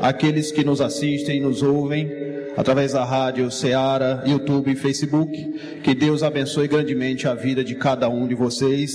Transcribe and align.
aqueles 0.00 0.50
que 0.52 0.64
nos 0.64 0.80
assistem 0.80 1.38
e 1.38 1.40
nos 1.40 1.62
ouvem 1.62 2.10
através 2.56 2.92
da 2.92 3.04
rádio 3.04 3.50
Ceará, 3.50 4.22
YouTube 4.26 4.72
e 4.72 4.76
Facebook. 4.76 5.80
Que 5.82 5.94
Deus 5.94 6.22
abençoe 6.22 6.68
grandemente 6.68 7.28
a 7.28 7.34
vida 7.34 7.62
de 7.62 7.74
cada 7.74 8.08
um 8.08 8.26
de 8.26 8.34
vocês. 8.34 8.92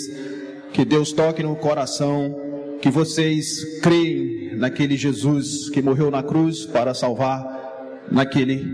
Que 0.74 0.84
Deus 0.84 1.12
toque 1.12 1.44
no 1.44 1.56
coração, 1.56 2.36
que 2.82 2.90
vocês 2.90 3.80
creem 3.82 4.56
naquele 4.56 4.98
Jesus 4.98 5.70
que 5.70 5.82
morreu 5.82 6.12
na 6.12 6.22
cruz 6.22 6.66
para 6.66 6.94
salvar 6.94 8.04
naquele 8.12 8.66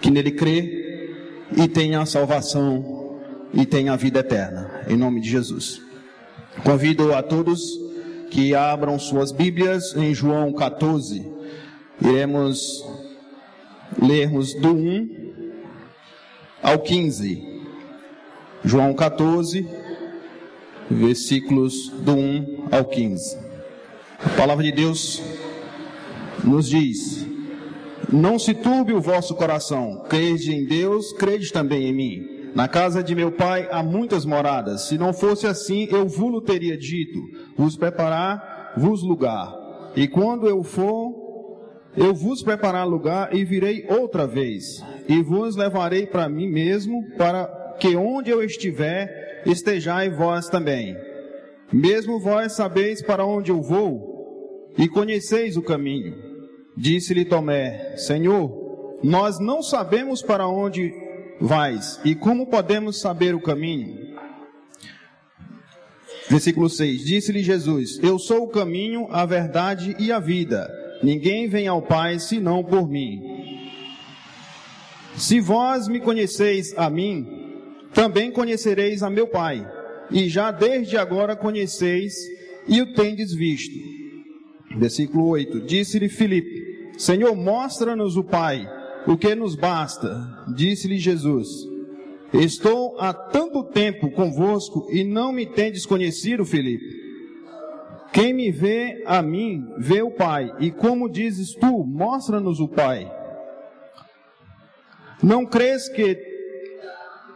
que 0.00 0.10
nele 0.10 0.32
crê 0.32 1.08
e 1.56 1.66
tenha 1.66 2.00
a 2.00 2.06
salvação 2.06 3.18
e 3.52 3.64
tenha 3.66 3.92
a 3.92 3.96
vida 3.96 4.20
eterna. 4.20 4.82
Em 4.88 4.96
nome 4.96 5.20
de 5.20 5.30
Jesus. 5.30 5.80
Convido 6.64 7.14
a 7.14 7.22
todos 7.22 7.78
que 8.30 8.54
abram 8.54 8.98
suas 8.98 9.32
Bíblias 9.32 9.94
em 9.96 10.14
João 10.14 10.52
14. 10.52 11.39
Iremos 12.02 12.84
lermos 14.00 14.54
do 14.54 14.70
1 14.70 15.32
ao 16.62 16.78
15. 16.78 17.60
João 18.64 18.94
14, 18.94 19.66
versículos 20.90 21.90
do 21.90 22.12
1 22.12 22.68
ao 22.70 22.84
15. 22.84 23.38
A 24.24 24.28
palavra 24.30 24.64
de 24.64 24.72
Deus 24.72 25.22
nos 26.42 26.68
diz: 26.68 27.26
Não 28.10 28.38
se 28.38 28.54
turbe 28.54 28.92
o 28.92 29.00
vosso 29.00 29.34
coração, 29.34 30.04
crede 30.08 30.54
em 30.54 30.64
Deus, 30.64 31.12
crede 31.12 31.52
também 31.52 31.86
em 31.86 31.94
mim. 31.94 32.40
Na 32.54 32.66
casa 32.66 33.02
de 33.02 33.14
meu 33.14 33.30
pai 33.30 33.68
há 33.70 33.82
muitas 33.82 34.24
moradas. 34.24 34.88
Se 34.88 34.98
não 34.98 35.12
fosse 35.12 35.46
assim, 35.46 35.86
eu 35.90 36.08
vos 36.08 36.42
teria 36.44 36.76
dito: 36.76 37.18
vos 37.56 37.76
preparar 37.76 38.72
vos 38.76 39.02
lugar. 39.02 39.54
E 39.96 40.06
quando 40.06 40.48
eu 40.48 40.62
for, 40.62 41.19
eu 42.00 42.14
vos 42.14 42.42
preparar 42.42 42.86
lugar 42.86 43.36
e 43.36 43.44
virei 43.44 43.84
outra 43.86 44.26
vez, 44.26 44.82
e 45.06 45.22
vos 45.22 45.54
levarei 45.54 46.06
para 46.06 46.30
mim 46.30 46.48
mesmo, 46.48 47.04
para 47.18 47.76
que 47.78 47.94
onde 47.94 48.30
eu 48.30 48.42
estiver, 48.42 49.42
estejai 49.44 50.08
vós 50.08 50.48
também. 50.48 50.96
Mesmo 51.70 52.18
vós 52.18 52.52
sabeis 52.52 53.02
para 53.02 53.26
onde 53.26 53.50
eu 53.50 53.60
vou, 53.60 54.72
e 54.78 54.88
conheceis 54.88 55.58
o 55.58 55.62
caminho. 55.62 56.16
Disse-lhe 56.74 57.26
Tomé: 57.26 57.94
Senhor, 57.98 58.98
nós 59.02 59.38
não 59.38 59.62
sabemos 59.62 60.22
para 60.22 60.48
onde 60.48 60.90
vais, 61.38 62.00
e 62.02 62.14
como 62.14 62.46
podemos 62.46 62.98
saber 62.98 63.34
o 63.34 63.42
caminho? 63.42 64.16
Versículo 66.30 66.70
6: 66.70 67.04
Disse-lhe 67.04 67.42
Jesus: 67.42 68.02
Eu 68.02 68.18
sou 68.18 68.44
o 68.44 68.48
caminho, 68.48 69.06
a 69.10 69.26
verdade 69.26 69.94
e 69.98 70.10
a 70.10 70.18
vida. 70.18 70.79
Ninguém 71.02 71.48
vem 71.48 71.66
ao 71.66 71.82
Pai 71.82 72.18
senão 72.18 72.62
por 72.62 72.88
mim. 72.88 73.20
Se 75.16 75.40
vós 75.40 75.88
me 75.88 76.00
conheceis 76.00 76.76
a 76.76 76.88
mim, 76.88 77.26
também 77.92 78.30
conhecereis 78.30 79.02
a 79.02 79.10
meu 79.10 79.26
Pai, 79.26 79.66
e 80.10 80.28
já 80.28 80.50
desde 80.50 80.96
agora 80.96 81.36
conheceis 81.36 82.14
e 82.68 82.80
o 82.80 82.92
tendes 82.92 83.34
visto. 83.34 83.74
Versículo 84.76 85.28
8: 85.28 85.62
Disse-lhe 85.62 86.08
Filipe: 86.08 86.92
Senhor, 86.96 87.34
mostra-nos 87.34 88.16
o 88.16 88.24
Pai 88.24 88.66
o 89.06 89.16
que 89.16 89.34
nos 89.34 89.56
basta? 89.56 90.44
Disse-lhe 90.54 90.98
Jesus: 90.98 91.48
Estou 92.32 92.98
há 93.00 93.12
tanto 93.12 93.64
tempo 93.64 94.10
convosco 94.12 94.86
e 94.90 95.02
não 95.02 95.32
me 95.32 95.46
tendes 95.46 95.84
conhecido, 95.86 96.44
Felipe. 96.44 96.99
Quem 98.12 98.32
me 98.32 98.50
vê 98.50 99.02
a 99.06 99.22
mim, 99.22 99.72
vê 99.78 100.02
o 100.02 100.10
Pai. 100.10 100.52
E 100.58 100.70
como 100.70 101.08
dizes 101.08 101.54
tu, 101.54 101.84
mostra-nos 101.84 102.60
o 102.60 102.68
Pai. 102.68 103.10
Não 105.22 105.44
crês 105.46 105.88
que 105.88 106.14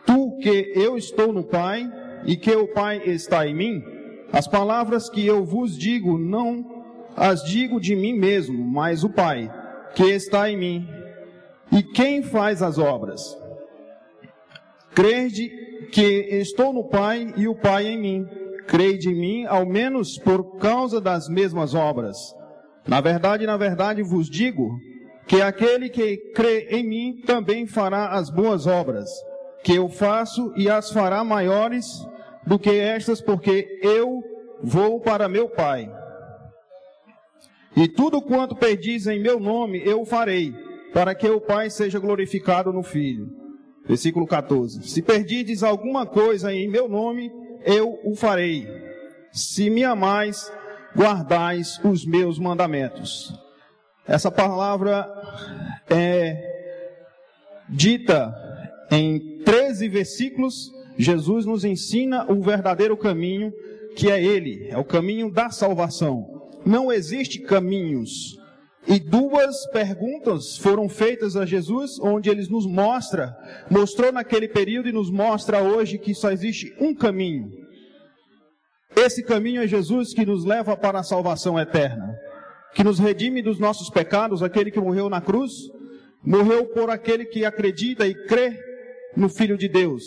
tu 0.07 0.37
que 0.39 0.73
eu 0.75 0.97
estou 0.97 1.33
no 1.33 1.45
Pai 1.45 1.91
e 2.25 2.37
que 2.37 2.55
o 2.55 2.67
Pai 2.69 3.03
está 3.05 3.47
em 3.47 3.55
mim? 3.55 3.83
As 4.33 4.49
palavras 4.49 5.09
que 5.09 5.25
eu 5.25 5.45
vos 5.45 5.77
digo 5.77 6.19
não 6.19 6.85
as 7.17 7.45
digo 7.45 7.81
de 7.81 7.95
mim 7.95 8.13
mesmo, 8.13 8.65
mas 8.65 9.05
o 9.05 9.11
Pai 9.11 9.53
que 9.95 10.05
está 10.05 10.51
em 10.51 10.57
mim 10.57 10.89
e 11.71 11.83
quem 11.83 12.23
faz 12.23 12.63
as 12.63 12.79
obras? 12.79 13.39
Crede 14.95 15.49
que 15.93 16.03
estou 16.31 16.73
no 16.73 16.85
Pai 16.85 17.33
e 17.37 17.47
o 17.49 17.55
Pai 17.55 17.87
em 17.87 17.99
mim. 17.99 18.27
Crede 18.67 19.11
em 19.11 19.15
mim, 19.15 19.45
ao 19.47 19.67
menos 19.67 20.19
por 20.19 20.59
causa 20.59 21.01
das 21.01 21.29
mesmas 21.29 21.75
obras. 21.75 22.17
Na 22.87 23.01
verdade, 23.01 23.47
na 23.47 23.57
verdade 23.57 24.03
vos 24.03 24.29
digo 24.29 24.79
que 25.27 25.41
aquele 25.41 25.89
que 25.89 26.17
crê 26.35 26.69
em 26.71 26.87
mim 26.87 27.23
também 27.27 27.67
fará 27.67 28.11
as 28.11 28.31
boas 28.31 28.67
obras 28.67 29.09
que 29.63 29.75
eu 29.75 29.89
faço 29.89 30.53
e 30.57 30.69
as 30.69 30.91
fará 30.91 31.25
maiores 31.25 31.87
do 32.47 32.59
que 32.59 32.71
estas, 32.71 33.23
porque 33.23 33.81
eu 33.83 34.23
vou 34.63 35.01
para 35.01 35.29
meu 35.29 35.49
Pai. 35.49 35.91
E 37.75 37.89
tudo 37.89 38.21
quanto 38.21 38.55
pedis 38.55 39.07
em 39.07 39.19
meu 39.19 39.41
nome 39.41 39.83
eu 39.85 40.05
farei 40.05 40.55
para 40.93 41.15
que 41.15 41.29
o 41.29 41.41
Pai 41.41 41.71
seja 41.71 41.99
glorificado 41.99 42.73
no 42.73 42.83
Filho. 42.83 43.29
Versículo 43.87 44.27
14: 44.27 44.87
Se 44.87 45.03
perdides 45.03 45.63
alguma 45.63 46.07
coisa 46.07 46.53
em 46.53 46.69
meu 46.69 46.89
nome, 46.89 47.33
eu 47.65 47.99
o 48.05 48.15
farei. 48.15 48.69
Se 49.33 49.69
me 49.69 49.83
amais, 49.83 50.53
guardais 50.95 51.81
os 51.85 52.05
meus 52.05 52.39
mandamentos. 52.39 53.35
Essa 54.07 54.31
palavra 54.31 55.09
é 55.91 56.37
dita 57.69 58.35
em 58.91 59.39
13 59.45 59.89
versículos. 59.89 60.71
Jesus 60.97 61.45
nos 61.47 61.65
ensina 61.65 62.31
o 62.31 62.41
verdadeiro 62.41 62.97
caminho, 62.97 63.53
que 63.97 64.11
é 64.11 64.23
Ele, 64.23 64.69
é 64.69 64.79
o 64.79 64.85
caminho 64.85 65.31
da 65.31 65.51
salvação. 65.51 66.51
Não 66.65 66.93
existe 66.93 67.41
caminhos 67.41 68.39
e 68.87 69.01
duas 69.01 69.67
perguntas 69.71 70.59
foram 70.59 70.89
feitas 70.89 71.37
a 71.37 71.47
Jesus, 71.47 71.99
onde 72.01 72.29
ele 72.29 72.47
nos 72.49 72.67
mostra, 72.67 73.35
mostrou 73.71 74.13
naquele 74.13 74.47
período 74.47 74.89
e 74.89 74.93
nos 74.93 75.11
mostra 75.11 75.63
hoje 75.63 75.99
que 75.99 76.15
só 76.15 76.31
existe 76.31 76.75
um 76.79 76.95
caminho. 76.95 77.51
Esse 78.95 79.25
caminho 79.25 79.63
é 79.63 79.67
Jesus 79.67 80.13
que 80.13 80.27
nos 80.27 80.45
leva 80.45 80.77
para 80.77 81.01
a 81.01 81.03
salvação 81.03 81.59
eterna, 81.59 82.15
que 82.75 82.85
nos 82.85 82.99
redime 82.99 83.43
dos 83.43 83.59
nossos 83.59 83.89
pecados, 83.89 84.43
aquele 84.43 84.71
que 84.71 84.81
morreu 84.81 85.09
na 85.09 85.21
cruz, 85.21 85.53
morreu 86.23 86.67
por 86.67 86.91
aquele 86.91 87.25
que 87.25 87.45
acredita 87.45 88.07
e 88.07 88.15
crê 88.27 88.59
no 89.17 89.29
Filho 89.29 89.57
de 89.57 89.69
Deus. 89.69 90.05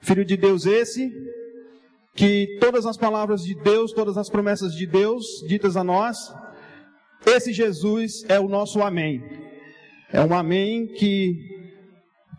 Filho 0.00 0.24
de 0.24 0.36
Deus 0.36 0.66
esse, 0.66 1.10
que 2.14 2.58
todas 2.60 2.86
as 2.86 2.96
palavras 2.96 3.42
de 3.42 3.54
Deus, 3.62 3.92
todas 3.92 4.18
as 4.18 4.28
promessas 4.28 4.72
de 4.72 4.86
Deus 4.86 5.24
ditas 5.46 5.76
a 5.76 5.84
nós, 5.84 6.18
esse 7.26 7.52
Jesus 7.52 8.24
é 8.28 8.38
o 8.38 8.48
nosso 8.48 8.80
amém. 8.82 9.22
É 10.12 10.20
um 10.20 10.34
amém 10.34 10.86
que 10.86 11.36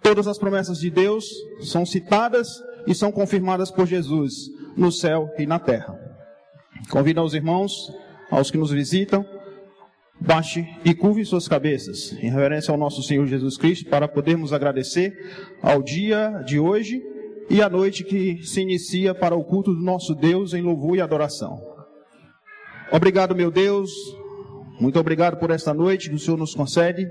todas 0.01 0.27
as 0.27 0.37
promessas 0.37 0.79
de 0.79 0.89
Deus 0.89 1.25
são 1.61 1.85
citadas 1.85 2.47
e 2.87 2.95
são 2.95 3.11
confirmadas 3.11 3.69
por 3.69 3.85
Jesus 3.85 4.49
no 4.75 4.91
céu 4.91 5.29
e 5.37 5.45
na 5.45 5.59
terra. 5.59 5.97
Convido 6.89 7.19
aos 7.19 7.33
irmãos, 7.33 7.71
aos 8.31 8.49
que 8.49 8.57
nos 8.57 8.71
visitam, 8.71 9.25
baixe 10.19 10.67
e 10.83 10.93
curve 10.93 11.23
suas 11.25 11.47
cabeças 11.47 12.13
em 12.13 12.29
reverência 12.29 12.71
ao 12.71 12.77
nosso 12.77 13.03
Senhor 13.03 13.25
Jesus 13.27 13.57
Cristo 13.57 13.89
para 13.89 14.07
podermos 14.07 14.51
agradecer 14.51 15.13
ao 15.61 15.81
dia 15.81 16.43
de 16.45 16.59
hoje 16.59 17.01
e 17.49 17.61
à 17.61 17.69
noite 17.69 18.03
que 18.03 18.43
se 18.43 18.61
inicia 18.61 19.13
para 19.13 19.35
o 19.35 19.43
culto 19.43 19.73
do 19.73 19.81
nosso 19.81 20.13
Deus 20.13 20.53
em 20.53 20.61
louvor 20.61 20.97
e 20.97 21.01
adoração. 21.01 21.59
Obrigado, 22.91 23.35
meu 23.35 23.51
Deus, 23.51 23.91
muito 24.79 24.99
obrigado 24.99 25.37
por 25.37 25.51
esta 25.51 25.73
noite 25.73 26.09
que 26.09 26.15
o 26.15 26.19
Senhor 26.19 26.37
nos 26.37 26.55
concede. 26.55 27.09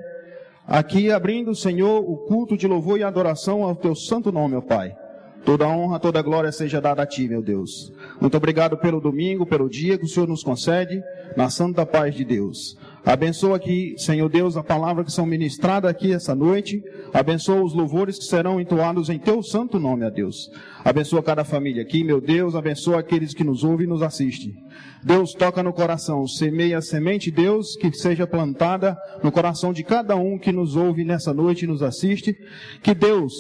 Aqui 0.67 1.11
abrindo, 1.11 1.55
Senhor, 1.55 2.01
o 2.01 2.17
culto 2.27 2.57
de 2.57 2.67
louvor 2.67 2.99
e 2.99 3.03
adoração 3.03 3.63
ao 3.63 3.77
teu 3.77 3.95
santo 3.95 4.33
nome, 4.33 4.57
ó 4.57 4.61
Pai. 4.61 4.97
Toda 5.45 5.69
honra, 5.69 5.99
toda 5.99 6.21
glória 6.21 6.51
seja 6.51 6.81
dada 6.81 7.03
a 7.03 7.07
Ti, 7.07 7.29
meu 7.29 7.43
Deus. 7.43 7.93
Muito 8.21 8.37
obrigado 8.37 8.77
pelo 8.77 9.01
domingo, 9.01 9.47
pelo 9.47 9.69
dia 9.69 9.97
que 9.97 10.05
o 10.05 10.09
Senhor 10.09 10.29
nos 10.29 10.43
concede, 10.43 11.03
na 11.37 11.49
santa 11.49 11.87
paz 11.87 12.15
de 12.15 12.25
Deus. 12.25 12.77
Abençoa 13.05 13.57
aqui, 13.57 13.95
Senhor 13.97 14.29
Deus, 14.29 14.57
a 14.57 14.63
palavra 14.63 15.05
que 15.05 15.13
são 15.13 15.25
ministradas 15.25 15.91
aqui 15.91 16.13
essa 16.13 16.35
noite. 16.35 16.83
Abençoa 17.13 17.63
os 17.63 17.75
louvores 17.75 18.19
que 18.19 18.25
serão 18.25 18.61
entoados 18.61 19.09
em 19.09 19.19
Teu 19.19 19.43
santo 19.43 19.79
nome, 19.79 20.05
ó 20.05 20.11
Deus. 20.11 20.51
Abençoa 20.85 21.23
cada 21.23 21.45
família 21.45 21.83
aqui, 21.83 22.05
meu 22.05 22.21
Deus. 22.21 22.55
Abençoa 22.55 23.01
aqueles 23.01 23.33
que 23.33 23.45
nos 23.45 23.65
ouvem 23.65 23.87
e 23.87 23.89
nos 23.89 24.03
assistem. 24.03 24.55
Deus 25.03 25.33
toca 25.33 25.63
no 25.63 25.73
coração, 25.73 26.27
semeia 26.27 26.79
a 26.79 26.83
semente, 26.83 27.31
Deus, 27.31 27.77
que 27.77 27.93
seja 27.93 28.27
plantada 28.27 28.97
no 29.23 29.33
coração 29.33 29.73
de 29.73 29.83
cada 29.83 30.17
um 30.17 30.39
que 30.39 30.53
nos 30.53 30.77
ouve 30.77 31.05
nessa 31.05 31.33
noite 31.33 31.65
e 31.65 31.69
nos 31.69 31.83
assiste. 31.83 32.37
Que 32.83 32.95
Deus 32.95 33.33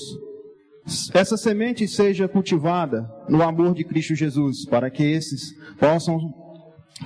essa 1.12 1.36
semente 1.36 1.86
seja 1.86 2.26
cultivada 2.26 3.06
no 3.28 3.42
amor 3.42 3.74
de 3.74 3.84
Cristo 3.84 4.14
Jesus, 4.14 4.64
para 4.64 4.90
que 4.90 5.02
esses 5.02 5.54
possam 5.78 6.18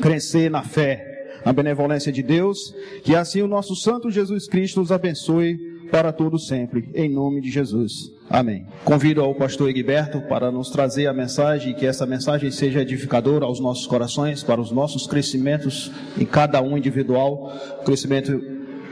crescer 0.01 0.51
na 0.51 0.63
fé, 0.63 1.12
na 1.45 1.53
benevolência 1.53 2.13
de 2.13 2.23
Deus, 2.23 2.75
que 3.03 3.15
assim 3.15 3.43
o 3.43 3.49
nosso 3.49 3.75
Santo 3.75 4.11
Jesus 4.11 4.47
Cristo 4.47 4.81
nos 4.81 4.93
abençoe 4.93 5.73
para 5.93 6.11
todo 6.11 6.39
sempre, 6.39 6.89
em 6.95 7.07
nome 7.07 7.43
de 7.43 7.51
Jesus. 7.51 8.11
Amém. 8.31 8.67
Convido 8.83 9.21
ao 9.21 9.35
pastor 9.35 9.69
Egberto 9.69 10.23
para 10.23 10.51
nos 10.51 10.71
trazer 10.71 11.07
a 11.07 11.13
mensagem, 11.13 11.75
que 11.75 11.85
essa 11.85 12.07
mensagem 12.07 12.51
seja 12.51 12.81
edificadora 12.81 13.45
aos 13.45 13.61
nossos 13.61 13.87
corações, 13.87 14.43
para 14.43 14.59
os 14.59 14.71
nossos 14.71 15.07
crescimentos 15.07 15.93
em 16.19 16.25
cada 16.25 16.63
um 16.63 16.79
individual, 16.79 17.53
crescimento 17.85 18.41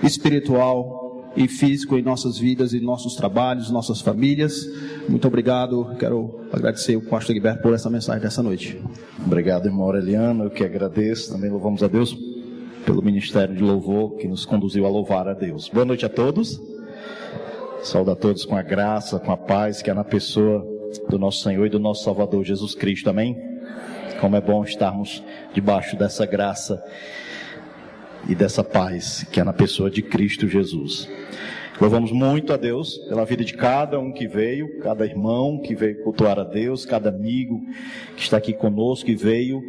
espiritual 0.02 1.32
e 1.34 1.48
físico 1.48 1.96
em 1.96 2.02
nossas 2.02 2.36
vidas, 2.36 2.74
em 2.74 2.80
nossos 2.80 3.14
trabalhos, 3.14 3.70
nossas 3.70 4.02
famílias. 4.02 4.66
Muito 5.08 5.26
obrigado. 5.26 5.96
Quero 5.98 6.40
agradecer 6.52 6.96
o 6.96 7.02
pastor 7.02 7.34
Egberto 7.34 7.62
por 7.62 7.72
essa 7.72 7.88
mensagem 7.88 8.20
dessa 8.20 8.42
noite. 8.42 8.78
Obrigado, 9.24 9.64
irmão 9.64 9.84
Aureliano. 9.84 10.44
Eu 10.44 10.50
que 10.50 10.64
agradeço. 10.64 11.32
Também 11.32 11.48
louvamos 11.48 11.82
a 11.82 11.88
Deus 11.88 12.29
pelo 12.84 13.02
ministério 13.02 13.54
de 13.54 13.62
louvor 13.62 14.16
que 14.16 14.26
nos 14.26 14.44
conduziu 14.44 14.86
a 14.86 14.88
louvar 14.88 15.28
a 15.28 15.34
Deus. 15.34 15.68
Boa 15.68 15.84
noite 15.84 16.04
a 16.06 16.08
todos. 16.08 16.60
Saúde 17.82 18.10
a 18.10 18.16
todos 18.16 18.44
com 18.44 18.56
a 18.56 18.62
graça, 18.62 19.18
com 19.18 19.32
a 19.32 19.36
paz 19.36 19.82
que 19.82 19.90
é 19.90 19.94
na 19.94 20.04
pessoa 20.04 20.66
do 21.08 21.18
nosso 21.18 21.42
Senhor 21.42 21.66
e 21.66 21.70
do 21.70 21.78
nosso 21.78 22.04
Salvador 22.04 22.44
Jesus 22.44 22.74
Cristo. 22.74 23.08
Amém? 23.08 23.36
Como 24.20 24.36
é 24.36 24.40
bom 24.40 24.62
estarmos 24.64 25.22
debaixo 25.54 25.96
dessa 25.96 26.26
graça 26.26 26.82
e 28.28 28.34
dessa 28.34 28.62
paz 28.62 29.24
que 29.30 29.40
é 29.40 29.44
na 29.44 29.52
pessoa 29.52 29.90
de 29.90 30.02
Cristo 30.02 30.48
Jesus. 30.48 31.08
Louvamos 31.80 32.12
muito 32.12 32.52
a 32.52 32.58
Deus 32.58 32.98
pela 33.08 33.24
vida 33.24 33.42
de 33.42 33.54
cada 33.54 33.98
um 33.98 34.12
que 34.12 34.28
veio, 34.28 34.80
cada 34.80 35.06
irmão 35.06 35.58
que 35.58 35.74
veio 35.74 36.02
cultuar 36.02 36.38
a 36.38 36.44
Deus, 36.44 36.84
cada 36.84 37.08
amigo 37.08 37.62
que 38.16 38.22
está 38.22 38.36
aqui 38.36 38.52
conosco 38.52 39.08
e 39.08 39.14
veio 39.14 39.62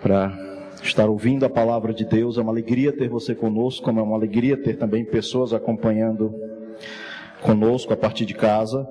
para 0.00 0.49
estar 0.82 1.08
ouvindo 1.08 1.44
a 1.44 1.50
palavra 1.50 1.92
de 1.92 2.04
Deus. 2.04 2.38
É 2.38 2.40
uma 2.40 2.52
alegria 2.52 2.92
ter 2.92 3.08
você 3.08 3.34
conosco, 3.34 3.84
como 3.84 4.00
é 4.00 4.02
uma 4.02 4.16
alegria 4.16 4.56
ter 4.56 4.76
também 4.76 5.04
pessoas 5.04 5.52
acompanhando 5.52 6.34
conosco 7.42 7.92
a 7.92 7.96
partir 7.96 8.24
de 8.24 8.34
casa. 8.34 8.86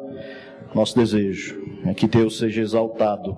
Nosso 0.74 0.96
desejo 0.96 1.60
é 1.86 1.94
que 1.94 2.08
Deus 2.08 2.38
seja 2.38 2.62
exaltado 2.62 3.38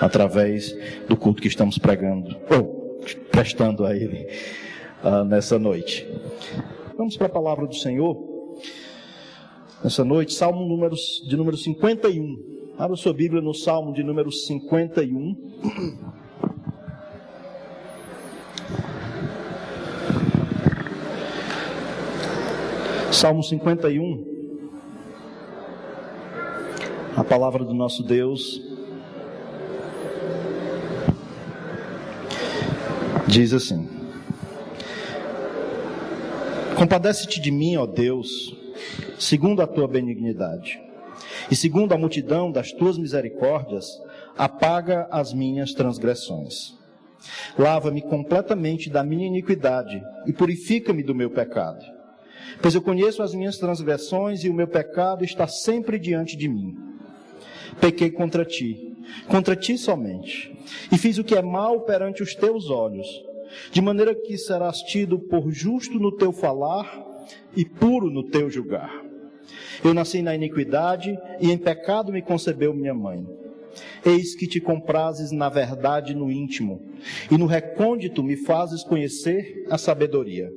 através 0.00 0.76
do 1.08 1.16
culto 1.16 1.40
que 1.40 1.48
estamos 1.48 1.78
pregando, 1.78 2.36
ou 2.50 3.00
prestando 3.30 3.86
a 3.86 3.96
Ele 3.96 4.28
uh, 5.02 5.24
nessa 5.24 5.58
noite. 5.58 6.06
Vamos 6.96 7.16
para 7.16 7.26
a 7.26 7.30
palavra 7.30 7.66
do 7.66 7.74
Senhor. 7.74 8.16
Nessa 9.82 10.04
noite, 10.04 10.34
Salmo 10.34 10.66
de 11.26 11.36
número 11.36 11.56
51. 11.56 12.58
Abra 12.76 12.96
sua 12.96 13.14
Bíblia 13.14 13.40
no 13.40 13.54
Salmo 13.54 13.92
de 13.94 14.02
número 14.02 14.30
51. 14.30 15.36
Salmo 23.10 23.42
51. 23.42 24.38
A 27.16 27.24
palavra 27.24 27.64
do 27.64 27.72
nosso 27.72 28.02
Deus 28.02 28.62
diz 33.26 33.52
assim: 33.54 33.88
Compadece-te 36.76 37.40
de 37.40 37.50
mim, 37.50 37.76
ó 37.76 37.86
Deus, 37.86 38.54
segundo 39.18 39.62
a 39.62 39.66
tua 39.66 39.88
benignidade, 39.88 40.80
e 41.50 41.56
segundo 41.56 41.94
a 41.94 41.98
multidão 41.98 42.52
das 42.52 42.72
tuas 42.72 42.98
misericórdias, 42.98 43.86
apaga 44.36 45.08
as 45.10 45.32
minhas 45.32 45.72
transgressões. 45.72 46.76
Lava-me 47.58 48.02
completamente 48.02 48.90
da 48.90 49.02
minha 49.02 49.26
iniquidade 49.26 50.00
e 50.26 50.32
purifica-me 50.32 51.02
do 51.02 51.14
meu 51.14 51.30
pecado. 51.30 51.97
Pois 52.60 52.74
eu 52.74 52.82
conheço 52.82 53.22
as 53.22 53.34
minhas 53.34 53.56
transgressões 53.56 54.42
e 54.42 54.48
o 54.48 54.54
meu 54.54 54.66
pecado 54.66 55.24
está 55.24 55.46
sempre 55.46 55.98
diante 55.98 56.36
de 56.36 56.48
mim 56.48 56.88
pequei 57.80 58.10
contra 58.10 58.44
ti, 58.44 58.96
contra 59.28 59.56
ti 59.56 59.78
somente, 59.78 60.54
e 60.92 60.98
fiz 60.98 61.18
o 61.18 61.24
que 61.24 61.34
é 61.34 61.42
mal 61.42 61.82
perante 61.82 62.22
os 62.22 62.34
teus 62.34 62.70
olhos, 62.70 63.06
de 63.70 63.80
maneira 63.80 64.14
que 64.14 64.36
serás 64.36 64.78
tido 64.78 65.18
por 65.18 65.50
justo 65.50 65.98
no 65.98 66.12
teu 66.12 66.32
falar 66.32 67.06
e 67.56 67.64
puro 67.64 68.10
no 68.10 68.24
teu 68.24 68.50
julgar. 68.50 69.04
Eu 69.82 69.94
nasci 69.94 70.22
na 70.22 70.34
iniquidade 70.34 71.16
e 71.40 71.50
em 71.50 71.56
pecado 71.56 72.12
me 72.12 72.20
concebeu 72.20 72.74
minha 72.74 72.94
mãe. 72.94 73.26
Eis 74.04 74.34
que 74.34 74.46
te 74.46 74.60
comprases 74.60 75.30
na 75.30 75.48
verdade 75.48 76.14
no 76.14 76.30
íntimo, 76.30 76.82
e 77.30 77.38
no 77.38 77.46
recôndito 77.46 78.22
me 78.22 78.36
fazes 78.36 78.82
conhecer 78.82 79.64
a 79.70 79.78
sabedoria. 79.78 80.50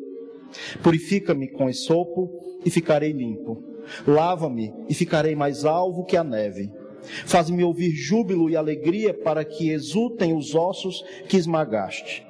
Purifica-me 0.81 1.47
com 1.47 1.69
esopo 1.69 2.29
e 2.65 2.69
ficarei 2.69 3.11
limpo. 3.11 3.63
Lava-me 4.07 4.73
e 4.87 4.93
ficarei 4.93 5.35
mais 5.35 5.65
alvo 5.65 6.05
que 6.05 6.17
a 6.17 6.23
neve. 6.23 6.71
Faz-me 7.25 7.63
ouvir 7.63 7.91
júbilo 7.91 8.49
e 8.49 8.55
alegria 8.55 9.13
para 9.13 9.43
que 9.43 9.71
exultem 9.71 10.35
os 10.35 10.53
ossos 10.53 11.03
que 11.27 11.37
esmagaste. 11.37 12.25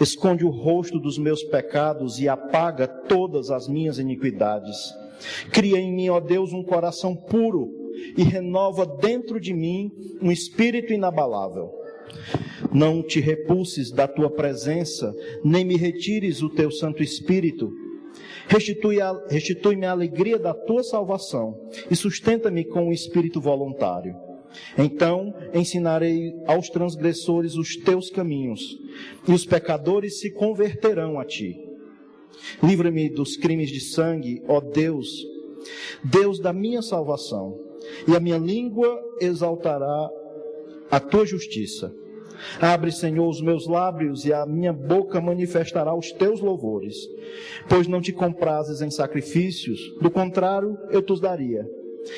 Esconde 0.00 0.44
o 0.44 0.50
rosto 0.50 1.00
dos 1.00 1.18
meus 1.18 1.42
pecados 1.42 2.20
e 2.20 2.28
apaga 2.28 2.86
todas 2.86 3.50
as 3.50 3.66
minhas 3.66 3.98
iniquidades. 3.98 4.76
Cria 5.52 5.78
em 5.78 5.92
mim, 5.92 6.08
ó 6.08 6.20
Deus, 6.20 6.52
um 6.52 6.62
coração 6.62 7.16
puro 7.16 7.72
e 8.16 8.22
renova 8.22 8.86
dentro 8.86 9.40
de 9.40 9.52
mim 9.52 9.90
um 10.22 10.30
espírito 10.30 10.92
inabalável. 10.92 11.72
Não 12.72 13.02
te 13.02 13.20
repulses 13.20 13.90
da 13.90 14.06
tua 14.06 14.30
presença, 14.30 15.14
nem 15.42 15.64
me 15.64 15.76
retires 15.76 16.42
o 16.42 16.50
teu 16.50 16.70
Santo 16.70 17.02
Espírito. 17.02 17.72
Restitui-me 18.46 19.00
a, 19.00 19.12
restitui 19.28 19.84
a 19.84 19.90
alegria 19.90 20.38
da 20.38 20.54
tua 20.54 20.82
salvação 20.82 21.68
e 21.90 21.96
sustenta-me 21.96 22.64
com 22.64 22.84
o 22.84 22.88
um 22.88 22.92
espírito 22.92 23.40
voluntário. 23.40 24.14
Então 24.76 25.34
ensinarei 25.52 26.34
aos 26.46 26.68
transgressores 26.70 27.54
os 27.54 27.76
teus 27.76 28.10
caminhos, 28.10 28.78
e 29.26 29.32
os 29.32 29.44
pecadores 29.44 30.20
se 30.20 30.30
converterão 30.30 31.20
a 31.20 31.24
ti. 31.24 31.56
Livra-me 32.62 33.08
dos 33.10 33.36
crimes 33.36 33.70
de 33.70 33.80
sangue, 33.80 34.42
ó 34.48 34.60
Deus, 34.60 35.08
Deus 36.02 36.38
da 36.38 36.52
minha 36.52 36.82
salvação, 36.82 37.58
e 38.06 38.16
a 38.16 38.20
minha 38.20 38.38
língua 38.38 39.00
exaltará 39.20 40.10
a 40.90 41.00
tua 41.00 41.26
justiça. 41.26 41.94
Abre, 42.60 42.92
Senhor, 42.92 43.28
os 43.28 43.40
meus 43.40 43.66
lábios 43.66 44.24
e 44.24 44.32
a 44.32 44.46
minha 44.46 44.72
boca 44.72 45.20
manifestará 45.20 45.94
os 45.94 46.12
teus 46.12 46.40
louvores, 46.40 46.96
pois 47.68 47.86
não 47.86 48.00
te 48.00 48.12
comprases 48.12 48.80
em 48.80 48.90
sacrifícios, 48.90 49.80
do 50.00 50.10
contrário, 50.10 50.76
eu 50.90 51.02
te 51.02 51.12
os 51.12 51.20
daria. 51.20 51.66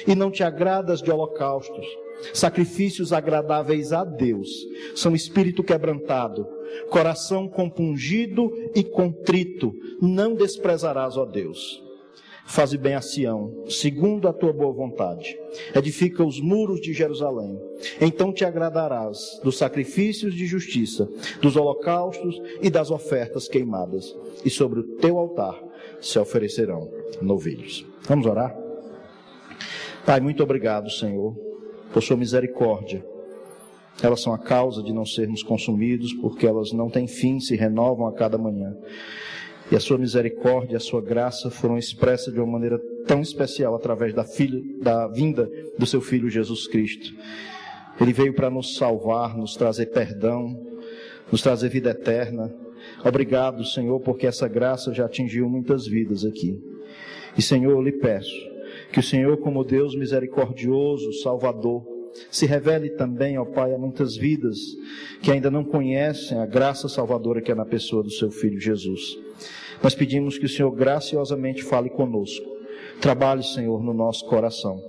E 0.06 0.14
não 0.14 0.30
te 0.30 0.44
agradas 0.44 1.00
de 1.02 1.10
holocaustos. 1.10 1.86
Sacrifícios 2.34 3.12
agradáveis 3.12 3.92
a 3.92 4.04
Deus 4.04 4.48
são 4.94 5.14
espírito 5.14 5.62
quebrantado, 5.62 6.46
coração 6.90 7.48
compungido 7.48 8.52
e 8.74 8.84
contrito, 8.84 9.72
não 10.00 10.34
desprezarás, 10.34 11.16
ó 11.16 11.24
Deus. 11.24 11.89
Faze 12.50 12.76
bem 12.76 12.94
a 12.94 13.00
Sião, 13.00 13.62
segundo 13.68 14.26
a 14.26 14.32
tua 14.32 14.52
boa 14.52 14.72
vontade. 14.72 15.38
Edifica 15.72 16.24
os 16.24 16.40
muros 16.40 16.80
de 16.80 16.92
Jerusalém. 16.92 17.56
Então 18.00 18.32
te 18.32 18.44
agradarás 18.44 19.38
dos 19.44 19.56
sacrifícios 19.56 20.34
de 20.34 20.46
justiça, 20.46 21.08
dos 21.40 21.54
holocaustos 21.54 22.42
e 22.60 22.68
das 22.68 22.90
ofertas 22.90 23.46
queimadas. 23.46 24.16
E 24.44 24.50
sobre 24.50 24.80
o 24.80 24.96
teu 24.96 25.16
altar 25.16 25.62
se 26.00 26.18
oferecerão 26.18 26.90
novilhos. 27.22 27.86
Vamos 28.08 28.26
orar? 28.26 28.52
Pai, 30.04 30.18
muito 30.18 30.42
obrigado, 30.42 30.90
Senhor, 30.90 31.36
por 31.92 32.02
sua 32.02 32.16
misericórdia. 32.16 33.06
Elas 34.02 34.22
são 34.22 34.34
a 34.34 34.38
causa 34.38 34.82
de 34.82 34.92
não 34.92 35.06
sermos 35.06 35.44
consumidos, 35.44 36.12
porque 36.14 36.48
elas 36.48 36.72
não 36.72 36.90
têm 36.90 37.06
fim, 37.06 37.38
se 37.38 37.54
renovam 37.54 38.08
a 38.08 38.12
cada 38.12 38.36
manhã 38.36 38.74
e 39.70 39.76
a 39.76 39.80
sua 39.80 39.96
misericórdia, 39.96 40.76
a 40.76 40.80
sua 40.80 41.00
graça 41.00 41.48
foram 41.48 41.78
expressas 41.78 42.34
de 42.34 42.40
uma 42.40 42.52
maneira 42.52 42.78
tão 43.06 43.20
especial 43.20 43.74
através 43.74 44.12
da, 44.12 44.26
da 44.82 45.06
vinda 45.06 45.48
do 45.78 45.86
seu 45.86 46.00
Filho 46.00 46.28
Jesus 46.28 46.66
Cristo. 46.66 47.14
Ele 48.00 48.12
veio 48.12 48.34
para 48.34 48.50
nos 48.50 48.76
salvar, 48.76 49.36
nos 49.36 49.54
trazer 49.54 49.86
perdão, 49.86 50.58
nos 51.30 51.40
trazer 51.40 51.68
vida 51.68 51.90
eterna. 51.90 52.52
Obrigado, 53.04 53.64
Senhor, 53.64 54.00
porque 54.00 54.26
essa 54.26 54.48
graça 54.48 54.92
já 54.92 55.04
atingiu 55.04 55.48
muitas 55.48 55.86
vidas 55.86 56.24
aqui. 56.24 56.58
E, 57.38 57.42
Senhor, 57.42 57.70
eu 57.70 57.82
lhe 57.82 57.92
peço 57.92 58.34
que 58.90 58.98
o 58.98 59.02
Senhor, 59.02 59.36
como 59.38 59.62
Deus 59.62 59.94
misericordioso, 59.94 61.12
Salvador, 61.22 61.84
se 62.30 62.46
revele 62.46 62.90
também, 62.90 63.38
ó 63.38 63.44
Pai, 63.44 63.74
a 63.74 63.78
muitas 63.78 64.16
vidas 64.16 64.58
que 65.22 65.30
ainda 65.30 65.50
não 65.50 65.64
conhecem 65.64 66.38
a 66.38 66.46
graça 66.46 66.88
salvadora 66.88 67.40
que 67.40 67.52
é 67.52 67.54
na 67.54 67.64
pessoa 67.64 68.02
do 68.02 68.10
seu 68.10 68.30
Filho 68.30 68.60
Jesus. 68.60 69.00
Nós 69.82 69.94
pedimos 69.94 70.38
que 70.38 70.46
o 70.46 70.48
Senhor 70.48 70.70
graciosamente 70.72 71.62
fale 71.62 71.88
conosco. 71.88 72.46
Trabalhe, 73.00 73.42
Senhor, 73.42 73.82
no 73.82 73.94
nosso 73.94 74.26
coração, 74.26 74.82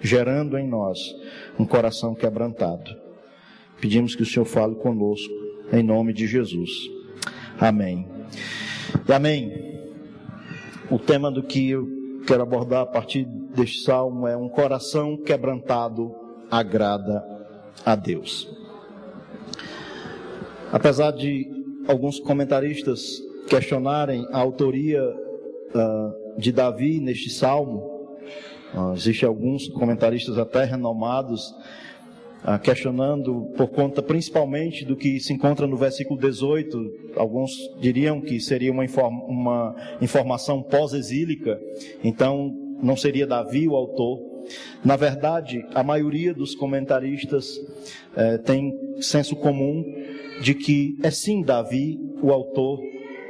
gerando 0.00 0.58
em 0.58 0.68
nós 0.68 0.98
um 1.58 1.66
coração 1.66 2.14
quebrantado. 2.14 2.90
Pedimos 3.80 4.14
que 4.14 4.22
o 4.22 4.26
Senhor 4.26 4.44
fale 4.44 4.74
conosco, 4.74 5.32
em 5.72 5.82
nome 5.82 6.12
de 6.12 6.26
Jesus. 6.26 6.70
Amém 7.58 8.06
E 9.08 9.12
amém. 9.12 9.74
O 10.90 10.98
tema 10.98 11.30
do 11.30 11.42
que 11.42 11.70
eu 11.70 11.86
quero 12.26 12.42
abordar 12.42 12.82
a 12.82 12.86
partir 12.86 13.24
deste 13.24 13.82
salmo 13.82 14.26
é 14.26 14.36
um 14.36 14.48
coração 14.48 15.16
quebrantado 15.16 16.23
agrada 16.58 17.24
a 17.84 17.96
Deus. 17.96 18.48
Apesar 20.72 21.10
de 21.10 21.50
alguns 21.86 22.20
comentaristas 22.20 23.22
questionarem 23.48 24.26
a 24.30 24.38
autoria 24.38 25.02
uh, 25.04 26.38
de 26.40 26.52
Davi 26.52 27.00
neste 27.00 27.30
salmo, 27.30 28.18
uh, 28.74 28.92
existem 28.94 29.28
alguns 29.28 29.68
comentaristas 29.68 30.38
até 30.38 30.64
renomados 30.64 31.50
uh, 32.44 32.58
questionando 32.62 33.52
por 33.56 33.68
conta 33.68 34.00
principalmente 34.00 34.84
do 34.84 34.96
que 34.96 35.18
se 35.18 35.32
encontra 35.32 35.66
no 35.66 35.76
versículo 35.76 36.18
18. 36.20 37.12
Alguns 37.16 37.50
diriam 37.80 38.20
que 38.20 38.40
seria 38.40 38.70
uma, 38.70 38.84
inform 38.84 39.14
uma 39.26 39.74
informação 40.00 40.62
pós-exílica, 40.62 41.60
então 42.02 42.52
não 42.80 42.96
seria 42.96 43.26
Davi 43.26 43.68
o 43.68 43.74
autor. 43.74 44.33
Na 44.84 44.96
verdade, 44.96 45.64
a 45.74 45.82
maioria 45.82 46.34
dos 46.34 46.54
comentaristas 46.54 47.60
eh, 48.16 48.38
tem 48.38 48.72
senso 49.00 49.36
comum 49.36 49.84
de 50.40 50.54
que 50.54 50.96
é 51.02 51.10
sim 51.10 51.42
Davi 51.42 51.98
o 52.22 52.32
autor, 52.32 52.80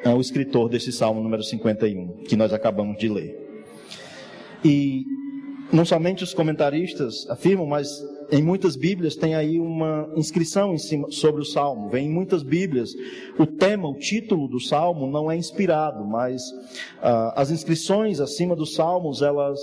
é, 0.04 0.10
o 0.10 0.20
escritor 0.20 0.68
desse 0.68 0.92
salmo 0.92 1.22
número 1.22 1.42
51, 1.42 2.24
que 2.28 2.36
nós 2.36 2.52
acabamos 2.52 2.96
de 2.98 3.08
ler. 3.08 3.40
E 4.64 5.04
não 5.72 5.84
somente 5.84 6.22
os 6.22 6.32
comentaristas 6.32 7.28
afirmam, 7.28 7.66
mas 7.66 7.88
em 8.30 8.42
muitas 8.42 8.76
Bíblias 8.76 9.16
tem 9.16 9.34
aí 9.34 9.58
uma 9.58 10.10
inscrição 10.16 10.76
cima, 10.78 11.10
sobre 11.10 11.42
o 11.42 11.44
salmo. 11.44 11.88
Vem 11.88 12.06
em 12.06 12.10
muitas 12.10 12.42
Bíblias 12.42 12.90
o 13.38 13.46
tema, 13.46 13.88
o 13.88 13.94
título 13.94 14.48
do 14.48 14.60
salmo 14.60 15.10
não 15.10 15.30
é 15.30 15.36
inspirado, 15.36 16.04
mas 16.04 16.42
ah, 17.02 17.34
as 17.36 17.50
inscrições 17.50 18.20
acima 18.20 18.54
dos 18.56 18.74
salmos 18.74 19.22
elas 19.22 19.58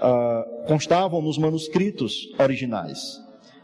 ah, 0.00 0.44
constavam 0.66 1.20
nos 1.22 1.38
manuscritos 1.38 2.28
originais. 2.38 3.20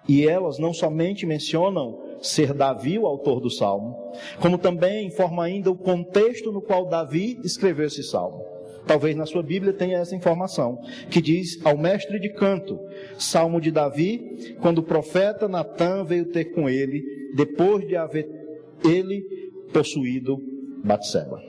E 0.08 0.26
elas 0.26 0.58
não 0.58 0.72
somente 0.72 1.26
mencionam 1.26 2.00
ser 2.20 2.52
Davi 2.52 2.98
o 2.98 3.06
autor 3.06 3.40
do 3.40 3.50
salmo, 3.50 4.12
como 4.40 4.58
também 4.58 5.06
informa 5.06 5.44
ainda 5.44 5.70
o 5.70 5.76
contexto 5.76 6.50
no 6.50 6.60
qual 6.60 6.88
Davi 6.88 7.38
escreveu 7.44 7.86
esse 7.86 8.02
salmo. 8.02 8.44
Talvez 8.86 9.14
na 9.14 9.26
sua 9.26 9.42
Bíblia 9.42 9.72
tenha 9.72 9.98
essa 9.98 10.16
informação, 10.16 10.80
que 11.10 11.20
diz 11.20 11.64
ao 11.64 11.76
mestre 11.76 12.18
de 12.18 12.30
canto, 12.30 12.78
salmo 13.18 13.60
de 13.60 13.70
Davi, 13.70 14.56
quando 14.60 14.78
o 14.78 14.82
profeta 14.82 15.46
Natan 15.46 16.04
veio 16.04 16.26
ter 16.26 16.46
com 16.46 16.68
ele, 16.68 17.02
depois 17.36 17.86
de 17.86 17.94
haver 17.94 18.28
ele 18.84 19.22
possuído 19.72 20.38
Batseba. 20.82 21.40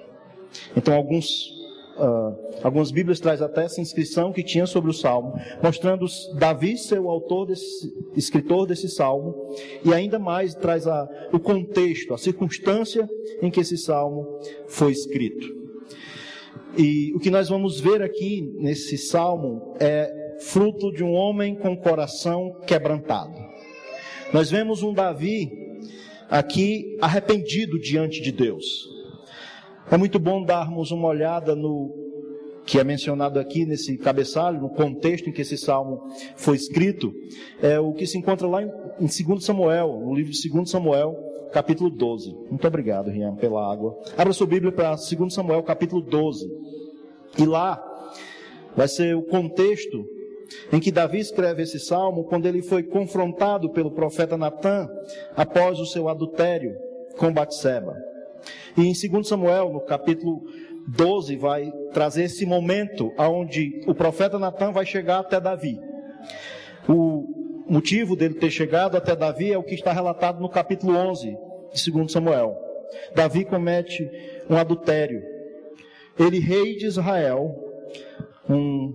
Então 0.75 0.93
alguns 0.93 1.61
Uh, 1.98 2.63
algumas 2.63 2.89
Bíblias 2.89 3.19
traz 3.19 3.41
até 3.41 3.65
essa 3.65 3.81
inscrição 3.81 4.31
que 4.31 4.43
tinha 4.43 4.65
sobre 4.65 4.89
o 4.89 4.93
Salmo, 4.93 5.33
mostrando 5.62 6.05
Davi 6.36 6.77
ser 6.77 7.00
o 7.00 7.10
autor 7.10 7.48
desse, 7.48 7.93
escritor 8.15 8.65
desse 8.65 8.89
Salmo, 8.89 9.36
e 9.83 9.93
ainda 9.93 10.17
mais 10.17 10.55
traz 10.55 10.88
a, 10.88 11.07
o 11.31 11.39
contexto, 11.39 12.13
a 12.13 12.17
circunstância 12.17 13.07
em 13.41 13.51
que 13.51 13.60
esse 13.60 13.77
Salmo 13.77 14.39
foi 14.67 14.91
escrito. 14.91 15.62
E 16.77 17.13
o 17.13 17.19
que 17.19 17.29
nós 17.29 17.50
vamos 17.50 17.79
ver 17.79 18.01
aqui 18.01 18.41
nesse 18.57 18.98
Salmo 18.98 19.75
é 19.79 20.10
fruto 20.39 20.91
de 20.91 21.03
um 21.03 21.12
homem 21.12 21.55
com 21.55 21.75
coração 21.75 22.55
quebrantado. 22.65 23.33
Nós 24.33 24.50
vemos 24.50 24.81
um 24.81 24.93
Davi 24.93 25.51
aqui 26.29 26.98
arrependido 27.01 27.77
diante 27.77 28.21
de 28.21 28.31
Deus. 28.31 29.00
É 29.91 29.98
muito 29.98 30.17
bom 30.17 30.41
darmos 30.41 30.89
uma 30.91 31.10
olhada 31.10 31.53
no 31.53 31.93
que 32.65 32.79
é 32.79 32.83
mencionado 32.83 33.38
aqui 33.38 33.65
nesse 33.65 33.98
cabeçalho, 33.98 34.62
no 34.62 34.69
contexto 34.69 35.27
em 35.27 35.33
que 35.33 35.41
esse 35.41 35.57
salmo 35.57 36.01
foi 36.38 36.55
escrito, 36.55 37.13
é 37.62 37.77
o 37.77 37.91
que 37.91 38.07
se 38.07 38.17
encontra 38.17 38.48
lá 38.48 38.63
em, 38.63 38.71
em 39.01 39.25
2 39.25 39.43
Samuel, 39.43 40.00
no 40.00 40.15
livro 40.15 40.31
de 40.31 40.50
2 40.50 40.69
Samuel, 40.69 41.13
capítulo 41.51 41.89
12. 41.89 42.33
Muito 42.50 42.65
obrigado, 42.65 43.10
Rian, 43.10 43.36
pela 43.36 43.69
água. 43.69 44.00
Abra 44.17 44.31
sua 44.31 44.48
Bíblia 44.48 44.71
para 44.71 44.95
2 44.95 45.33
Samuel, 45.33 45.62
capítulo 45.63 46.01
12. 46.01 46.50
E 47.38 47.45
lá 47.45 47.83
vai 48.74 48.88
ser 48.88 49.13
o 49.13 49.24
contexto 49.24 50.05
em 50.71 50.79
que 50.79 50.89
Davi 50.89 51.19
escreve 51.19 51.63
esse 51.63 51.81
salmo 51.81 52.24
quando 52.24 52.45
ele 52.45 52.62
foi 52.62 52.83
confrontado 52.83 53.69
pelo 53.71 53.91
profeta 53.91 54.38
Natan 54.38 54.88
após 55.36 55.79
o 55.79 55.86
seu 55.86 56.07
adultério 56.07 56.74
com 57.17 57.33
Batseba. 57.33 58.11
E 58.78 58.82
em 58.82 58.94
2 58.94 59.28
Samuel, 59.28 59.72
no 59.72 59.82
capítulo 59.82 60.44
12, 60.88 61.36
vai 61.36 61.72
trazer 61.94 62.24
esse 62.24 62.46
momento 62.46 63.12
onde 63.18 63.84
o 63.88 63.94
profeta 63.94 64.40
Natan 64.40 64.72
vai 64.72 64.86
chegar 64.86 65.20
até 65.20 65.40
Davi. 65.40 65.80
O 66.88 67.66
motivo 67.68 68.16
dele 68.16 68.36
ter 68.36 68.50
chegado 68.50 68.98
até 68.98 69.16
Davi 69.16 69.51
é 69.51 69.58
o 69.58 69.63
que 69.63 69.75
está 69.75 69.92
relatado 69.92 70.42
no 70.42 70.50
capítulo 70.50 70.96
11 70.96 71.36
de 71.74 71.92
2 71.92 72.12
Samuel. 72.12 72.56
Davi 73.16 73.46
comete 73.46 74.10
um 74.50 74.58
adultério. 74.58 75.22
Ele, 76.20 76.40
rei 76.40 76.75
de 76.75 76.86
Israel, 76.86 77.56
um 78.50 78.92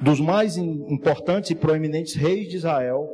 dos 0.00 0.20
mais 0.20 0.56
importantes 0.56 1.50
e 1.50 1.54
proeminentes 1.54 2.14
reis 2.14 2.48
de 2.48 2.56
Israel, 2.56 3.08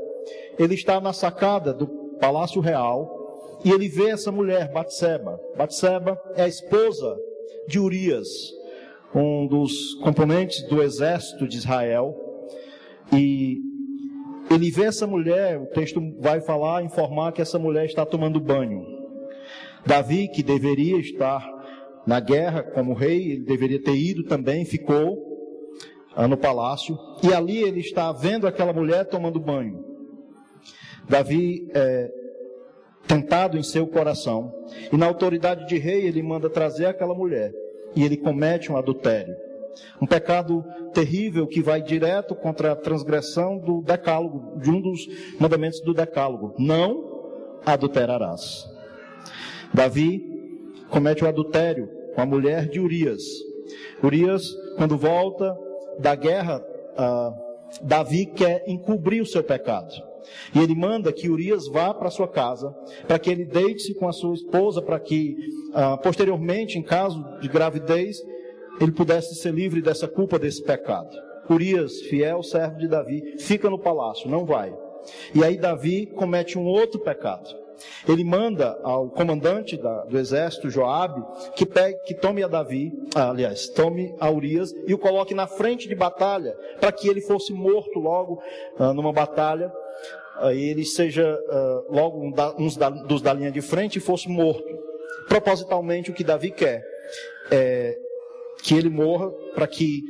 ele 0.58 0.74
está 0.74 1.00
na 1.00 1.12
sacada 1.12 1.72
do 1.72 1.86
palácio 2.20 2.60
real 2.60 3.21
e 3.64 3.70
ele 3.70 3.88
vê 3.88 4.10
essa 4.10 4.32
mulher, 4.32 4.72
Batseba. 4.72 5.38
Batseba 5.56 6.20
é 6.34 6.42
a 6.42 6.48
esposa 6.48 7.16
de 7.68 7.78
Urias, 7.78 8.28
um 9.14 9.46
dos 9.46 9.94
componentes 10.02 10.62
do 10.68 10.82
exército 10.82 11.46
de 11.46 11.58
Israel. 11.58 12.14
E 13.12 13.58
ele 14.50 14.70
vê 14.70 14.84
essa 14.84 15.06
mulher, 15.06 15.60
o 15.60 15.66
texto 15.66 16.00
vai 16.18 16.40
falar, 16.40 16.82
informar 16.82 17.32
que 17.32 17.42
essa 17.42 17.58
mulher 17.58 17.84
está 17.84 18.04
tomando 18.04 18.40
banho. 18.40 18.84
Davi, 19.86 20.28
que 20.28 20.42
deveria 20.42 20.98
estar 20.98 21.46
na 22.06 22.18
guerra 22.20 22.62
como 22.62 22.94
rei, 22.94 23.32
ele 23.32 23.44
deveria 23.44 23.82
ter 23.82 23.94
ido 23.94 24.24
também, 24.24 24.64
ficou 24.64 25.18
ah, 26.16 26.26
no 26.26 26.36
palácio. 26.36 26.98
E 27.22 27.32
ali 27.32 27.62
ele 27.62 27.80
está 27.80 28.12
vendo 28.12 28.46
aquela 28.46 28.72
mulher 28.72 29.04
tomando 29.06 29.38
banho. 29.38 29.84
Davi 31.08 31.68
é, 31.74 32.10
tentado 33.06 33.58
em 33.58 33.62
seu 33.62 33.86
coração. 33.86 34.52
E 34.92 34.96
na 34.96 35.06
autoridade 35.06 35.66
de 35.66 35.78
rei, 35.78 36.06
ele 36.06 36.22
manda 36.22 36.48
trazer 36.48 36.86
aquela 36.86 37.14
mulher. 37.14 37.52
E 37.94 38.04
ele 38.04 38.16
comete 38.16 38.70
um 38.70 38.76
adultério. 38.76 39.34
Um 40.00 40.06
pecado 40.06 40.64
terrível 40.92 41.46
que 41.46 41.62
vai 41.62 41.80
direto 41.82 42.34
contra 42.34 42.72
a 42.72 42.76
transgressão 42.76 43.58
do 43.58 43.82
decálogo, 43.82 44.60
de 44.60 44.70
um 44.70 44.80
dos 44.80 45.06
mandamentos 45.38 45.80
do 45.80 45.94
decálogo. 45.94 46.54
Não 46.58 47.60
adulterarás. 47.64 48.66
Davi 49.72 50.22
comete 50.90 51.24
o 51.24 51.28
adultério 51.28 51.88
com 52.14 52.20
a 52.20 52.26
mulher 52.26 52.68
de 52.68 52.80
Urias. 52.80 53.22
Urias, 54.02 54.52
quando 54.76 54.98
volta 54.98 55.56
da 55.98 56.14
guerra, 56.14 56.62
ah, 56.96 57.32
Davi 57.82 58.26
quer 58.26 58.64
encobrir 58.66 59.22
o 59.22 59.26
seu 59.26 59.42
pecado. 59.42 60.11
E 60.54 60.58
ele 60.58 60.74
manda 60.74 61.12
que 61.12 61.28
Urias 61.28 61.66
vá 61.68 61.92
para 61.92 62.10
sua 62.10 62.28
casa, 62.28 62.74
para 63.06 63.18
que 63.18 63.30
ele 63.30 63.44
deite-se 63.44 63.94
com 63.94 64.08
a 64.08 64.12
sua 64.12 64.34
esposa, 64.34 64.80
para 64.82 64.98
que, 64.98 65.36
ah, 65.74 65.96
posteriormente, 65.96 66.78
em 66.78 66.82
caso 66.82 67.22
de 67.40 67.48
gravidez, 67.48 68.18
ele 68.80 68.92
pudesse 68.92 69.34
ser 69.34 69.52
livre 69.52 69.80
dessa 69.80 70.08
culpa, 70.08 70.38
desse 70.38 70.62
pecado. 70.62 71.10
Urias, 71.48 72.00
fiel 72.02 72.42
servo 72.42 72.78
de 72.78 72.88
Davi, 72.88 73.36
fica 73.38 73.68
no 73.68 73.78
palácio, 73.78 74.30
não 74.30 74.44
vai. 74.44 74.74
E 75.34 75.44
aí 75.44 75.58
Davi 75.58 76.06
comete 76.06 76.58
um 76.58 76.64
outro 76.64 77.00
pecado. 77.00 77.62
Ele 78.08 78.22
manda 78.22 78.78
ao 78.82 79.10
comandante 79.10 79.76
da, 79.76 80.04
do 80.04 80.18
exército, 80.18 80.70
Joabe, 80.70 81.22
que, 81.56 81.66
pegue, 81.66 81.98
que 82.04 82.14
tome 82.14 82.42
a 82.42 82.48
Davi, 82.48 82.92
ah, 83.14 83.30
aliás, 83.30 83.68
tome 83.68 84.14
a 84.20 84.30
Urias 84.30 84.72
e 84.86 84.94
o 84.94 84.98
coloque 84.98 85.34
na 85.34 85.46
frente 85.46 85.88
de 85.88 85.94
batalha, 85.94 86.54
para 86.80 86.92
que 86.92 87.08
ele 87.08 87.20
fosse 87.20 87.52
morto 87.52 87.98
logo 87.98 88.40
ah, 88.78 88.92
numa 88.92 89.12
batalha 89.12 89.72
aí 90.36 90.70
ele 90.70 90.84
seja 90.84 91.34
uh, 91.34 91.94
logo 91.94 92.26
um, 92.26 92.30
da, 92.30 92.54
um 92.56 92.68
da, 92.68 92.90
dos 92.90 93.22
da 93.22 93.32
linha 93.32 93.50
de 93.50 93.60
frente 93.60 93.96
e 93.96 94.00
fosse 94.00 94.28
morto. 94.28 94.64
Propositalmente, 95.28 96.10
o 96.10 96.14
que 96.14 96.24
Davi 96.24 96.50
quer 96.50 96.82
é 97.50 97.96
que 98.62 98.74
ele 98.74 98.88
morra 98.88 99.30
para 99.54 99.66
que 99.66 100.02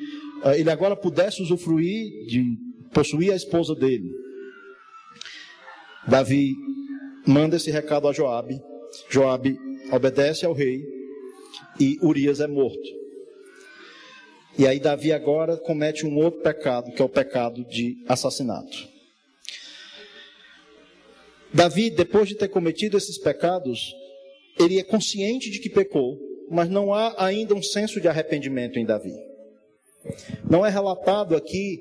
uh, 0.44 0.50
ele 0.50 0.70
agora 0.70 0.96
pudesse 0.96 1.42
usufruir 1.42 2.26
de 2.26 2.44
possuir 2.92 3.32
a 3.32 3.36
esposa 3.36 3.74
dele. 3.74 4.10
Davi 6.06 6.54
manda 7.26 7.56
esse 7.56 7.70
recado 7.70 8.08
a 8.08 8.12
Joabe. 8.12 8.60
Joabe 9.08 9.56
obedece 9.90 10.44
ao 10.44 10.52
rei 10.52 10.82
e 11.78 11.98
Urias 12.02 12.40
é 12.40 12.46
morto. 12.46 13.02
E 14.58 14.66
aí 14.66 14.78
Davi 14.78 15.12
agora 15.12 15.56
comete 15.56 16.06
um 16.06 16.16
outro 16.16 16.42
pecado, 16.42 16.92
que 16.92 17.00
é 17.00 17.04
o 17.04 17.08
pecado 17.08 17.64
de 17.64 17.96
assassinato. 18.06 18.91
Davi, 21.54 21.90
depois 21.90 22.28
de 22.28 22.34
ter 22.34 22.48
cometido 22.48 22.96
esses 22.96 23.18
pecados, 23.18 23.94
ele 24.58 24.78
é 24.78 24.82
consciente 24.82 25.50
de 25.50 25.58
que 25.58 25.68
pecou, 25.68 26.18
mas 26.50 26.68
não 26.68 26.92
há 26.92 27.14
ainda 27.24 27.54
um 27.54 27.62
senso 27.62 28.00
de 28.00 28.08
arrependimento 28.08 28.78
em 28.78 28.84
Davi. 28.84 29.14
Não 30.48 30.64
é 30.64 30.70
relatado 30.70 31.36
aqui, 31.36 31.80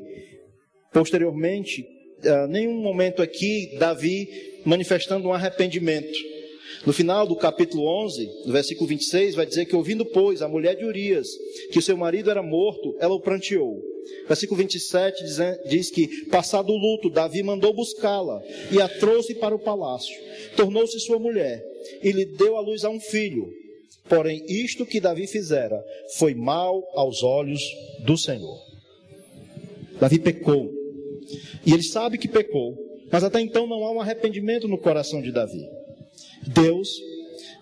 posteriormente, 0.94 1.86
uh, 2.24 2.48
nenhum 2.48 2.82
momento 2.82 3.22
aqui, 3.22 3.76
Davi 3.78 4.62
manifestando 4.66 5.28
um 5.28 5.34
arrependimento. 5.34 6.18
No 6.86 6.94
final 6.94 7.28
do 7.28 7.36
capítulo 7.36 7.86
11, 8.06 8.46
no 8.46 8.54
versículo 8.54 8.88
26, 8.88 9.36
vai 9.36 9.46
dizer 9.46 9.66
que 9.66 9.76
ouvindo, 9.76 10.06
pois, 10.06 10.42
a 10.42 10.48
mulher 10.48 10.76
de 10.76 10.86
Urias, 10.86 11.28
que 11.72 11.82
seu 11.82 11.96
marido 11.96 12.30
era 12.30 12.42
morto, 12.42 12.96
ela 13.00 13.14
o 13.14 13.20
pranteou. 13.20 13.91
Versículo 14.28 14.58
27 14.60 15.24
diz, 15.24 15.38
diz 15.70 15.92
que, 15.92 16.26
passado 16.26 16.72
o 16.72 16.78
luto, 16.78 17.10
Davi 17.10 17.44
mandou 17.44 17.74
buscá-la 17.74 18.42
e 18.72 18.82
a 18.82 18.88
trouxe 18.88 19.36
para 19.36 19.56
o 19.56 19.60
palácio. 19.60 20.16
Tornou-se 20.56 21.00
sua 21.00 21.20
mulher 21.20 21.64
e 22.02 22.12
lhe 22.12 22.26
deu 22.26 22.58
à 22.58 22.62
luz 22.62 22.84
a 22.84 22.90
um 22.90 23.00
filho. 23.00 23.52
Porém, 24.08 24.44
isto 24.48 24.86
que 24.86 25.00
Davi 25.00 25.28
fizera 25.28 25.84
foi 26.18 26.34
mal 26.34 26.84
aos 26.96 27.24
olhos 27.24 27.62
do 28.00 28.18
Senhor. 28.18 28.60
Davi 30.00 30.20
pecou. 30.20 30.72
E 31.66 31.74
ele 31.74 31.84
sabe 31.84 32.18
que 32.18 32.28
pecou, 32.28 32.76
mas 33.12 33.24
até 33.24 33.40
então 33.40 33.68
não 33.68 33.86
há 33.86 33.92
um 33.92 34.02
arrependimento 34.02 34.68
no 34.68 34.78
coração 34.78 35.22
de 35.22 35.32
Davi. 35.32 35.66
Deus 36.48 36.90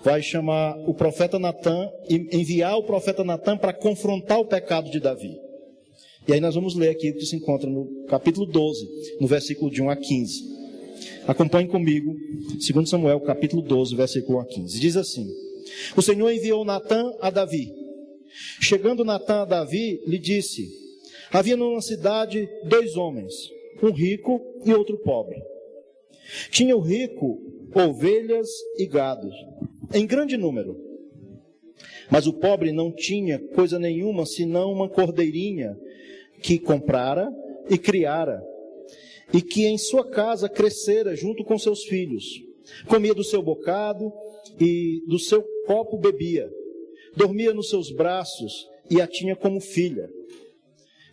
vai 0.04 0.22
chamar 0.22 0.78
o 0.88 0.94
profeta 0.94 1.38
Natan 1.38 1.90
e 2.10 2.38
enviar 2.38 2.78
o 2.78 2.84
profeta 2.84 3.24
Natan 3.24 3.58
para 3.58 3.74
confrontar 3.74 4.40
o 4.40 4.46
pecado 4.46 4.90
de 4.90 5.00
Davi. 5.00 5.49
E 6.30 6.34
aí 6.34 6.40
nós 6.40 6.54
vamos 6.54 6.76
ler 6.76 6.90
aqui 6.90 7.10
o 7.10 7.16
que 7.16 7.26
se 7.26 7.36
encontra 7.36 7.68
no 7.68 8.06
capítulo 8.06 8.46
12, 8.46 9.18
no 9.20 9.26
versículo 9.26 9.72
de 9.72 9.82
1 9.82 9.90
a 9.90 9.96
15. 9.96 10.44
Acompanhe 11.26 11.68
comigo, 11.68 12.16
2 12.54 12.88
Samuel, 12.88 13.20
capítulo 13.22 13.64
12, 13.64 13.96
versículo 13.96 14.38
1 14.38 14.42
a 14.42 14.46
15. 14.46 14.80
Diz 14.80 14.96
assim: 14.96 15.28
O 15.98 16.04
Senhor 16.04 16.30
enviou 16.30 16.64
Natan 16.64 17.16
a 17.20 17.32
Davi. 17.32 17.74
Chegando 18.62 19.04
Natan 19.04 19.42
a 19.42 19.46
Davi, 19.46 20.04
lhe 20.06 20.20
disse: 20.20 20.70
Havia 21.32 21.58
numa 21.58 21.82
cidade 21.82 22.48
dois 22.66 22.96
homens, 22.96 23.34
um 23.82 23.90
rico 23.90 24.40
e 24.64 24.72
outro 24.72 25.00
pobre. 25.00 25.42
Tinha 26.52 26.78
o 26.78 26.80
rico 26.80 27.42
ovelhas 27.74 28.50
e 28.78 28.86
gados, 28.86 29.34
em 29.96 30.06
grande 30.06 30.38
número. 30.38 30.78
Mas 32.12 32.28
o 32.28 32.34
pobre 32.34 32.72
não 32.72 32.92
tinha 32.92 33.40
coisa 33.40 33.80
nenhuma 33.80 34.28
senão 34.28 34.72
uma 34.72 34.88
cordeirinha 34.88 35.76
que 36.42 36.60
comprara 36.60 37.30
e 37.70 37.78
criara, 37.78 38.42
e 39.34 39.42
que 39.42 39.66
em 39.66 39.78
sua 39.78 40.10
casa 40.10 40.50
crescera 40.50 41.16
junto 41.16 41.44
com 41.44 41.58
seus 41.58 41.84
filhos. 41.84 42.26
Comia 42.88 43.14
do 43.14 43.24
seu 43.24 43.42
bocado 43.42 44.12
e 44.60 45.02
do 45.08 45.20
seu 45.20 45.44
copo 45.66 45.98
bebia. 45.98 46.50
Dormia 47.16 47.54
nos 47.54 47.70
seus 47.70 47.92
braços 47.92 48.68
e 48.90 49.02
a 49.02 49.08
tinha 49.08 49.36
como 49.36 49.60
filha. 49.60 50.10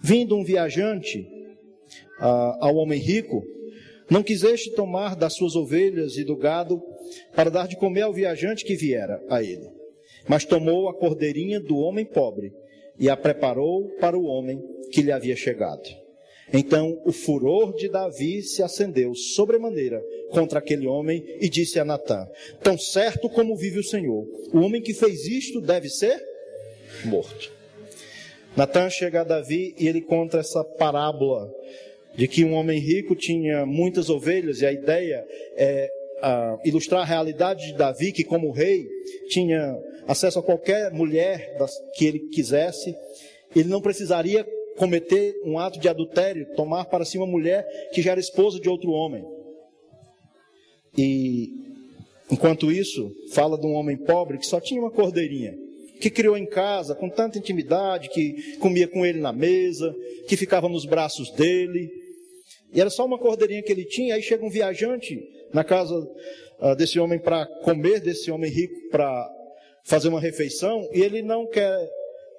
Vindo 0.00 0.36
um 0.36 0.44
viajante 0.44 1.26
ah, 2.18 2.58
ao 2.60 2.76
homem 2.76 2.98
rico, 2.98 3.42
não 4.10 4.22
quiseste 4.22 4.70
tomar 4.70 5.16
das 5.16 5.34
suas 5.34 5.56
ovelhas 5.56 6.16
e 6.16 6.24
do 6.24 6.36
gado 6.36 6.80
para 7.34 7.50
dar 7.50 7.66
de 7.66 7.76
comer 7.76 8.02
ao 8.02 8.12
viajante 8.12 8.64
que 8.64 8.76
viera 8.76 9.22
a 9.28 9.42
ele, 9.42 9.68
mas 10.28 10.44
tomou 10.44 10.88
a 10.88 10.94
cordeirinha 10.94 11.58
do 11.60 11.76
homem 11.76 12.04
pobre 12.04 12.52
e 12.98 13.08
a 13.08 13.16
preparou 13.16 13.88
para 14.00 14.18
o 14.18 14.24
homem 14.24 14.62
que 14.90 15.02
lhe 15.02 15.12
havia 15.12 15.36
chegado. 15.36 15.88
Então 16.52 17.00
o 17.04 17.12
furor 17.12 17.74
de 17.74 17.88
Davi 17.88 18.42
se 18.42 18.62
acendeu 18.62 19.14
sobremaneira 19.14 20.02
contra 20.30 20.60
aquele 20.60 20.86
homem 20.86 21.24
e 21.40 21.48
disse 21.48 21.78
a 21.80 21.84
Natã: 21.84 22.26
Tão 22.62 22.78
certo 22.78 23.28
como 23.28 23.56
vive 23.56 23.80
o 23.80 23.84
Senhor, 23.84 24.24
o 24.52 24.60
homem 24.60 24.80
que 24.80 24.94
fez 24.94 25.26
isto 25.26 25.60
deve 25.60 25.88
ser 25.88 26.20
morto. 27.04 27.52
Natã 28.56 28.88
chega 28.88 29.20
a 29.20 29.24
Davi 29.24 29.74
e 29.78 29.86
ele 29.86 30.00
conta 30.00 30.38
essa 30.38 30.64
parábola 30.64 31.52
de 32.14 32.26
que 32.26 32.44
um 32.44 32.54
homem 32.54 32.78
rico 32.78 33.14
tinha 33.14 33.66
muitas 33.66 34.08
ovelhas, 34.08 34.62
e 34.62 34.66
a 34.66 34.72
ideia 34.72 35.26
é 35.56 35.90
ilustrar 36.64 37.02
a 37.02 37.04
realidade 37.04 37.66
de 37.66 37.74
Davi, 37.74 38.12
que 38.12 38.24
como 38.24 38.50
rei 38.50 38.86
tinha 39.28 39.76
acesso 40.06 40.38
a 40.38 40.42
qualquer 40.42 40.92
mulher 40.92 41.56
que 41.94 42.06
ele 42.06 42.18
quisesse, 42.28 42.94
ele 43.54 43.68
não 43.68 43.80
precisaria 43.80 44.46
cometer 44.76 45.40
um 45.44 45.58
ato 45.58 45.80
de 45.80 45.88
adultério, 45.88 46.46
tomar 46.54 46.84
para 46.86 47.04
si 47.04 47.16
uma 47.16 47.26
mulher 47.26 47.66
que 47.92 48.02
já 48.02 48.12
era 48.12 48.20
esposa 48.20 48.60
de 48.60 48.68
outro 48.68 48.90
homem. 48.90 49.24
E 50.96 51.50
enquanto 52.30 52.70
isso, 52.70 53.10
fala 53.32 53.58
de 53.58 53.66
um 53.66 53.74
homem 53.74 53.96
pobre 53.96 54.38
que 54.38 54.46
só 54.46 54.60
tinha 54.60 54.80
uma 54.80 54.90
cordeirinha, 54.90 55.54
que 56.00 56.10
criou 56.10 56.36
em 56.36 56.46
casa 56.46 56.94
com 56.94 57.08
tanta 57.08 57.38
intimidade, 57.38 58.10
que 58.10 58.56
comia 58.58 58.86
com 58.86 59.04
ele 59.04 59.18
na 59.18 59.32
mesa, 59.32 59.94
que 60.28 60.36
ficava 60.36 60.68
nos 60.68 60.84
braços 60.84 61.30
dele, 61.32 61.90
e 62.72 62.80
era 62.80 62.90
só 62.90 63.04
uma 63.04 63.18
cordeirinha 63.18 63.62
que 63.62 63.72
ele 63.72 63.84
tinha. 63.84 64.14
Aí 64.14 64.22
chega 64.22 64.44
um 64.44 64.50
viajante 64.50 65.18
na 65.56 65.64
casa 65.64 65.94
uh, 65.96 66.76
desse 66.76 67.00
homem 67.00 67.18
para 67.18 67.46
comer, 67.62 67.98
desse 68.00 68.30
homem 68.30 68.50
rico 68.50 68.90
para 68.90 69.26
fazer 69.84 70.08
uma 70.08 70.20
refeição, 70.20 70.86
e 70.92 71.00
ele 71.00 71.22
não 71.22 71.46
quer 71.46 71.82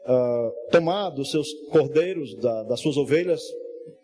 uh, 0.06 0.70
tomar 0.70 1.10
dos 1.10 1.32
seus 1.32 1.52
cordeiros, 1.72 2.36
da, 2.36 2.62
das 2.64 2.80
suas 2.80 2.96
ovelhas, 2.96 3.42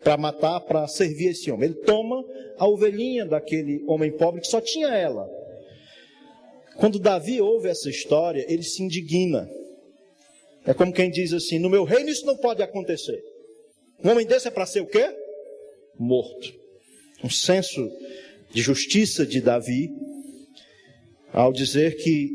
para 0.02 0.16
matar, 0.16 0.58
para 0.62 0.88
servir 0.88 1.28
esse 1.28 1.48
homem. 1.48 1.70
Ele 1.70 1.78
toma 1.82 2.24
a 2.58 2.66
ovelhinha 2.66 3.24
daquele 3.24 3.84
homem 3.86 4.10
pobre 4.10 4.40
que 4.40 4.48
só 4.48 4.60
tinha 4.60 4.88
ela. 4.88 5.30
Quando 6.76 6.98
Davi 6.98 7.40
ouve 7.40 7.68
essa 7.68 7.88
história, 7.88 8.44
ele 8.48 8.64
se 8.64 8.82
indigna. 8.82 9.48
É 10.66 10.74
como 10.74 10.92
quem 10.92 11.08
diz 11.08 11.32
assim: 11.32 11.60
no 11.60 11.70
meu 11.70 11.84
reino 11.84 12.10
isso 12.10 12.26
não 12.26 12.36
pode 12.36 12.62
acontecer. 12.62 13.22
Um 14.02 14.10
homem 14.10 14.26
desse 14.26 14.48
é 14.48 14.50
para 14.50 14.66
ser 14.66 14.80
o 14.80 14.86
quê? 14.86 15.08
morto. 15.98 16.52
Um 17.22 17.30
senso 17.30 17.90
de 18.54 18.62
justiça 18.62 19.26
de 19.26 19.40
Davi, 19.40 19.90
ao 21.32 21.52
dizer 21.52 21.96
que 21.96 22.30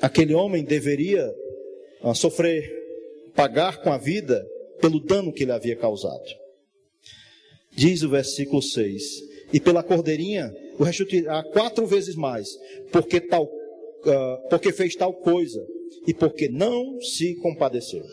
aquele 0.00 0.32
homem 0.32 0.64
deveria 0.64 1.28
ah, 2.02 2.14
sofrer, 2.14 2.62
pagar 3.34 3.82
com 3.82 3.92
a 3.92 3.98
vida 3.98 4.46
pelo 4.80 5.00
dano 5.00 5.32
que 5.32 5.42
ele 5.42 5.52
havia 5.52 5.74
causado. 5.74 6.24
Diz 7.72 8.02
o 8.02 8.08
versículo 8.08 8.62
6: 8.62 9.02
E 9.52 9.58
pela 9.58 9.82
cordeirinha 9.82 10.54
o 10.78 10.84
restituirá 10.84 11.42
quatro 11.42 11.84
vezes 11.86 12.14
mais, 12.14 12.48
porque, 12.92 13.20
tal, 13.20 13.44
uh, 13.44 14.48
porque 14.48 14.72
fez 14.72 14.94
tal 14.94 15.12
coisa 15.12 15.64
e 16.06 16.14
porque 16.14 16.48
não 16.48 17.00
se 17.00 17.34
compadeceu. 17.36 18.04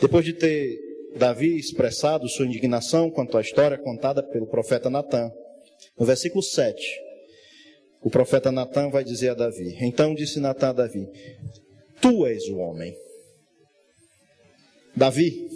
Depois 0.00 0.24
de 0.24 0.32
ter 0.32 0.78
Davi 1.16 1.56
expressado 1.56 2.28
sua 2.28 2.46
indignação 2.46 3.10
quanto 3.10 3.36
à 3.36 3.40
história 3.40 3.78
contada 3.78 4.22
pelo 4.22 4.46
profeta 4.46 4.88
Natan. 4.88 5.30
No 5.98 6.04
versículo 6.04 6.42
7, 6.42 6.82
o 8.02 8.10
profeta 8.10 8.50
Natan 8.50 8.90
vai 8.90 9.04
dizer 9.04 9.30
a 9.30 9.34
Davi: 9.34 9.76
Então 9.80 10.14
disse 10.14 10.40
Natan 10.40 10.70
a 10.70 10.72
Davi: 10.72 11.06
Tu 12.00 12.26
és 12.26 12.48
o 12.48 12.56
homem. 12.56 12.94
Davi, 14.96 15.48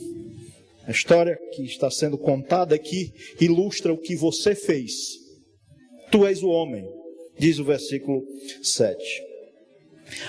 a 0.87 0.91
história 0.91 1.39
que 1.53 1.63
está 1.63 1.91
sendo 1.91 2.17
contada 2.17 2.75
aqui 2.75 3.13
ilustra 3.41 3.93
o 3.93 3.99
que 3.99 4.17
você 4.17 4.55
fez. 4.55 4.93
Tu 6.11 6.27
és 6.27 6.43
o 6.43 6.49
homem, 6.49 6.89
diz 7.39 7.59
o 7.59 7.65
versículo 7.65 8.25
7. 8.63 8.97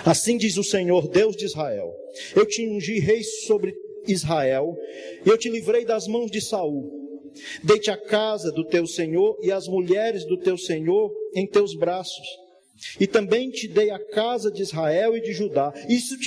Assim 0.05 0.37
diz 0.37 0.57
o 0.57 0.63
Senhor, 0.63 1.07
Deus 1.07 1.35
de 1.35 1.45
Israel: 1.45 1.95
Eu 2.35 2.45
te 2.45 2.67
ungi 2.67 2.99
rei 2.99 3.23
sobre 3.23 3.73
Israel, 4.07 4.75
e 5.25 5.29
eu 5.29 5.37
te 5.37 5.49
livrei 5.49 5.85
das 5.85 6.07
mãos 6.07 6.29
de 6.29 6.41
Saul. 6.41 6.98
Deite 7.63 7.91
a 7.91 7.97
casa 7.97 8.51
do 8.51 8.65
teu 8.65 8.85
senhor 8.85 9.37
e 9.41 9.51
as 9.51 9.67
mulheres 9.67 10.25
do 10.25 10.37
teu 10.37 10.57
senhor 10.57 11.11
em 11.35 11.47
teus 11.47 11.75
braços. 11.75 12.27
E 12.99 13.07
também 13.07 13.49
te 13.49 13.67
dei 13.67 13.89
a 13.89 13.99
casa 13.99 14.51
de 14.51 14.61
Israel 14.61 15.15
e 15.15 15.21
de 15.21 15.33
Judá. 15.33 15.73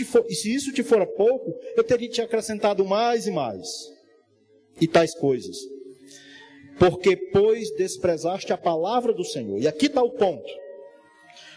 For, 0.06 0.24
e 0.28 0.34
se 0.34 0.54
isso 0.54 0.72
te 0.72 0.82
fora 0.82 1.06
pouco, 1.06 1.54
eu 1.76 1.82
teria 1.82 2.08
te 2.08 2.20
acrescentado 2.20 2.84
mais 2.84 3.26
e 3.26 3.30
mais. 3.30 3.66
E 4.80 4.86
tais 4.86 5.14
coisas. 5.14 5.56
Porque, 6.78 7.16
pois, 7.16 7.70
desprezaste 7.76 8.52
a 8.52 8.58
palavra 8.58 9.12
do 9.12 9.24
Senhor. 9.24 9.58
E 9.58 9.68
aqui 9.68 9.86
está 9.86 10.02
o 10.02 10.10
ponto. 10.10 10.48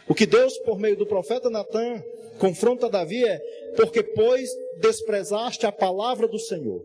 O 0.08 0.14
que 0.14 0.26
Deus, 0.26 0.58
por 0.60 0.80
meio 0.80 0.96
do 0.96 1.06
profeta 1.06 1.50
Natan, 1.50 2.02
confronta 2.38 2.90
Davi 2.90 3.26
é: 3.26 3.40
porque, 3.76 4.04
pois, 4.04 4.50
desprezaste 4.80 5.66
a 5.66 5.72
palavra 5.72 6.28
do 6.28 6.40
Senhor. 6.40 6.82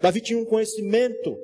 Davi 0.00 0.20
tinha 0.20 0.38
um 0.38 0.44
conhecimento 0.44 1.38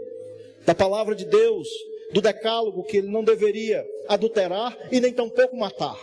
da 0.64 0.74
palavra 0.74 1.14
de 1.14 1.24
Deus, 1.24 1.68
do 2.12 2.20
decálogo, 2.20 2.84
que 2.84 2.98
ele 2.98 3.08
não 3.08 3.24
deveria 3.24 3.84
adulterar 4.08 4.76
e 4.90 5.00
nem 5.00 5.12
tampouco 5.12 5.56
matar. 5.56 5.98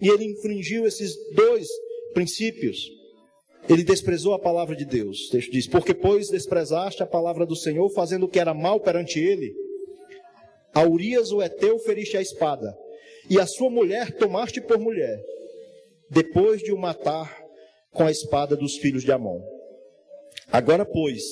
E 0.00 0.08
ele 0.08 0.24
infringiu 0.24 0.86
esses 0.86 1.14
dois 1.34 1.66
princípios. 2.12 2.90
Ele 3.68 3.82
desprezou 3.82 4.32
a 4.34 4.38
palavra 4.38 4.76
de 4.76 4.84
Deus. 4.84 5.28
O 5.28 5.30
texto 5.32 5.50
diz: 5.50 5.66
Porque, 5.66 5.94
pois, 5.94 6.28
desprezaste 6.28 7.02
a 7.02 7.06
palavra 7.06 7.46
do 7.46 7.56
Senhor, 7.56 7.88
fazendo 7.90 8.26
o 8.26 8.28
que 8.28 8.38
era 8.38 8.54
mal 8.54 8.78
perante 8.80 9.18
ele, 9.18 9.54
a 10.74 10.86
Urias 10.86 11.32
o 11.32 11.42
Eteu 11.42 11.78
feriste 11.78 12.16
a 12.16 12.22
espada, 12.22 12.76
e 13.30 13.40
a 13.40 13.46
sua 13.46 13.70
mulher 13.70 14.12
tomaste 14.18 14.60
por 14.60 14.78
mulher. 14.78 15.18
Depois 16.10 16.62
de 16.62 16.72
o 16.72 16.78
matar, 16.78 17.42
com 17.92 18.04
a 18.04 18.10
espada 18.10 18.54
dos 18.54 18.76
filhos 18.76 19.02
de 19.02 19.10
Amon. 19.10 19.40
Agora, 20.50 20.84
pois, 20.84 21.22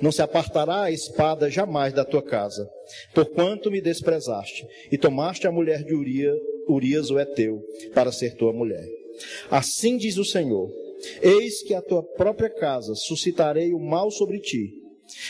não 0.00 0.12
se 0.12 0.22
apartará 0.22 0.84
a 0.84 0.90
espada 0.90 1.50
jamais 1.50 1.92
da 1.92 2.04
tua 2.04 2.22
casa, 2.22 2.68
porquanto 3.14 3.70
me 3.70 3.80
desprezaste 3.80 4.66
e 4.90 4.96
tomaste 4.96 5.46
a 5.46 5.52
mulher 5.52 5.82
de 5.82 5.94
Urias, 6.68 7.10
o 7.10 7.18
Eteu, 7.18 7.62
para 7.92 8.12
ser 8.12 8.36
tua 8.36 8.52
mulher. 8.52 8.86
Assim 9.50 9.96
diz 9.96 10.16
o 10.18 10.24
Senhor: 10.24 10.70
Eis 11.20 11.62
que 11.62 11.74
a 11.74 11.82
tua 11.82 12.02
própria 12.02 12.48
casa 12.48 12.94
suscitarei 12.94 13.72
o 13.72 13.78
mal 13.78 14.10
sobre 14.10 14.38
ti, 14.38 14.72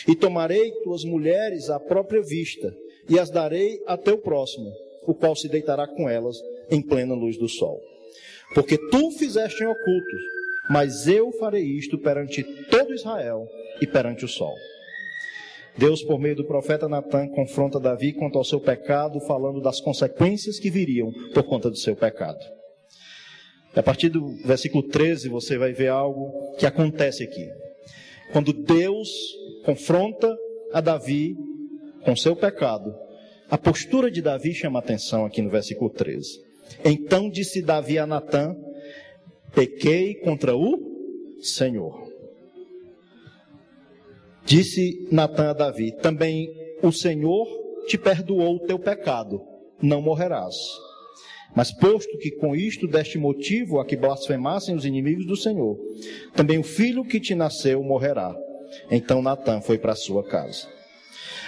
e 0.07 0.15
tomarei 0.15 0.71
tuas 0.83 1.05
mulheres 1.05 1.71
à 1.71 1.81
própria 1.81 2.23
vista, 2.23 2.77
e 3.09 3.19
as 3.19 3.31
darei 3.31 3.81
a 3.87 3.97
teu 3.97 4.19
próximo, 4.19 4.71
o 5.07 5.15
qual 5.15 5.35
se 5.35 5.49
deitará 5.49 5.89
com 5.89 6.09
elas 6.09 6.37
em 6.71 6.83
plena 6.83 7.15
luz 7.15 7.39
do 7.39 7.49
sol. 7.49 7.81
Porque 8.55 8.77
tu 8.91 9.11
fizeste 9.13 9.63
em 9.63 9.67
oculto, 9.67 10.17
mas 10.71 11.09
eu 11.09 11.33
farei 11.33 11.65
isto 11.65 11.99
perante 11.99 12.45
todo 12.71 12.95
Israel 12.95 13.45
e 13.83 13.87
perante 13.89 14.25
o 14.25 14.29
sol. 14.29 14.55
Deus, 15.77 16.03
por 16.03 16.21
meio 16.21 16.37
do 16.37 16.45
profeta 16.45 16.89
Natan, 16.89 17.29
confronta 17.29 17.81
Davi 17.81 18.13
quanto 18.13 18.39
ao 18.39 18.45
seu 18.45 18.61
pecado, 18.61 19.21
falando 19.21 19.61
das 19.61 19.81
consequências 19.81 20.61
que 20.61 20.71
viriam 20.71 21.13
por 21.35 21.43
conta 21.43 21.69
do 21.69 21.77
seu 21.77 21.97
pecado. 21.97 22.39
A 23.75 23.83
partir 23.83 24.11
do 24.11 24.29
versículo 24.45 24.85
13, 24.85 25.29
você 25.29 25.59
vai 25.59 25.73
ver 25.73 25.89
algo 25.89 26.55
que 26.57 26.67
acontece 26.67 27.25
aqui. 27.25 27.49
Quando 28.33 28.53
Deus 28.53 29.09
confronta 29.65 30.37
a 30.73 30.81
Davi 30.81 31.35
com 32.05 32.15
seu 32.15 32.37
pecado, 32.37 32.95
a 33.51 33.59
postura 33.59 34.09
de 34.09 34.23
Davi 34.23 34.55
chama 34.55 34.79
atenção 34.79 35.25
aqui 35.25 35.43
no 35.43 35.51
versículo 35.51 35.91
13. 35.91 36.41
Então 36.85 37.29
disse 37.29 37.61
Davi 37.61 37.99
a 37.99 38.07
Natã: 38.07 38.55
pequei 39.55 40.15
contra 40.15 40.57
o 40.57 40.79
Senhor. 41.43 42.11
Disse 44.45 45.09
Natan 45.11 45.51
a 45.51 45.53
Davi: 45.53 45.93
Também 45.93 46.49
o 46.83 46.93
Senhor 46.93 47.47
te 47.87 47.99
perdoou 47.99 48.57
o 48.57 48.67
teu 48.67 48.79
pecado, 48.79 49.41
não 49.83 50.03
morrerás. 50.03 50.55
Mas 51.55 51.73
posto 51.73 52.17
que 52.19 52.31
com 52.31 52.55
isto 52.55 52.87
deste 52.87 53.19
motivo 53.19 53.81
a 53.81 53.85
que 53.85 53.97
blasfemassem 53.97 54.75
os 54.75 54.85
inimigos 54.85 55.27
do 55.27 55.37
Senhor, 55.37 55.77
também 56.35 56.59
o 56.59 56.63
filho 56.63 57.05
que 57.05 57.19
te 57.19 57.35
nasceu 57.35 57.83
morrerá. 57.83 58.37
Então 58.91 59.21
Natan 59.21 59.61
foi 59.61 59.77
para 59.77 59.97
sua 59.97 60.23
casa. 60.23 60.69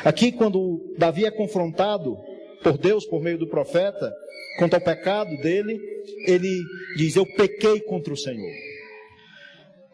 Aqui, 0.04 0.32
quando 0.32 0.94
Davi 0.98 1.24
é 1.24 1.30
confrontado 1.30 2.16
por 2.62 2.76
Deus 2.76 3.04
por 3.06 3.22
meio 3.22 3.38
do 3.38 3.46
profeta, 3.46 4.12
quanto 4.58 4.74
ao 4.74 4.80
pecado 4.80 5.36
dele, 5.36 5.80
ele 6.26 6.60
diz: 6.96 7.16
Eu 7.16 7.26
pequei 7.26 7.80
contra 7.80 8.12
o 8.12 8.16
Senhor. 8.16 8.52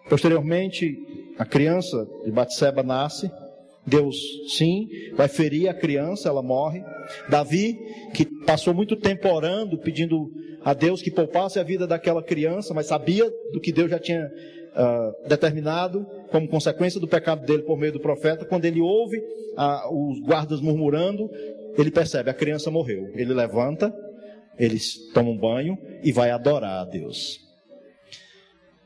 Posteriormente, 0.08 0.96
a 1.38 1.44
criança 1.44 2.06
de 2.24 2.30
Batseba 2.30 2.82
nasce. 2.82 3.30
Deus, 3.86 4.16
sim, 4.48 4.86
vai 5.14 5.28
ferir 5.28 5.66
a 5.68 5.74
criança, 5.74 6.28
ela 6.28 6.42
morre. 6.42 6.82
Davi, 7.30 7.78
que 8.12 8.26
passou 8.44 8.74
muito 8.74 8.96
tempo 8.96 9.28
orando, 9.28 9.78
pedindo 9.78 10.30
a 10.62 10.74
Deus 10.74 11.00
que 11.00 11.10
poupasse 11.10 11.58
a 11.58 11.62
vida 11.62 11.86
daquela 11.86 12.22
criança, 12.22 12.74
mas 12.74 12.86
sabia 12.86 13.24
do 13.50 13.60
que 13.60 13.72
Deus 13.72 13.90
já 13.90 13.98
tinha 13.98 14.26
uh, 14.26 15.28
determinado 15.28 16.06
como 16.30 16.48
consequência 16.48 17.00
do 17.00 17.08
pecado 17.08 17.46
dele 17.46 17.62
por 17.62 17.78
meio 17.78 17.92
do 17.92 18.00
profeta. 18.00 18.44
Quando 18.44 18.66
ele 18.66 18.80
ouve 18.80 19.16
uh, 19.16 20.10
os 20.10 20.20
guardas 20.20 20.60
murmurando, 20.60 21.30
ele 21.76 21.90
percebe: 21.90 22.30
a 22.30 22.34
criança 22.34 22.70
morreu. 22.70 23.10
Ele 23.14 23.32
levanta, 23.32 23.92
eles 24.58 25.10
tomam 25.12 25.36
banho 25.36 25.78
e 26.02 26.12
vai 26.12 26.30
adorar 26.30 26.82
a 26.82 26.84
Deus. 26.84 27.48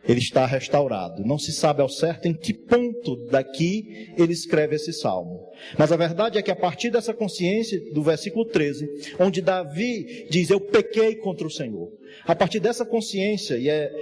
Ele 0.07 0.19
está 0.19 0.45
restaurado. 0.45 1.25
Não 1.25 1.39
se 1.39 1.53
sabe 1.53 1.81
ao 1.81 1.89
certo 1.89 2.27
em 2.27 2.35
que 2.35 2.53
ponto 2.53 3.17
daqui 3.27 4.13
ele 4.19 4.33
escreve 4.33 4.75
esse 4.77 4.93
salmo. 4.93 5.49
Mas 5.79 5.93
a 5.93 5.97
verdade 5.97 6.39
é 6.39 6.43
que 6.43 6.51
a 6.51 6.57
partir 6.57 6.91
dessa 6.91 7.15
consciência, 7.15 7.81
do 7.93 8.03
versículo 8.03 8.45
13, 8.45 9.15
onde 9.21 9.41
Davi 9.41 10.27
diz: 10.29 10.51
Eu 10.51 10.61
pequei 10.61 11.15
contra 11.17 11.47
o 11.47 11.51
Senhor. 11.51 11.89
A 12.25 12.35
partir 12.35 12.59
dessa 12.59 12.85
consciência, 12.85 13.57
e 13.57 13.69
é 13.69 13.93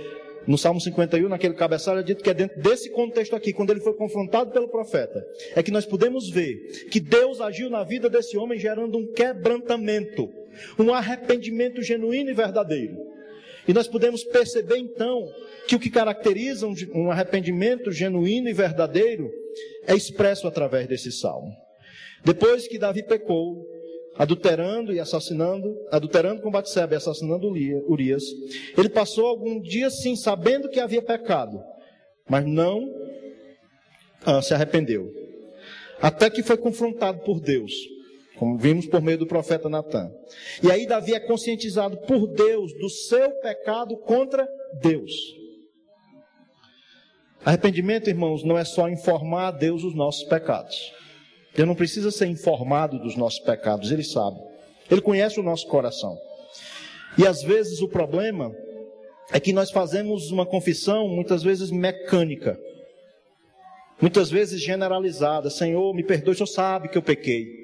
no 0.47 0.57
Salmo 0.57 0.81
51, 0.81 1.29
naquele 1.29 1.55
cabeçalho, 1.55 2.01
é 2.01 2.03
dito 2.03 2.25
que 2.25 2.31
é 2.31 2.35
dentro 2.35 2.61
desse 2.63 2.91
contexto 2.91 3.37
aqui, 3.37 3.53
quando 3.53 3.71
ele 3.71 3.81
foi 3.81 3.93
confrontado 3.93 4.51
pelo 4.51 4.69
profeta, 4.69 5.23
é 5.55 5.63
que 5.63 5.71
nós 5.71 5.85
podemos 5.85 6.31
ver 6.31 6.89
que 6.91 6.99
Deus 6.99 7.43
agiu 7.43 7.69
na 7.69 7.85
vida 7.85 8.09
desse 8.09 8.39
homem 8.39 8.59
gerando 8.59 8.97
um 8.97 9.13
quebrantamento 9.13 10.31
um 10.79 10.93
arrependimento 10.93 11.83
genuíno 11.83 12.31
e 12.31 12.35
verdadeiro. 12.35 12.97
E 13.67 13.73
nós 13.73 13.87
podemos 13.87 14.25
perceber 14.25 14.79
então 14.79 15.29
que 15.69 15.77
o 15.77 15.79
que 15.79 15.91
caracteriza 15.91 16.67
um 16.95 17.11
arrependimento 17.11 17.93
genuíno 17.93 18.49
e 18.49 18.53
verdadeiro 18.53 19.31
é 19.87 19.95
expresso 19.95 20.47
através 20.47 20.87
desse 20.87 21.13
salmo. 21.13 21.55
Depois 22.25 22.67
que 22.67 22.79
Davi 22.79 23.03
pecou, 23.03 23.67
adulterando 24.17 24.93
e 24.93 25.01
assassinando, 25.01 25.75
adulterando 25.91 26.43
com 26.43 26.51
Batseba 26.51 26.95
e 26.95 26.97
assassinando 26.97 27.49
Urias, 27.89 28.25
ele 28.77 28.89
passou 28.89 29.27
algum 29.27 29.61
dia 29.61 29.89
sim 29.91 30.17
sabendo 30.17 30.69
que 30.69 30.81
havia 30.81 31.01
pecado, 31.01 31.63
mas 32.29 32.45
não 32.45 32.93
ah, 34.25 34.43
se 34.43 34.53
arrependeu. 34.53 35.11
Até 36.03 36.29
que 36.31 36.43
foi 36.43 36.57
confrontado 36.57 37.21
por 37.21 37.41
Deus 37.41 37.73
como 38.41 38.57
vimos 38.57 38.87
por 38.87 39.03
meio 39.03 39.19
do 39.19 39.27
profeta 39.27 39.69
Natan. 39.69 40.11
E 40.63 40.73
aí 40.73 40.87
Davi 40.87 41.13
é 41.13 41.21
conscientizado 41.21 41.99
por 41.99 42.27
Deus 42.27 42.73
do 42.73 42.89
seu 42.89 43.33
pecado 43.33 43.99
contra 43.99 44.49
Deus. 44.81 45.13
Arrependimento, 47.45 48.09
irmãos, 48.09 48.43
não 48.43 48.57
é 48.57 48.65
só 48.65 48.89
informar 48.89 49.49
a 49.49 49.51
Deus 49.51 49.85
os 49.85 49.95
nossos 49.95 50.25
pecados. 50.25 50.91
Ele 51.55 51.67
não 51.67 51.75
precisa 51.75 52.11
ser 52.11 52.29
informado 52.29 52.99
dos 52.99 53.15
nossos 53.15 53.41
pecados, 53.41 53.93
ele 53.93 54.03
sabe. 54.03 54.41
Ele 54.91 55.03
conhece 55.03 55.39
o 55.39 55.43
nosso 55.43 55.67
coração. 55.67 56.17
E 57.19 57.27
às 57.27 57.43
vezes 57.43 57.83
o 57.83 57.89
problema 57.89 58.51
é 59.31 59.39
que 59.39 59.53
nós 59.53 59.71
fazemos 59.71 60.31
uma 60.31 60.47
confissão 60.47 61.07
muitas 61.09 61.43
vezes 61.43 61.71
mecânica. 61.71 62.59
Muitas 64.01 64.31
vezes 64.31 64.63
generalizada. 64.63 65.51
Senhor, 65.51 65.95
me 65.95 66.03
perdoe, 66.03 66.33
o 66.33 66.35
Senhor 66.35 66.47
sabe 66.47 66.89
que 66.89 66.97
eu 66.97 67.03
pequei. 67.03 67.60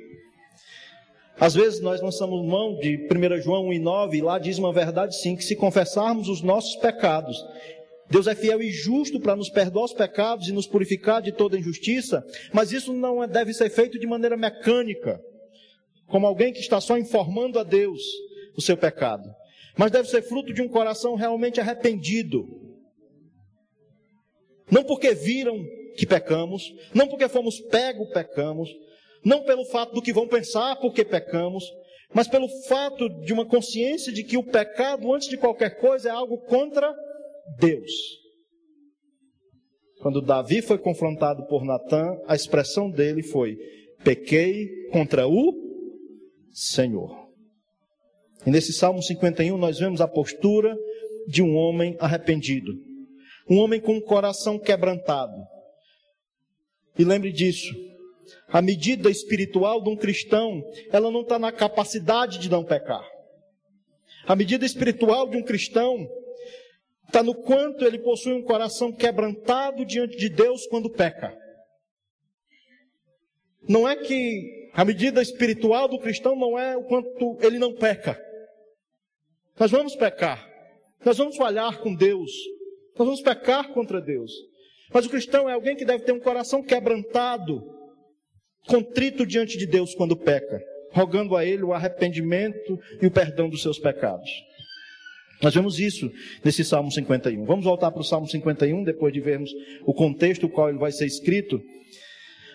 Às 1.39 1.55
vezes 1.55 1.81
nós 1.81 2.01
lançamos 2.01 2.45
mão 2.47 2.79
de 2.79 3.07
1 3.11 3.43
João 3.43 3.67
1 3.67 3.73
e 3.75 3.79
9, 3.79 4.23
lá 4.23 4.39
diz 4.39 4.59
uma 4.59 4.73
verdade 4.73 5.17
sim, 5.17 5.37
que 5.37 5.45
se 5.45 5.55
confessarmos 5.55 6.29
os 6.29 6.41
nossos 6.41 6.77
pecados, 6.77 7.37
Deus 8.09 8.27
é 8.27 8.35
fiel 8.35 8.63
e 8.63 8.71
justo 8.71 9.21
para 9.21 9.37
nos 9.37 9.51
perdoar 9.51 9.85
os 9.85 9.93
pecados 9.93 10.49
e 10.49 10.53
nos 10.53 10.67
purificar 10.67 11.21
de 11.21 11.33
toda 11.33 11.59
injustiça, 11.59 12.25
mas 12.53 12.73
isso 12.73 12.93
não 12.93 13.23
é, 13.23 13.27
deve 13.27 13.53
ser 13.53 13.69
feito 13.69 13.99
de 13.99 14.07
maneira 14.07 14.37
mecânica, 14.37 15.21
como 16.07 16.27
alguém 16.27 16.53
que 16.53 16.61
está 16.61 16.81
só 16.81 16.97
informando 16.97 17.59
a 17.59 17.65
Deus 17.65 18.01
o 18.57 18.63
seu 18.63 18.77
pecado, 18.77 19.29
mas 19.77 19.91
deve 19.91 20.09
ser 20.09 20.23
fruto 20.23 20.55
de 20.55 20.63
um 20.63 20.69
coração 20.69 21.17
realmente 21.17 21.61
arrependido. 21.61 22.47
Não 24.71 24.83
porque 24.83 25.13
viram 25.13 25.63
que 25.97 26.07
pecamos, 26.07 26.73
não 26.95 27.07
porque 27.07 27.29
fomos 27.29 27.61
pegos 27.61 28.09
pecamos, 28.11 28.71
não 29.27 29.43
pelo 29.43 29.65
fato 29.65 29.93
do 29.93 30.01
que 30.01 30.13
vão 30.13 30.29
pensar 30.29 30.77
porque 30.77 31.05
pecamos, 31.05 31.65
mas 32.15 32.29
pelo 32.29 32.49
fato 32.69 33.09
de 33.25 33.33
uma 33.33 33.45
consciência 33.45 34.13
de 34.13 34.23
que 34.23 34.37
o 34.37 34.45
pecado, 34.45 35.13
antes 35.13 35.29
de 35.29 35.37
qualquer 35.37 35.81
coisa, 35.81 36.09
é 36.09 36.13
algo 36.13 36.39
contra 36.43 36.95
Deus. 37.59 37.91
Quando 40.01 40.23
Davi 40.23 40.63
foi 40.63 40.79
confrontado 40.79 41.45
por 41.49 41.65
Natã, 41.65 42.17
a 42.29 42.37
expressão 42.37 42.89
dele 42.89 43.25
foi: 43.25 43.57
pequei 44.05 44.87
contra 44.93 45.27
o 45.27 45.53
Senhor. 46.53 47.27
E 48.47 48.51
nesse 48.51 48.73
Salmo 48.73 49.03
51 49.03 49.59
nós 49.59 49.81
vemos 49.81 50.01
a 50.01 50.07
postura 50.07 50.79
de 51.27 51.43
um 51.43 51.57
homem 51.57 51.97
arrependido, 51.99 52.73
um 53.51 53.59
homem 53.59 53.81
com 53.81 53.97
o 53.97 54.03
coração 54.03 54.57
quebrantado. 54.57 55.35
E 56.97 57.03
lembre 57.03 57.33
disso, 57.33 57.75
a 58.49 58.63
medida 58.63 59.11
espiritual 59.11 59.83
de 59.83 59.91
um 59.91 59.97
cristão, 59.97 60.63
ela 60.93 61.11
não 61.11 61.23
está 61.23 61.39
na 61.39 61.51
capacidade 61.51 62.39
de 62.39 62.49
não 62.49 62.65
pecar. 62.65 63.07
A 64.27 64.37
medida 64.37 64.65
espiritual 64.65 65.29
de 65.29 65.37
um 65.37 65.43
cristão 65.43 66.09
está 67.07 67.23
no 67.23 67.35
quanto 67.35 67.85
ele 67.85 67.99
possui 67.99 68.33
um 68.33 68.43
coração 68.43 68.93
quebrantado 68.93 69.85
diante 69.85 70.17
de 70.17 70.29
Deus 70.29 70.67
quando 70.67 70.91
peca. 70.91 71.37
Não 73.69 73.89
é 73.89 73.97
que 73.97 74.71
a 74.73 74.85
medida 74.85 75.21
espiritual 75.21 75.89
do 75.89 75.99
cristão 75.99 76.37
não 76.37 76.59
é 76.59 76.77
o 76.77 76.85
quanto 76.85 77.39
ele 77.41 77.59
não 77.59 77.75
peca. 77.75 78.21
Nós 79.59 79.71
vamos 79.71 79.97
pecar. 79.97 80.49
Nós 81.05 81.19
vamos 81.19 81.37
falhar 81.37 81.81
com 81.81 81.95
Deus. 81.95 82.31
Nós 82.97 83.07
vamos 83.07 83.21
pecar 83.21 83.73
contra 83.73 84.01
Deus. 84.01 84.33
Mas 84.93 85.05
o 85.05 85.11
cristão 85.11 85.49
é 85.49 85.53
alguém 85.53 85.75
que 85.75 85.85
deve 85.85 86.05
ter 86.05 86.13
um 86.13 86.21
coração 86.21 86.63
quebrantado 86.63 87.76
contrito 88.67 89.27
diante 89.27 89.57
de 89.57 89.67
Deus 89.67 89.95
quando 89.95 90.17
peca, 90.17 90.63
rogando 90.91 91.37
a 91.37 91.45
Ele 91.45 91.63
o 91.63 91.73
arrependimento 91.73 92.79
e 93.01 93.07
o 93.07 93.11
perdão 93.11 93.49
dos 93.49 93.63
seus 93.63 93.79
pecados. 93.79 94.31
Nós 95.43 95.55
vemos 95.55 95.79
isso 95.79 96.11
nesse 96.43 96.65
Salmo 96.65 96.91
51. 96.91 97.45
Vamos 97.45 97.65
voltar 97.65 97.91
para 97.91 98.01
o 98.01 98.05
Salmo 98.05 98.27
51, 98.27 98.85
depois 98.85 99.13
de 99.13 99.21
vermos 99.21 99.51
o 99.85 99.93
contexto, 99.93 100.47
o 100.47 100.49
qual 100.49 100.71
ele 100.71 100.79
vai 100.79 100.91
ser 100.91 101.05
escrito, 101.05 101.61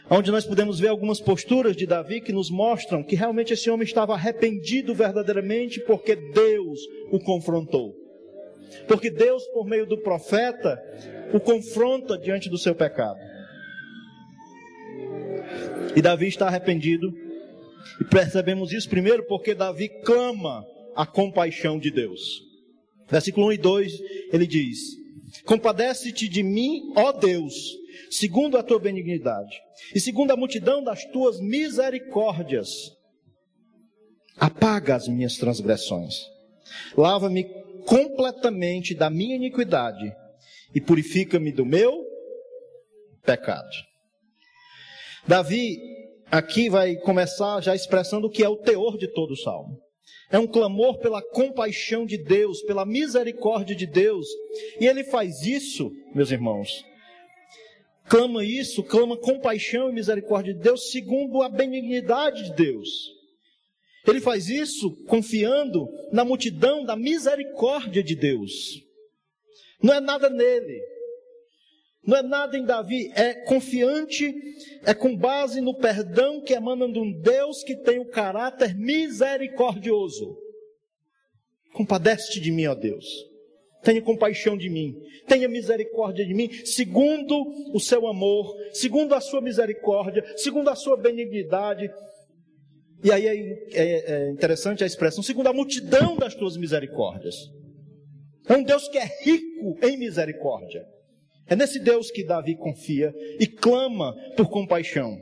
onde 0.10 0.32
nós 0.32 0.46
podemos 0.46 0.80
ver 0.80 0.88
algumas 0.88 1.22
posturas 1.22 1.76
de 1.76 1.86
Davi 1.86 2.22
que 2.22 2.34
nos 2.34 2.50
mostram 2.50 3.04
que 3.04 3.16
realmente 3.16 3.54
esse 3.54 3.70
homem 3.70 3.86
estava 3.86 4.14
arrependido 4.14 4.96
verdadeiramente 4.96 5.80
porque 5.82 6.16
Deus 6.16 6.80
o 7.12 7.20
confrontou. 7.20 7.96
Porque 8.88 9.12
Deus, 9.12 9.46
por 9.48 9.66
meio 9.66 9.86
do 9.86 10.02
profeta, 10.02 10.82
o 11.34 11.40
confronta 11.40 12.18
diante 12.18 12.50
do 12.50 12.58
seu 12.58 12.74
pecado. 12.74 13.20
E 15.96 16.02
Davi 16.02 16.28
está 16.28 16.48
arrependido. 16.48 17.14
E 18.00 18.04
percebemos 18.06 18.72
isso 18.72 18.90
primeiro 18.90 19.24
porque 19.28 19.54
Davi 19.54 19.90
clama 20.04 20.66
a 20.96 21.06
compaixão 21.06 21.80
de 21.80 21.92
Deus. 21.92 22.42
Versículo 23.10 23.48
1 23.48 23.54
e 23.54 23.58
2, 23.58 23.94
ele 24.32 24.48
diz: 24.48 24.80
Compadece-te 25.46 26.28
de 26.30 26.44
mim, 26.44 26.94
ó 26.96 27.12
Deus, 27.12 27.54
segundo 28.10 28.58
a 28.58 28.64
tua 28.64 28.80
benignidade, 28.80 29.56
e 29.94 30.00
segundo 30.00 30.32
a 30.32 30.38
multidão 30.38 30.84
das 30.84 31.04
tuas 31.06 31.40
misericórdias. 31.40 32.70
Apaga 34.38 34.96
as 34.96 35.08
minhas 35.08 35.38
transgressões. 35.38 36.16
Lava-me 36.98 37.44
completamente 37.86 38.96
da 38.96 39.10
minha 39.10 39.36
iniquidade 39.36 40.12
e 40.74 40.80
purifica-me 40.80 41.52
do 41.52 41.66
meu 41.66 42.06
pecado. 43.24 43.91
Davi 45.28 45.78
aqui 46.32 46.70
vai 46.70 46.96
começar 46.96 47.62
já 47.62 47.76
expressando 47.76 48.28
o 48.28 48.30
que 48.30 48.44
é 48.44 48.50
o 48.50 48.58
teor 48.58 48.98
de 48.98 49.08
todo 49.08 49.32
o 49.32 49.38
salmo. 49.38 49.78
É 50.32 50.40
um 50.40 50.48
clamor 50.48 51.00
pela 51.00 51.22
compaixão 51.22 52.06
de 52.06 52.18
Deus, 52.18 52.62
pela 52.62 52.86
misericórdia 52.86 53.76
de 53.76 53.86
Deus. 53.86 54.26
E 54.80 54.88
ele 54.88 55.04
faz 55.04 55.42
isso, 55.42 55.92
meus 56.16 56.32
irmãos. 56.32 56.86
Clama 58.08 58.44
isso, 58.44 58.84
clama 58.84 59.18
compaixão 59.18 59.90
e 59.90 59.94
misericórdia 59.94 60.54
de 60.54 60.60
Deus 60.60 60.92
segundo 60.92 61.42
a 61.42 61.50
benignidade 61.50 62.44
de 62.46 62.54
Deus. 62.56 62.90
Ele 64.08 64.20
faz 64.20 64.50
isso 64.50 64.92
confiando 65.06 65.88
na 66.12 66.26
multidão 66.26 66.84
da 66.84 66.96
misericórdia 66.96 68.02
de 68.02 68.16
Deus. 68.16 68.82
Não 69.82 69.94
é 69.94 70.00
nada 70.00 70.30
nele, 70.30 70.82
não 72.06 72.18
é 72.18 72.24
nada 72.24 72.58
em 72.58 72.66
Davi, 72.66 73.12
é 73.16 73.34
confiante, 73.46 74.34
é 74.84 74.94
com 74.94 75.16
base 75.16 75.62
no 75.62 75.78
perdão 75.78 76.42
que 76.42 76.54
emana 76.54 76.92
de 76.92 77.00
um 77.00 77.12
Deus 77.22 77.64
que 77.64 77.76
tem 77.76 78.00
o 78.00 78.10
caráter 78.10 78.76
misericordioso. 78.76 80.38
Compadece-te 81.74 82.40
de 82.40 82.52
mim, 82.52 82.66
ó 82.66 82.76
Deus. 82.76 83.06
Tenha 83.84 84.02
compaixão 84.02 84.58
de 84.58 84.70
mim, 84.70 84.96
tenha 85.28 85.48
misericórdia 85.48 86.26
de 86.26 86.34
mim, 86.34 86.52
segundo 86.66 87.36
o 87.74 87.80
seu 87.80 88.08
amor, 88.08 88.56
segundo 88.74 89.16
a 89.16 89.22
sua 89.22 89.42
misericórdia, 89.42 90.24
segundo 90.38 90.70
a 90.70 90.76
sua 90.76 90.96
benignidade, 90.98 91.90
e 93.04 93.12
aí 93.12 93.28
é, 93.28 93.34
é, 93.74 94.12
é 94.12 94.30
interessante 94.30 94.84
a 94.84 94.88
expressão, 94.88 95.24
segundo 95.24 95.48
a 95.48 95.54
multidão 95.54 96.16
das 96.16 96.36
tuas 96.36 96.56
misericórdias. 96.56 97.36
É 98.48 98.54
um 98.54 98.64
Deus 98.64 98.88
que 98.88 98.98
é 98.98 99.06
rico 99.24 99.78
em 99.84 99.98
misericórdia. 99.98 100.86
É 101.48 101.56
nesse 101.56 101.80
Deus 101.80 102.10
que 102.12 102.24
Davi 102.24 102.56
confia 102.56 103.14
e 103.40 103.48
clama 103.48 104.16
por 104.38 104.50
compaixão. 104.50 105.18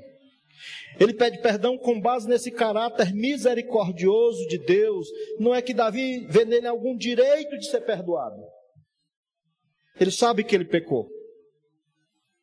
Ele 0.99 1.13
pede 1.13 1.41
perdão 1.41 1.77
com 1.77 1.99
base 1.99 2.27
nesse 2.27 2.51
caráter 2.51 3.13
misericordioso 3.13 4.47
de 4.47 4.57
Deus. 4.57 5.07
Não 5.39 5.55
é 5.55 5.61
que 5.61 5.73
Davi 5.73 6.25
vê 6.27 6.43
nele 6.45 6.67
algum 6.67 6.95
direito 6.95 7.57
de 7.57 7.69
ser 7.69 7.81
perdoado. 7.81 8.41
Ele 9.99 10.11
sabe 10.11 10.43
que 10.43 10.55
ele 10.55 10.65
pecou. 10.65 11.09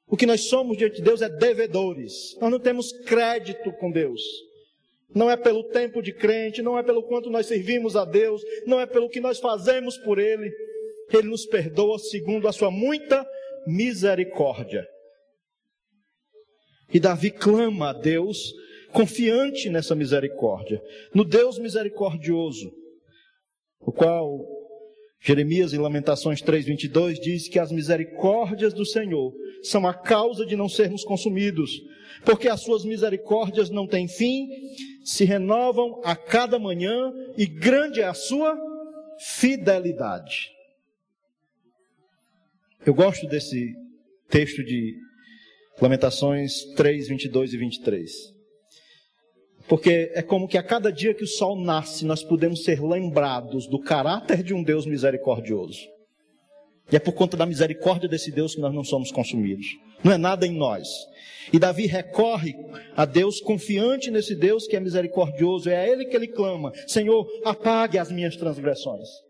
O 0.08 0.16
que 0.16 0.26
nós 0.26 0.48
somos 0.48 0.76
diante 0.76 0.96
de 0.96 1.02
Deus 1.02 1.20
é 1.20 1.28
devedores. 1.28 2.36
Nós 2.40 2.50
não 2.50 2.60
temos 2.60 2.92
crédito 3.04 3.72
com 3.72 3.90
Deus. 3.90 4.22
Não 5.14 5.30
é 5.30 5.36
pelo 5.36 5.64
tempo 5.64 6.02
de 6.02 6.12
crente, 6.12 6.62
não 6.62 6.78
é 6.78 6.82
pelo 6.82 7.02
quanto 7.02 7.30
nós 7.30 7.46
servimos 7.46 7.96
a 7.96 8.04
Deus, 8.04 8.42
não 8.66 8.80
é 8.80 8.86
pelo 8.86 9.08
que 9.08 9.20
nós 9.20 9.38
fazemos 9.38 9.96
por 9.98 10.18
Ele. 10.18 10.50
Ele 11.12 11.28
nos 11.28 11.46
perdoa 11.46 11.98
segundo 11.98 12.48
a 12.48 12.52
sua 12.52 12.70
muita 12.70 13.26
misericórdia. 13.66 14.86
E 16.92 17.00
Davi 17.00 17.30
clama 17.30 17.90
a 17.90 17.92
Deus, 17.92 18.52
confiante 18.92 19.68
nessa 19.68 19.94
misericórdia, 19.94 20.80
no 21.14 21.24
Deus 21.24 21.58
misericordioso, 21.58 22.72
o 23.80 23.92
qual 23.92 24.56
Jeremias 25.20 25.72
em 25.72 25.78
Lamentações 25.78 26.40
3:22 26.40 27.18
diz 27.18 27.48
que 27.48 27.58
as 27.58 27.72
misericórdias 27.72 28.72
do 28.72 28.86
Senhor 28.86 29.34
são 29.62 29.86
a 29.86 29.92
causa 29.92 30.46
de 30.46 30.54
não 30.54 30.68
sermos 30.68 31.02
consumidos, 31.02 31.70
porque 32.24 32.48
as 32.48 32.60
suas 32.60 32.84
misericórdias 32.84 33.68
não 33.68 33.86
têm 33.86 34.06
fim, 34.06 34.48
se 35.04 35.24
renovam 35.24 36.00
a 36.04 36.14
cada 36.14 36.58
manhã 36.58 37.12
e 37.36 37.46
grande 37.46 38.00
é 38.00 38.04
a 38.04 38.14
sua 38.14 38.56
fidelidade. 39.18 40.55
Eu 42.86 42.94
gosto 42.94 43.26
desse 43.26 43.74
texto 44.30 44.62
de 44.62 44.94
Lamentações 45.82 46.62
3, 46.76 47.08
22 47.08 47.52
e 47.52 47.56
23. 47.56 48.12
Porque 49.66 50.12
é 50.14 50.22
como 50.22 50.46
que 50.46 50.56
a 50.56 50.62
cada 50.62 50.92
dia 50.92 51.12
que 51.12 51.24
o 51.24 51.26
sol 51.26 51.60
nasce, 51.60 52.04
nós 52.04 52.22
podemos 52.22 52.62
ser 52.62 52.80
lembrados 52.80 53.66
do 53.66 53.80
caráter 53.80 54.40
de 54.40 54.54
um 54.54 54.62
Deus 54.62 54.86
misericordioso. 54.86 55.80
E 56.92 56.94
é 56.94 57.00
por 57.00 57.12
conta 57.14 57.36
da 57.36 57.44
misericórdia 57.44 58.08
desse 58.08 58.30
Deus 58.30 58.54
que 58.54 58.60
nós 58.60 58.72
não 58.72 58.84
somos 58.84 59.10
consumidos. 59.10 59.66
Não 60.04 60.12
é 60.12 60.16
nada 60.16 60.46
em 60.46 60.56
nós. 60.56 60.86
E 61.52 61.58
Davi 61.58 61.86
recorre 61.86 62.54
a 62.96 63.04
Deus 63.04 63.40
confiante 63.40 64.12
nesse 64.12 64.36
Deus 64.36 64.68
que 64.68 64.76
é 64.76 64.80
misericordioso. 64.80 65.68
É 65.68 65.76
a 65.76 65.88
Ele 65.88 66.04
que 66.04 66.14
ele 66.14 66.28
clama: 66.28 66.70
Senhor, 66.86 67.26
apague 67.44 67.98
as 67.98 68.12
minhas 68.12 68.36
transgressões. 68.36 69.25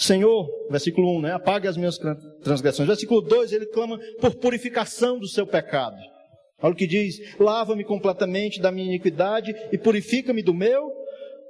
Senhor, 0.00 0.48
versículo 0.70 1.18
1, 1.18 1.20
né? 1.20 1.32
Apague 1.32 1.68
as 1.68 1.76
minhas 1.76 1.98
transgressões. 2.42 2.88
Versículo 2.88 3.20
2, 3.20 3.52
ele 3.52 3.66
clama 3.66 3.98
por 4.18 4.34
purificação 4.36 5.18
do 5.18 5.28
seu 5.28 5.46
pecado. 5.46 5.96
Olha 6.62 6.72
o 6.72 6.76
que 6.76 6.86
diz: 6.86 7.18
lava-me 7.38 7.84
completamente 7.84 8.60
da 8.60 8.72
minha 8.72 8.86
iniquidade 8.86 9.54
e 9.70 9.76
purifica-me 9.76 10.42
do 10.42 10.54
meu 10.54 10.90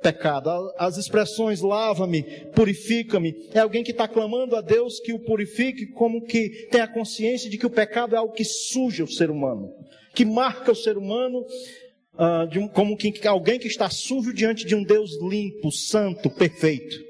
pecado. 0.03 0.73
As 0.77 0.97
expressões 0.97 1.61
lava-me, 1.61 2.25
purifica-me, 2.55 3.35
é 3.55 3.61
alguém 3.61 3.85
que 3.85 3.93
está 3.93 4.09
clamando 4.09 4.57
a 4.57 4.61
Deus 4.61 4.99
que 4.99 5.13
o 5.13 5.21
purifique, 5.21 5.87
como 5.93 6.25
que 6.25 6.69
tem 6.73 6.81
a 6.81 6.89
consciência 6.89 7.49
de 7.49 7.57
que 7.57 7.67
o 7.67 7.71
pecado 7.71 8.17
é 8.17 8.19
algo 8.19 8.33
que 8.33 8.45
suja 8.45 9.05
o 9.05 9.09
ser 9.09 9.31
humano, 9.31 9.73
que 10.13 10.25
marca 10.25 10.73
o 10.73 10.77
ser 10.77 10.97
humano, 10.97 11.41
uh, 12.15 12.59
um, 12.59 12.67
como 12.67 12.97
que 12.97 13.29
alguém 13.29 13.59
que 13.59 13.69
está 13.69 13.89
sujo 13.89 14.33
diante 14.33 14.67
de 14.67 14.75
um 14.75 14.83
Deus 14.83 15.11
limpo, 15.23 15.71
santo, 15.71 16.29
perfeito. 16.31 17.10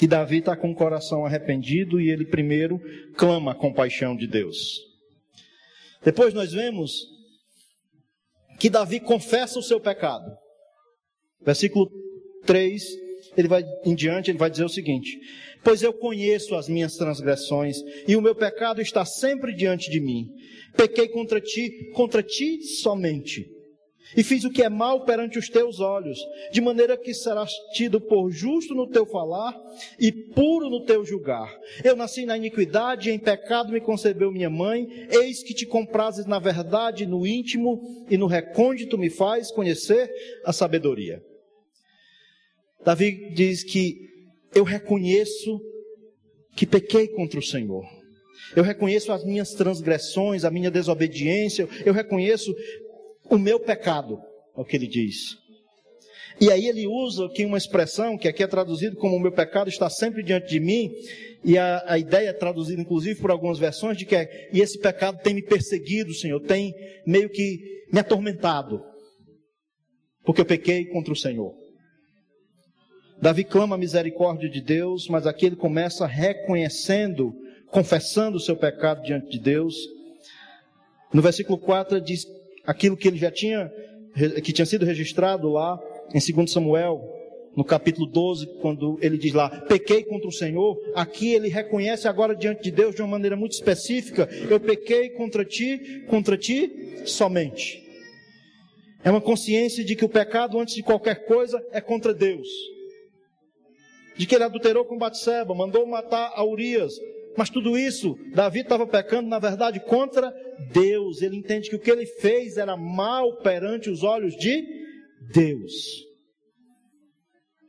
E 0.00 0.06
Davi 0.06 0.38
está 0.38 0.56
com 0.56 0.70
o 0.70 0.74
coração 0.74 1.26
arrependido 1.26 2.00
e 2.00 2.08
ele 2.08 2.24
primeiro 2.24 2.80
clama 3.16 3.52
a 3.52 3.54
compaixão 3.54 4.16
de 4.16 4.26
Deus. 4.26 4.80
Depois 6.04 6.32
nós 6.32 6.52
vemos 6.52 7.06
que 8.58 8.70
Davi 8.70 9.00
confessa 9.00 9.58
o 9.58 9.62
seu 9.62 9.80
pecado. 9.80 10.30
Versículo 11.40 11.90
3, 12.44 12.82
ele 13.36 13.48
vai 13.48 13.64
em 13.84 13.94
diante, 13.94 14.30
ele 14.30 14.38
vai 14.38 14.50
dizer 14.50 14.64
o 14.64 14.68
seguinte: 14.68 15.18
Pois 15.62 15.82
eu 15.82 15.92
conheço 15.92 16.54
as 16.54 16.68
minhas 16.68 16.96
transgressões, 16.96 17.78
e 18.06 18.16
o 18.16 18.22
meu 18.22 18.34
pecado 18.34 18.80
está 18.80 19.04
sempre 19.04 19.52
diante 19.52 19.90
de 19.90 20.00
mim. 20.00 20.28
Pequei 20.76 21.08
contra 21.08 21.40
ti, 21.40 21.90
contra 21.92 22.22
ti 22.22 22.62
somente. 22.62 23.57
E 24.16 24.22
fiz 24.22 24.44
o 24.44 24.50
que 24.50 24.62
é 24.62 24.68
mal 24.68 25.04
perante 25.04 25.38
os 25.38 25.48
teus 25.48 25.80
olhos, 25.80 26.18
de 26.50 26.60
maneira 26.60 26.96
que 26.96 27.12
serás 27.12 27.50
tido 27.74 28.00
por 28.00 28.30
justo 28.30 28.74
no 28.74 28.86
teu 28.86 29.04
falar 29.04 29.54
e 29.98 30.10
puro 30.10 30.70
no 30.70 30.84
teu 30.84 31.04
julgar. 31.04 31.54
Eu 31.84 31.94
nasci 31.94 32.24
na 32.24 32.36
iniquidade, 32.36 33.10
em 33.10 33.18
pecado 33.18 33.72
me 33.72 33.80
concebeu 33.80 34.32
minha 34.32 34.48
mãe. 34.48 34.88
Eis 35.10 35.42
que 35.42 35.54
te 35.54 35.66
comprases 35.66 36.24
na 36.26 36.38
verdade, 36.38 37.06
no 37.06 37.26
íntimo 37.26 38.06
e 38.10 38.16
no 38.16 38.26
recôndito 38.26 38.96
me 38.96 39.10
faz 39.10 39.50
conhecer 39.50 40.10
a 40.44 40.52
sabedoria. 40.52 41.22
Davi 42.84 43.32
diz 43.34 43.62
que 43.62 44.08
eu 44.54 44.64
reconheço 44.64 45.60
que 46.56 46.66
pequei 46.66 47.08
contra 47.08 47.38
o 47.38 47.42
Senhor. 47.42 47.84
Eu 48.56 48.62
reconheço 48.62 49.12
as 49.12 49.24
minhas 49.24 49.52
transgressões, 49.52 50.44
a 50.44 50.50
minha 50.50 50.70
desobediência, 50.70 51.68
eu 51.84 51.92
reconheço 51.92 52.54
o 53.30 53.38
meu 53.38 53.60
pecado, 53.60 54.18
é 54.56 54.60
o 54.60 54.64
que 54.64 54.76
ele 54.76 54.86
diz. 54.86 55.36
E 56.40 56.52
aí 56.52 56.66
ele 56.66 56.86
usa 56.86 57.26
aqui 57.26 57.44
uma 57.44 57.58
expressão 57.58 58.16
que 58.16 58.28
aqui 58.28 58.42
é 58.42 58.46
traduzido 58.46 58.96
como 58.96 59.16
o 59.16 59.20
meu 59.20 59.32
pecado 59.32 59.68
está 59.68 59.90
sempre 59.90 60.22
diante 60.22 60.48
de 60.48 60.60
mim, 60.60 60.90
e 61.44 61.58
a, 61.58 61.82
a 61.86 61.98
ideia 61.98 62.28
é 62.28 62.32
traduzida 62.32 62.80
inclusive 62.80 63.20
por 63.20 63.30
algumas 63.30 63.58
versões 63.58 63.96
de 63.96 64.04
que 64.04 64.14
é, 64.14 64.48
e 64.52 64.60
esse 64.60 64.78
pecado 64.78 65.18
tem 65.22 65.34
me 65.34 65.42
perseguido, 65.42 66.14
Senhor, 66.14 66.40
tem 66.40 66.72
meio 67.06 67.28
que 67.28 67.84
me 67.92 67.98
atormentado, 67.98 68.82
porque 70.24 70.40
eu 70.40 70.46
pequei 70.46 70.86
contra 70.86 71.12
o 71.12 71.16
Senhor. 71.16 71.54
Davi 73.20 73.42
clama 73.42 73.74
a 73.74 73.78
misericórdia 73.78 74.48
de 74.48 74.60
Deus, 74.60 75.08
mas 75.08 75.26
aqui 75.26 75.46
ele 75.46 75.56
começa 75.56 76.06
reconhecendo, 76.06 77.34
confessando 77.66 78.36
o 78.36 78.40
seu 78.40 78.56
pecado 78.56 79.02
diante 79.02 79.28
de 79.28 79.40
Deus. 79.40 79.74
No 81.12 81.20
versículo 81.20 81.58
4 81.58 82.00
diz 82.00 82.24
aquilo 82.68 82.98
que 82.98 83.08
ele 83.08 83.16
já 83.16 83.30
tinha, 83.30 83.72
que 84.44 84.52
tinha 84.52 84.66
sido 84.66 84.84
registrado 84.84 85.48
lá 85.48 85.80
em 86.14 86.20
2 86.20 86.52
Samuel, 86.52 87.00
no 87.56 87.64
capítulo 87.64 88.06
12, 88.06 88.46
quando 88.60 88.98
ele 89.00 89.16
diz 89.16 89.32
lá, 89.32 89.48
pequei 89.62 90.04
contra 90.04 90.28
o 90.28 90.32
Senhor, 90.32 90.78
aqui 90.94 91.32
ele 91.32 91.48
reconhece 91.48 92.06
agora 92.06 92.36
diante 92.36 92.62
de 92.62 92.70
Deus 92.70 92.94
de 92.94 93.00
uma 93.00 93.08
maneira 93.08 93.36
muito 93.36 93.52
específica, 93.52 94.28
eu 94.50 94.60
pequei 94.60 95.08
contra 95.08 95.46
ti, 95.46 96.04
contra 96.08 96.36
ti 96.36 97.00
somente. 97.06 97.82
É 99.02 99.10
uma 99.10 99.20
consciência 99.20 99.82
de 99.82 99.96
que 99.96 100.04
o 100.04 100.08
pecado, 100.08 100.60
antes 100.60 100.74
de 100.74 100.82
qualquer 100.82 101.24
coisa, 101.24 101.64
é 101.72 101.80
contra 101.80 102.12
Deus. 102.12 102.46
De 104.14 104.26
que 104.26 104.34
ele 104.34 104.44
adulterou 104.44 104.84
com 104.84 104.98
Batseba, 104.98 105.54
mandou 105.54 105.86
matar 105.86 106.32
a 106.34 106.44
Urias. 106.44 106.92
Mas 107.36 107.50
tudo 107.50 107.78
isso, 107.78 108.18
Davi 108.34 108.60
estava 108.60 108.86
pecando, 108.86 109.28
na 109.28 109.38
verdade, 109.38 109.80
contra 109.80 110.32
Deus. 110.72 111.22
Ele 111.22 111.36
entende 111.36 111.68
que 111.68 111.76
o 111.76 111.78
que 111.78 111.90
ele 111.90 112.06
fez 112.06 112.56
era 112.56 112.76
mal 112.76 113.36
perante 113.36 113.90
os 113.90 114.02
olhos 114.02 114.36
de 114.36 114.64
Deus. 115.32 116.04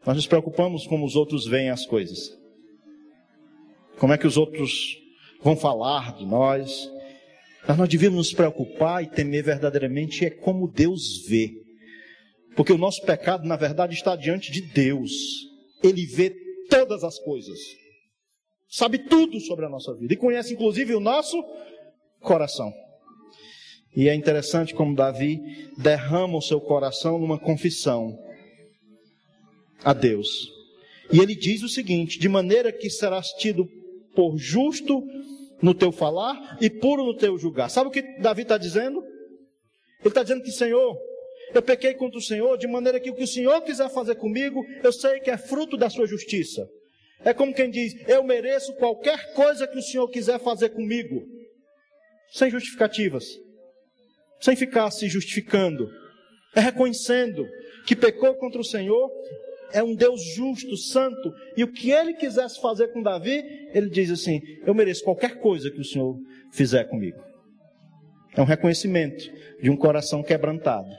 Nós 0.05 0.15
nos 0.15 0.27
preocupamos 0.27 0.87
como 0.87 1.05
os 1.05 1.15
outros 1.15 1.45
veem 1.45 1.69
as 1.69 1.85
coisas. 1.85 2.37
Como 3.97 4.13
é 4.13 4.17
que 4.17 4.27
os 4.27 4.37
outros 4.37 4.97
vão 5.41 5.55
falar 5.55 6.15
de 6.15 6.25
nós? 6.25 6.89
Mas 7.67 7.77
nós 7.77 7.89
devemos 7.89 8.17
nos 8.17 8.33
preocupar 8.33 9.03
e 9.03 9.07
temer 9.07 9.43
verdadeiramente 9.43 10.25
é 10.25 10.29
como 10.29 10.71
Deus 10.71 11.27
vê. 11.27 11.53
Porque 12.55 12.73
o 12.73 12.77
nosso 12.77 13.03
pecado, 13.03 13.47
na 13.47 13.55
verdade, 13.55 13.93
está 13.93 14.15
diante 14.15 14.51
de 14.51 14.61
Deus. 14.61 15.11
Ele 15.83 16.05
vê 16.05 16.33
todas 16.69 17.03
as 17.03 17.19
coisas. 17.19 17.59
Sabe 18.69 18.99
tudo 18.99 19.39
sobre 19.39 19.65
a 19.65 19.69
nossa 19.69 19.93
vida. 19.95 20.13
E 20.13 20.17
conhece 20.17 20.53
inclusive 20.53 20.93
o 20.93 20.99
nosso 20.99 21.43
coração. 22.21 22.71
E 23.95 24.07
é 24.07 24.13
interessante 24.13 24.75
como 24.75 24.95
Davi 24.95 25.41
derrama 25.77 26.37
o 26.37 26.41
seu 26.41 26.61
coração 26.61 27.17
numa 27.17 27.39
confissão 27.39 28.17
a 29.83 29.93
Deus. 29.93 30.27
E 31.11 31.19
ele 31.19 31.35
diz 31.35 31.63
o 31.63 31.69
seguinte: 31.69 32.19
de 32.19 32.29
maneira 32.29 32.71
que 32.71 32.89
serás 32.89 33.29
tido 33.29 33.67
por 34.15 34.37
justo 34.37 35.03
no 35.61 35.73
teu 35.73 35.91
falar 35.91 36.57
e 36.61 36.69
puro 36.69 37.03
no 37.03 37.17
teu 37.17 37.37
julgar. 37.37 37.69
Sabe 37.69 37.89
o 37.89 37.91
que 37.91 38.03
Davi 38.19 38.43
está 38.43 38.57
dizendo? 38.57 39.01
Ele 39.99 40.09
está 40.09 40.21
dizendo 40.21 40.43
que, 40.43 40.51
Senhor, 40.51 40.95
eu 41.53 41.61
pequei 41.61 41.95
contra 41.95 42.19
o 42.19 42.21
Senhor, 42.21 42.57
de 42.57 42.67
maneira 42.67 42.99
que 42.99 43.09
o 43.09 43.15
que 43.15 43.23
o 43.23 43.27
Senhor 43.27 43.61
quiser 43.61 43.89
fazer 43.89 44.15
comigo, 44.15 44.63
eu 44.83 44.93
sei 44.93 45.19
que 45.19 45.31
é 45.31 45.37
fruto 45.37 45.75
da 45.75 45.89
sua 45.89 46.05
justiça. 46.05 46.65
É 47.23 47.33
como 47.33 47.53
quem 47.53 47.69
diz: 47.69 47.93
Eu 48.07 48.23
mereço 48.23 48.73
qualquer 48.75 49.33
coisa 49.33 49.67
que 49.67 49.77
o 49.77 49.81
Senhor 49.81 50.07
quiser 50.09 50.39
fazer 50.39 50.69
comigo, 50.69 51.21
sem 52.31 52.49
justificativas, 52.49 53.25
sem 54.39 54.55
ficar 54.55 54.89
se 54.91 55.07
justificando, 55.07 55.89
é 56.55 56.59
reconhecendo 56.59 57.45
que 57.85 57.95
pecou 57.95 58.35
contra 58.35 58.61
o 58.61 58.65
Senhor 58.65 59.09
é 59.71 59.83
um 59.83 59.95
Deus 59.95 60.21
justo, 60.35 60.75
santo, 60.77 61.33
e 61.55 61.63
o 61.63 61.71
que 61.71 61.91
ele 61.91 62.13
quisesse 62.13 62.59
fazer 62.61 62.89
com 62.89 63.01
Davi, 63.01 63.43
ele 63.73 63.89
diz 63.89 64.09
assim: 64.11 64.41
Eu 64.65 64.73
mereço 64.73 65.03
qualquer 65.03 65.39
coisa 65.39 65.69
que 65.69 65.79
o 65.79 65.85
Senhor 65.85 66.17
fizer 66.51 66.85
comigo. 66.85 67.19
É 68.35 68.41
um 68.41 68.45
reconhecimento 68.45 69.23
de 69.61 69.69
um 69.69 69.75
coração 69.75 70.23
quebrantado, 70.23 70.89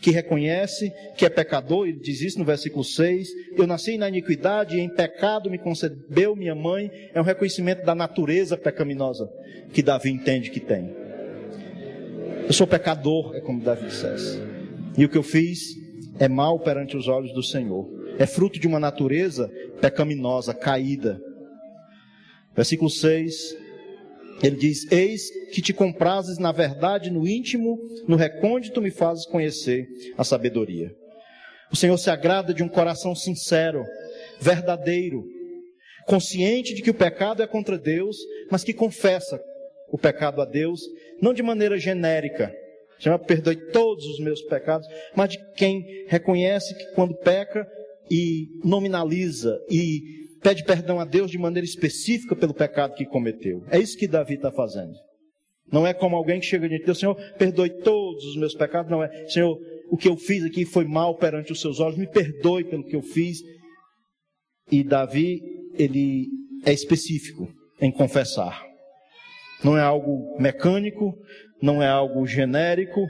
que 0.00 0.10
reconhece 0.10 0.92
que 1.16 1.26
é 1.26 1.28
pecador, 1.28 1.86
ele 1.86 1.98
diz 1.98 2.22
isso 2.22 2.38
no 2.38 2.44
versículo 2.44 2.82
6. 2.82 3.28
Eu 3.56 3.66
nasci 3.66 3.98
na 3.98 4.08
iniquidade 4.08 4.76
e 4.76 4.80
em 4.80 4.88
pecado 4.88 5.50
me 5.50 5.58
concebeu 5.58 6.34
minha 6.34 6.54
mãe. 6.54 6.90
É 7.12 7.20
um 7.20 7.24
reconhecimento 7.24 7.84
da 7.84 7.94
natureza 7.94 8.56
pecaminosa 8.56 9.30
que 9.72 9.82
Davi 9.82 10.10
entende 10.10 10.50
que 10.50 10.60
tem. 10.60 10.90
Eu 12.46 12.52
sou 12.52 12.66
pecador, 12.66 13.36
é 13.36 13.40
como 13.40 13.60
Davi 13.60 13.86
dissesse. 13.86 14.40
E 14.96 15.04
o 15.04 15.08
que 15.08 15.18
eu 15.18 15.22
fiz 15.22 15.76
é 16.18 16.28
mal 16.28 16.58
perante 16.58 16.96
os 16.96 17.06
olhos 17.06 17.32
do 17.32 17.42
Senhor. 17.42 17.88
É 18.18 18.26
fruto 18.26 18.58
de 18.58 18.66
uma 18.66 18.80
natureza 18.80 19.50
pecaminosa, 19.80 20.52
caída. 20.52 21.20
Versículo 22.54 22.90
6, 22.90 23.56
ele 24.42 24.56
diz: 24.56 24.90
Eis 24.90 25.30
que 25.52 25.60
te 25.60 25.72
comprases 25.72 26.38
na 26.38 26.52
verdade 26.52 27.10
no 27.10 27.26
íntimo, 27.26 27.78
no 28.06 28.16
recôndito 28.16 28.80
me 28.80 28.90
fazes 28.90 29.26
conhecer 29.26 29.86
a 30.16 30.24
sabedoria. 30.24 30.94
O 31.72 31.76
Senhor 31.76 31.96
se 31.98 32.10
agrada 32.10 32.52
de 32.52 32.62
um 32.62 32.68
coração 32.68 33.14
sincero, 33.14 33.84
verdadeiro, 34.40 35.24
consciente 36.06 36.74
de 36.74 36.82
que 36.82 36.90
o 36.90 36.94
pecado 36.94 37.42
é 37.42 37.46
contra 37.46 37.78
Deus, 37.78 38.16
mas 38.50 38.64
que 38.64 38.72
confessa 38.72 39.40
o 39.88 39.98
pecado 39.98 40.40
a 40.40 40.44
Deus, 40.44 40.80
não 41.20 41.32
de 41.32 41.42
maneira 41.42 41.78
genérica, 41.78 42.52
Senhor, 43.00 43.18
perdoe 43.20 43.56
todos 43.70 44.04
os 44.04 44.20
meus 44.20 44.42
pecados, 44.42 44.86
mas 45.16 45.30
de 45.30 45.38
quem 45.54 46.04
reconhece 46.06 46.76
que 46.76 46.92
quando 46.94 47.16
peca 47.16 47.66
e 48.10 48.48
nominaliza 48.62 49.58
e 49.70 50.20
pede 50.42 50.64
perdão 50.64 50.98
a 51.00 51.04
Deus 51.04 51.30
de 51.30 51.38
maneira 51.38 51.64
específica 51.64 52.34
pelo 52.34 52.54
pecado 52.54 52.94
que 52.94 53.04
cometeu. 53.04 53.64
É 53.70 53.78
isso 53.78 53.96
que 53.96 54.08
Davi 54.08 54.34
está 54.34 54.50
fazendo. 54.50 54.94
Não 55.72 55.86
é 55.86 55.94
como 55.94 56.16
alguém 56.16 56.40
que 56.40 56.46
chega 56.46 56.68
diante 56.68 56.80
de 56.80 56.86
Deus, 56.86 56.98
Senhor, 56.98 57.14
perdoe 57.38 57.70
todos 57.82 58.24
os 58.24 58.36
meus 58.36 58.54
pecados. 58.54 58.90
Não 58.90 59.02
é, 59.02 59.26
Senhor, 59.28 59.56
o 59.88 59.96
que 59.96 60.08
eu 60.08 60.16
fiz 60.16 60.44
aqui 60.44 60.64
foi 60.64 60.84
mal 60.84 61.16
perante 61.16 61.52
os 61.52 61.60
seus 61.60 61.78
olhos, 61.78 61.96
me 61.96 62.08
perdoe 62.08 62.64
pelo 62.64 62.84
que 62.84 62.96
eu 62.96 63.02
fiz. 63.02 63.38
E 64.70 64.82
Davi, 64.82 65.40
ele 65.74 66.28
é 66.64 66.72
específico 66.72 67.48
em 67.80 67.90
confessar. 67.90 68.64
Não 69.62 69.76
é 69.76 69.82
algo 69.82 70.36
mecânico, 70.40 71.14
não 71.62 71.82
é 71.82 71.88
algo 71.88 72.26
genérico, 72.26 73.06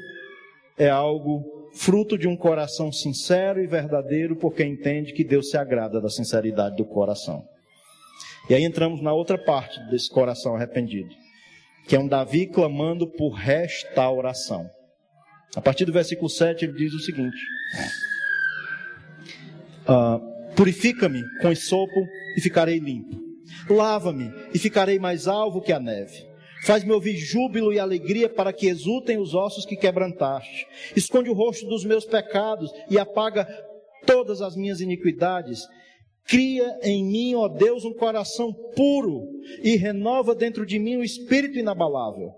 é 0.76 0.88
algo 0.88 1.59
fruto 1.72 2.18
de 2.18 2.26
um 2.26 2.36
coração 2.36 2.92
sincero 2.92 3.62
e 3.62 3.66
verdadeiro, 3.66 4.36
porque 4.36 4.64
entende 4.64 5.12
que 5.12 5.24
Deus 5.24 5.50
se 5.50 5.56
agrada 5.56 6.00
da 6.00 6.08
sinceridade 6.08 6.76
do 6.76 6.84
coração. 6.84 7.44
E 8.48 8.54
aí 8.54 8.64
entramos 8.64 9.00
na 9.00 9.12
outra 9.12 9.38
parte 9.38 9.78
desse 9.90 10.10
coração 10.10 10.56
arrependido, 10.56 11.10
que 11.86 11.94
é 11.94 11.98
um 11.98 12.08
Davi 12.08 12.46
clamando 12.46 13.06
por 13.06 13.30
restauração. 13.30 14.68
A 15.54 15.60
partir 15.60 15.84
do 15.84 15.92
versículo 15.92 16.28
7 16.28 16.64
ele 16.64 16.74
diz 16.74 16.92
o 16.92 17.00
seguinte: 17.00 17.38
uh, 19.88 20.54
Purifica-me 20.54 21.22
com 21.40 21.50
esopo 21.50 22.06
e 22.36 22.40
ficarei 22.40 22.78
limpo. 22.78 23.18
Lava-me 23.68 24.32
e 24.52 24.58
ficarei 24.58 24.98
mais 24.98 25.26
alvo 25.26 25.60
que 25.60 25.72
a 25.72 25.80
neve. 25.80 26.29
Faz-me 26.62 26.92
ouvir 26.92 27.16
júbilo 27.16 27.72
e 27.72 27.78
alegria 27.78 28.28
para 28.28 28.52
que 28.52 28.66
exultem 28.66 29.18
os 29.18 29.34
ossos 29.34 29.64
que 29.64 29.76
quebrantaste. 29.76 30.66
Esconde 30.94 31.30
o 31.30 31.34
rosto 31.34 31.66
dos 31.66 31.84
meus 31.84 32.04
pecados 32.04 32.70
e 32.90 32.98
apaga 32.98 33.46
todas 34.06 34.42
as 34.42 34.54
minhas 34.56 34.80
iniquidades. 34.80 35.60
Cria 36.26 36.78
em 36.82 37.04
mim, 37.04 37.34
ó 37.34 37.48
Deus, 37.48 37.84
um 37.84 37.94
coração 37.94 38.52
puro 38.76 39.22
e 39.62 39.76
renova 39.76 40.34
dentro 40.34 40.66
de 40.66 40.78
mim 40.78 40.98
um 40.98 41.02
espírito 41.02 41.58
inabalável. 41.58 42.32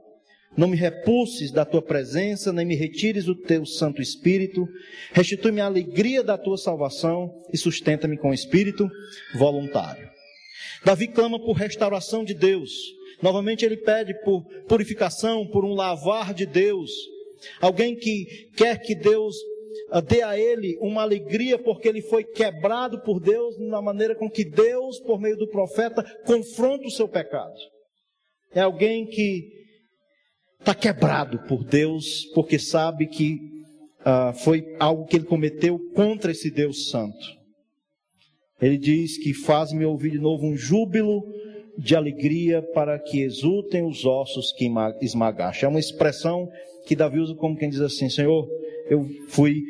Não 0.57 0.69
me 0.69 0.77
repulses 0.77 1.51
da 1.51 1.65
tua 1.65 1.81
presença, 1.81 2.53
nem 2.53 2.67
me 2.67 2.75
retires 2.75 3.27
o 3.27 3.35
teu 3.35 3.65
Santo 3.65 4.03
Espírito. 4.03 4.69
Restitui-me 5.13 5.61
a 5.61 5.67
alegria 5.67 6.23
da 6.23 6.37
tua 6.37 6.59
salvação 6.59 7.43
e 7.53 7.57
sustenta-me 7.57 8.19
com 8.19 8.31
o 8.31 8.35
espírito 8.35 8.89
voluntário. 9.35 10.13
Davi 10.85 11.09
clama 11.09 11.39
por 11.39 11.53
restauração 11.53 12.25
de 12.25 12.35
Deus 12.35 12.73
Novamente 13.23 13.65
ele 13.65 13.77
pede 13.77 14.13
por 14.25 14.43
purificação, 14.67 15.47
por 15.47 15.65
um 15.65 15.75
lavar 15.75 16.35
de 16.35 16.45
Deus. 16.45 16.91
Alguém 17.61 17.95
que 17.95 18.51
quer 18.57 18.81
que 18.81 18.97
Deus 18.97 19.37
ah, 19.91 20.01
dê 20.01 20.23
a 20.23 20.37
ele 20.37 20.77
uma 20.81 21.03
alegria 21.03 21.57
porque 21.57 21.89
ele 21.89 22.03
foi 22.03 22.25
quebrado 22.25 23.01
por 23.03 23.21
Deus 23.21 23.57
na 23.61 23.81
maneira 23.81 24.17
com 24.17 24.29
que 24.29 24.45
Deus, 24.45 24.99
por 25.01 25.21
meio 25.21 25.37
do 25.37 25.49
profeta, 25.49 26.03
confronta 26.27 26.87
o 26.87 26.91
seu 26.91 27.09
pecado. 27.09 27.55
É 28.53 28.61
alguém 28.61 29.07
que 29.07 29.49
está 30.59 30.75
quebrado 30.75 31.39
por 31.47 31.65
Deus 31.65 32.27
porque 32.35 32.59
sabe 32.59 33.07
que 33.07 33.35
uh, 34.01 34.33
foi 34.41 34.65
algo 34.81 35.07
que 35.07 35.17
ele 35.17 35.27
cometeu 35.27 35.79
contra 35.95 36.33
esse 36.33 36.51
Deus 36.51 36.91
Santo. 36.91 37.42
Ele 38.63 38.79
diz 38.79 39.19
que 39.19 39.35
faz-me 39.35 39.85
ouvir 39.85 40.13
de 40.13 40.21
novo 40.21 40.47
um 40.47 40.57
júbilo 40.57 41.25
de 41.77 41.97
alegria 41.97 42.63
para 42.63 42.97
que 42.97 43.21
exultem 43.21 43.85
os 43.85 44.05
ossos 44.05 44.53
que 44.53 44.71
esmagaste. 45.01 45.65
É 45.65 45.69
uma 45.69 45.81
expressão 45.81 46.49
que 46.87 46.95
Davi 46.95 47.19
usa 47.19 47.35
como 47.35 47.57
quem 47.57 47.69
diz 47.69 47.81
assim: 47.81 48.09
Senhor, 48.09 48.49
eu 48.89 49.05
fui 49.29 49.65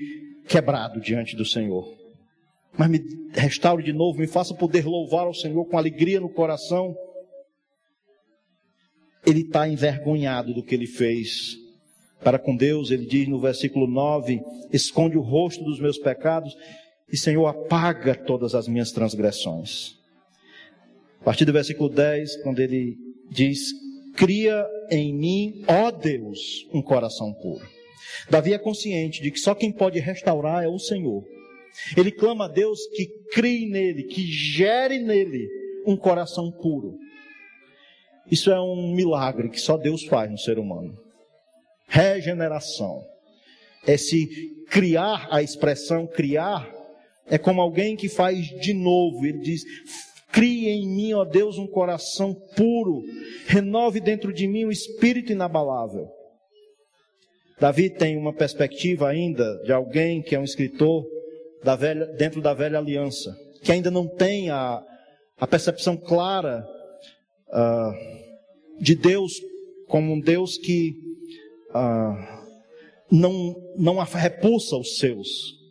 quebrado 0.46 1.00
diante 1.00 1.34
do 1.34 1.44
Senhor. 1.44 1.90
Mas 2.76 2.90
me 2.90 3.00
restaure 3.32 3.82
de 3.82 3.94
novo, 3.94 4.18
me 4.18 4.26
faça 4.26 4.54
poder 4.54 4.84
louvar 4.84 5.26
ao 5.26 5.34
Senhor 5.34 5.64
com 5.64 5.78
alegria 5.78 6.20
no 6.20 6.28
coração. 6.28 6.94
Ele 9.24 9.40
está 9.40 9.66
envergonhado 9.66 10.52
do 10.52 10.62
que 10.62 10.74
ele 10.74 10.86
fez 10.86 11.56
para 12.22 12.38
com 12.38 12.54
Deus. 12.54 12.90
Ele 12.90 13.06
diz 13.06 13.26
no 13.26 13.40
versículo 13.40 13.86
9: 13.86 14.42
Esconde 14.70 15.16
o 15.16 15.22
rosto 15.22 15.64
dos 15.64 15.80
meus 15.80 15.96
pecados 15.96 16.54
e 17.12 17.16
Senhor, 17.16 17.46
apaga 17.46 18.14
todas 18.14 18.54
as 18.54 18.66
minhas 18.66 18.90
transgressões. 18.90 19.98
A 21.20 21.24
partir 21.24 21.44
do 21.44 21.52
versículo 21.52 21.88
10, 21.88 22.42
quando 22.42 22.60
ele 22.60 22.96
diz: 23.30 23.70
Cria 24.16 24.66
em 24.90 25.14
mim, 25.14 25.64
ó 25.68 25.90
Deus, 25.90 26.66
um 26.72 26.82
coração 26.82 27.32
puro. 27.34 27.64
Davi 28.28 28.52
é 28.52 28.58
consciente 28.58 29.22
de 29.22 29.30
que 29.30 29.38
só 29.38 29.54
quem 29.54 29.70
pode 29.70 29.98
restaurar 29.98 30.64
é 30.64 30.68
o 30.68 30.78
Senhor. 30.78 31.24
Ele 31.96 32.10
clama 32.10 32.44
a 32.44 32.48
Deus 32.48 32.78
que 32.94 33.06
crie 33.32 33.68
nele, 33.68 34.04
que 34.04 34.22
gere 34.24 34.98
nele 34.98 35.48
um 35.86 35.96
coração 35.96 36.50
puro. 36.50 36.98
Isso 38.30 38.50
é 38.50 38.60
um 38.60 38.94
milagre 38.94 39.48
que 39.48 39.60
só 39.60 39.76
Deus 39.76 40.04
faz 40.04 40.30
no 40.30 40.38
ser 40.38 40.58
humano. 40.58 40.96
Regeneração. 41.88 43.04
É 43.86 43.96
se 43.96 44.26
criar 44.70 45.28
a 45.30 45.42
expressão 45.42 46.06
criar, 46.06 46.70
é 47.26 47.38
como 47.38 47.60
alguém 47.60 47.96
que 47.96 48.08
faz 48.08 48.46
de 48.60 48.74
novo. 48.74 49.24
Ele 49.24 49.38
diz: 49.38 49.62
Crie 50.32 50.68
em 50.68 50.88
mim, 50.88 51.12
ó 51.12 51.24
Deus, 51.24 51.58
um 51.58 51.66
coração 51.66 52.34
puro, 52.56 53.02
renove 53.46 54.00
dentro 54.00 54.32
de 54.32 54.46
mim 54.46 54.64
um 54.64 54.70
espírito 54.70 55.32
inabalável. 55.32 56.08
Davi 57.60 57.90
tem 57.90 58.16
uma 58.16 58.32
perspectiva 58.32 59.08
ainda 59.08 59.62
de 59.62 59.72
alguém 59.72 60.20
que 60.20 60.34
é 60.34 60.38
um 60.38 60.44
escritor 60.44 61.04
da 61.62 61.76
velha, 61.76 62.06
dentro 62.06 62.40
da 62.40 62.52
velha 62.52 62.78
aliança, 62.78 63.32
que 63.62 63.70
ainda 63.70 63.90
não 63.90 64.08
tem 64.08 64.50
a, 64.50 64.82
a 65.38 65.46
percepção 65.46 65.96
clara 65.96 66.66
uh, 67.48 68.82
de 68.82 68.96
Deus 68.96 69.34
como 69.86 70.12
um 70.12 70.18
Deus 70.18 70.56
que 70.56 70.94
uh, 71.70 72.42
não, 73.10 73.54
não 73.76 73.98
repulsa 73.98 74.76
os 74.76 74.96
seus. 74.96 75.61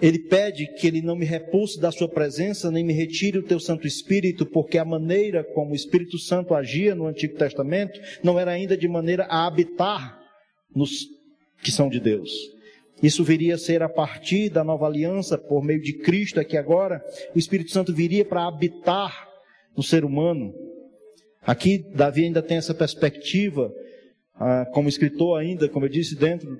Ele 0.00 0.18
pede 0.18 0.66
que 0.74 0.86
ele 0.86 1.02
não 1.02 1.16
me 1.16 1.24
repulse 1.24 1.80
da 1.80 1.90
sua 1.90 2.08
presença, 2.08 2.70
nem 2.70 2.84
me 2.84 2.92
retire 2.92 3.38
o 3.38 3.42
teu 3.42 3.58
Santo 3.58 3.86
Espírito, 3.86 4.46
porque 4.46 4.78
a 4.78 4.84
maneira 4.84 5.42
como 5.42 5.72
o 5.72 5.74
Espírito 5.74 6.18
Santo 6.18 6.54
agia 6.54 6.94
no 6.94 7.06
Antigo 7.06 7.36
Testamento 7.36 7.98
não 8.22 8.38
era 8.38 8.52
ainda 8.52 8.76
de 8.76 8.86
maneira 8.86 9.24
a 9.24 9.46
habitar 9.46 10.18
nos 10.74 11.06
que 11.62 11.72
são 11.72 11.88
de 11.88 11.98
Deus. 11.98 12.30
Isso 13.02 13.24
viria 13.24 13.54
a 13.54 13.58
ser 13.58 13.82
a 13.82 13.88
partir 13.88 14.50
da 14.50 14.64
nova 14.64 14.86
aliança, 14.86 15.36
por 15.36 15.64
meio 15.64 15.80
de 15.80 15.94
Cristo, 15.98 16.40
é 16.40 16.44
que 16.44 16.56
agora 16.56 17.02
o 17.34 17.38
Espírito 17.38 17.70
Santo 17.70 17.92
viria 17.94 18.24
para 18.24 18.46
habitar 18.46 19.28
no 19.76 19.82
ser 19.82 20.04
humano. 20.04 20.52
Aqui, 21.42 21.78
Davi 21.94 22.24
ainda 22.24 22.42
tem 22.42 22.56
essa 22.56 22.74
perspectiva, 22.74 23.72
ah, 24.34 24.66
como 24.72 24.88
escritor 24.88 25.40
ainda, 25.40 25.68
como 25.68 25.86
eu 25.86 25.88
disse, 25.88 26.16
dentro 26.16 26.58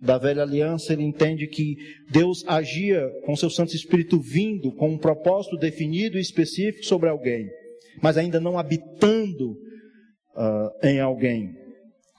da 0.00 0.16
velha 0.16 0.42
aliança, 0.42 0.92
ele 0.92 1.02
entende 1.02 1.46
que 1.48 1.76
Deus 2.10 2.44
agia 2.46 3.08
com 3.24 3.34
seu 3.34 3.50
Santo 3.50 3.74
Espírito 3.74 4.20
vindo, 4.20 4.72
com 4.72 4.90
um 4.90 4.98
propósito 4.98 5.56
definido 5.56 6.16
e 6.16 6.20
específico 6.20 6.84
sobre 6.84 7.08
alguém, 7.08 7.48
mas 8.00 8.16
ainda 8.16 8.38
não 8.38 8.58
habitando 8.58 9.50
uh, 9.50 10.86
em 10.86 11.00
alguém, 11.00 11.52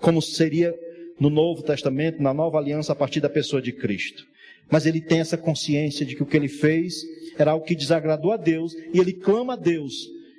como 0.01 0.21
seria 0.21 0.75
no 1.19 1.30
Novo 1.30 1.63
Testamento, 1.63 2.21
na 2.21 2.34
nova 2.34 2.57
aliança, 2.57 2.91
a 2.91 2.95
partir 2.95 3.21
da 3.21 3.30
pessoa 3.30 3.61
de 3.61 3.71
Cristo. 3.71 4.23
Mas 4.71 4.86
ele 4.86 5.01
tem 5.01 5.19
essa 5.19 5.38
consciência 5.38 6.05
de 6.05 6.15
que 6.15 6.23
o 6.23 6.25
que 6.25 6.38
ele 6.38 6.47
fez 6.47 6.95
era 7.38 7.51
algo 7.51 7.65
que 7.65 7.75
desagradou 7.75 8.32
a 8.32 8.38
Deus, 8.38 8.73
e 8.93 8.99
ele 8.99 9.13
clama 9.13 9.53
a 9.53 9.57
Deus 9.57 9.93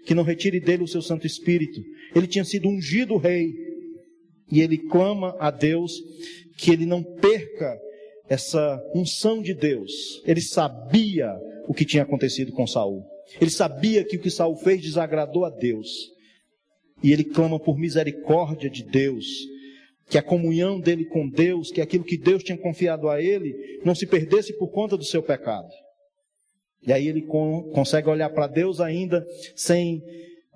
que 0.07 0.14
não 0.14 0.22
retire 0.22 0.61
dele 0.61 0.82
o 0.82 0.88
seu 0.88 1.03
Santo 1.03 1.26
Espírito. 1.26 1.82
Ele 2.14 2.26
tinha 2.26 2.45
sido 2.45 2.68
ungido 2.68 3.16
rei, 3.16 3.53
e 4.51 4.61
ele 4.61 4.78
clama 4.78 5.36
a 5.38 5.51
Deus 5.51 5.93
que 6.61 6.70
ele 6.70 6.84
não 6.84 7.02
perca 7.02 7.80
essa 8.28 8.78
unção 8.94 9.40
de 9.40 9.54
Deus. 9.54 10.22
Ele 10.26 10.42
sabia 10.42 11.34
o 11.66 11.72
que 11.72 11.86
tinha 11.86 12.02
acontecido 12.02 12.52
com 12.52 12.66
Saul. 12.66 13.02
Ele 13.40 13.50
sabia 13.50 14.04
que 14.04 14.16
o 14.16 14.20
que 14.20 14.30
Saul 14.30 14.56
fez 14.56 14.82
desagradou 14.82 15.46
a 15.46 15.50
Deus. 15.50 15.88
E 17.02 17.12
ele 17.12 17.24
clama 17.24 17.58
por 17.58 17.78
misericórdia 17.78 18.68
de 18.68 18.84
Deus, 18.84 19.26
que 20.11 20.18
a 20.18 20.22
comunhão 20.22 20.78
dele 20.78 21.06
com 21.06 21.26
Deus, 21.30 21.70
que 21.70 21.80
aquilo 21.80 22.04
que 22.04 22.18
Deus 22.18 22.42
tinha 22.42 22.58
confiado 22.58 23.08
a 23.08 23.22
ele, 23.22 23.54
não 23.82 23.94
se 23.94 24.06
perdesse 24.06 24.52
por 24.58 24.68
conta 24.68 24.98
do 24.98 25.04
seu 25.04 25.22
pecado. 25.22 25.68
E 26.86 26.92
aí 26.92 27.08
ele 27.08 27.22
consegue 27.72 28.08
olhar 28.08 28.28
para 28.30 28.46
Deus 28.46 28.80
ainda 28.80 29.24
sem 29.56 30.02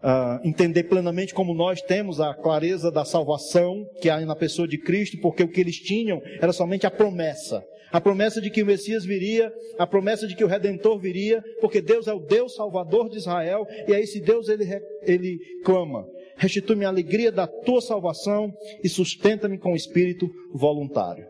uh, 0.04 0.46
entender 0.46 0.84
plenamente 0.84 1.32
como 1.32 1.54
nós 1.54 1.80
temos 1.80 2.20
a 2.20 2.34
clareza 2.34 2.90
da 2.90 3.04
salvação 3.04 3.86
que 4.00 4.10
há 4.10 4.20
na 4.20 4.36
pessoa 4.36 4.68
de 4.68 4.78
Cristo, 4.78 5.18
porque 5.20 5.42
o 5.42 5.48
que 5.48 5.60
eles 5.60 5.78
tinham 5.78 6.20
era 6.40 6.52
somente 6.52 6.86
a 6.86 6.90
promessa. 6.90 7.64
A 7.90 8.00
promessa 8.00 8.40
de 8.40 8.50
que 8.50 8.62
o 8.62 8.66
Messias 8.66 9.04
viria, 9.04 9.52
a 9.78 9.86
promessa 9.86 10.26
de 10.26 10.34
que 10.34 10.44
o 10.44 10.48
Redentor 10.48 10.98
viria, 10.98 11.42
porque 11.60 11.80
Deus 11.80 12.06
é 12.08 12.12
o 12.12 12.18
Deus 12.18 12.54
Salvador 12.54 13.08
de 13.08 13.18
Israel, 13.18 13.66
e 13.88 13.94
a 13.94 14.00
esse 14.00 14.20
Deus 14.20 14.48
ele, 14.48 14.64
ele 15.02 15.38
clama: 15.64 16.04
restitui-me 16.36 16.84
a 16.84 16.88
alegria 16.88 17.30
da 17.30 17.46
tua 17.46 17.80
salvação 17.80 18.52
e 18.82 18.88
sustenta-me 18.88 19.58
com 19.58 19.72
o 19.72 19.76
espírito 19.76 20.28
voluntário. 20.52 21.24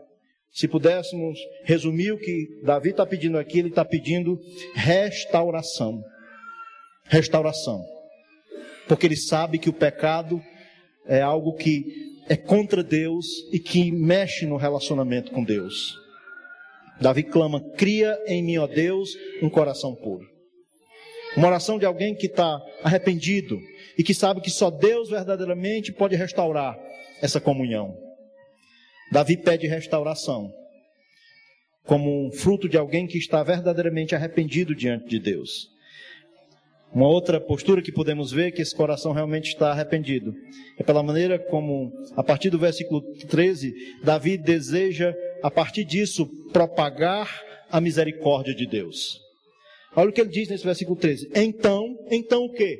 Se 0.51 0.67
pudéssemos 0.67 1.37
resumir 1.65 2.13
o 2.13 2.17
que 2.17 2.47
Davi 2.63 2.91
está 2.91 3.05
pedindo 3.05 3.37
aqui, 3.37 3.59
ele 3.59 3.69
está 3.69 3.85
pedindo 3.85 4.39
restauração. 4.73 6.01
Restauração 7.07 7.94
porque 8.87 9.05
ele 9.05 9.17
sabe 9.17 9.57
que 9.57 9.69
o 9.69 9.73
pecado 9.73 10.41
é 11.05 11.21
algo 11.21 11.53
que 11.53 11.83
é 12.27 12.35
contra 12.35 12.83
Deus 12.83 13.25
e 13.51 13.59
que 13.59 13.91
mexe 13.91 14.45
no 14.45 14.57
relacionamento 14.57 15.31
com 15.31 15.43
Deus. 15.43 15.95
Davi 16.99 17.23
clama: 17.23 17.61
Cria 17.75 18.17
em 18.25 18.43
mim, 18.43 18.57
ó 18.57 18.67
Deus, 18.67 19.15
um 19.41 19.49
coração 19.49 19.95
puro. 19.95 20.25
Uma 21.35 21.47
oração 21.47 21.77
de 21.77 21.85
alguém 21.85 22.15
que 22.15 22.27
está 22.27 22.59
arrependido 22.81 23.59
e 23.97 24.03
que 24.03 24.13
sabe 24.13 24.41
que 24.41 24.49
só 24.49 24.69
Deus 24.69 25.09
verdadeiramente 25.09 25.91
pode 25.91 26.15
restaurar 26.15 26.77
essa 27.21 27.41
comunhão. 27.41 27.93
Davi 29.11 29.37
pede 29.37 29.67
restauração 29.67 30.51
como 31.83 32.25
um 32.25 32.31
fruto 32.31 32.67
de 32.67 32.77
alguém 32.77 33.05
que 33.05 33.17
está 33.17 33.43
verdadeiramente 33.43 34.15
arrependido 34.15 34.73
diante 34.73 35.07
de 35.07 35.19
Deus. 35.19 35.69
Uma 36.93 37.09
outra 37.09 37.41
postura 37.41 37.81
que 37.81 37.91
podemos 37.91 38.31
ver 38.31 38.51
que 38.51 38.61
esse 38.61 38.73
coração 38.73 39.11
realmente 39.11 39.49
está 39.49 39.71
arrependido 39.71 40.33
é 40.77 40.83
pela 40.83 41.03
maneira 41.03 41.37
como, 41.37 41.91
a 42.15 42.23
partir 42.23 42.49
do 42.49 42.57
versículo 42.57 43.01
13, 43.27 43.73
Davi 44.03 44.37
deseja, 44.37 45.13
a 45.43 45.51
partir 45.51 45.83
disso, 45.83 46.25
propagar 46.53 47.43
a 47.69 47.81
misericórdia 47.81 48.55
de 48.55 48.65
Deus. 48.65 49.19
Olha 49.95 50.09
o 50.09 50.13
que 50.13 50.21
ele 50.21 50.29
diz 50.29 50.49
nesse 50.49 50.63
versículo 50.63 50.97
13. 50.97 51.31
Então, 51.35 51.97
então 52.09 52.45
o 52.45 52.51
quê? 52.51 52.79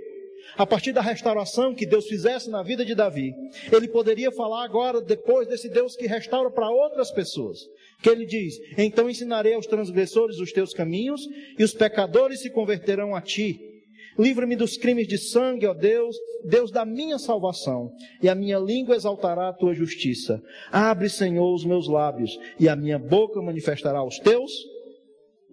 A 0.57 0.65
partir 0.65 0.93
da 0.93 1.01
restauração 1.01 1.75
que 1.75 1.85
Deus 1.85 2.07
fizesse 2.07 2.49
na 2.49 2.63
vida 2.63 2.85
de 2.85 2.95
Davi, 2.95 3.33
ele 3.71 3.87
poderia 3.87 4.31
falar 4.31 4.63
agora, 4.63 5.01
depois 5.01 5.47
desse 5.47 5.67
Deus 5.69 5.95
que 5.95 6.07
restaura 6.07 6.49
para 6.49 6.69
outras 6.69 7.11
pessoas. 7.11 7.59
Que 8.01 8.09
ele 8.09 8.25
diz: 8.25 8.55
Então 8.77 9.09
ensinarei 9.09 9.53
aos 9.53 9.65
transgressores 9.65 10.37
os 10.39 10.51
teus 10.51 10.73
caminhos, 10.73 11.21
e 11.57 11.63
os 11.63 11.73
pecadores 11.73 12.41
se 12.41 12.49
converterão 12.49 13.15
a 13.15 13.21
ti. 13.21 13.74
Livra-me 14.17 14.55
dos 14.55 14.77
crimes 14.77 15.07
de 15.07 15.17
sangue, 15.17 15.67
ó 15.67 15.73
Deus, 15.73 16.15
Deus 16.45 16.71
da 16.71 16.85
minha 16.85 17.19
salvação, 17.19 17.91
e 18.21 18.29
a 18.29 18.35
minha 18.35 18.57
língua 18.57 18.95
exaltará 18.95 19.49
a 19.49 19.53
tua 19.53 19.73
justiça. 19.73 20.41
Abre, 20.71 21.09
Senhor, 21.09 21.53
os 21.53 21.65
meus 21.65 21.87
lábios, 21.87 22.37
e 22.59 22.69
a 22.69 22.75
minha 22.75 22.97
boca 22.97 23.41
manifestará 23.41 24.03
os 24.03 24.17
teus 24.19 24.51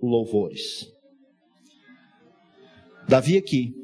louvores. 0.00 0.88
Davi 3.08 3.36
aqui, 3.36 3.74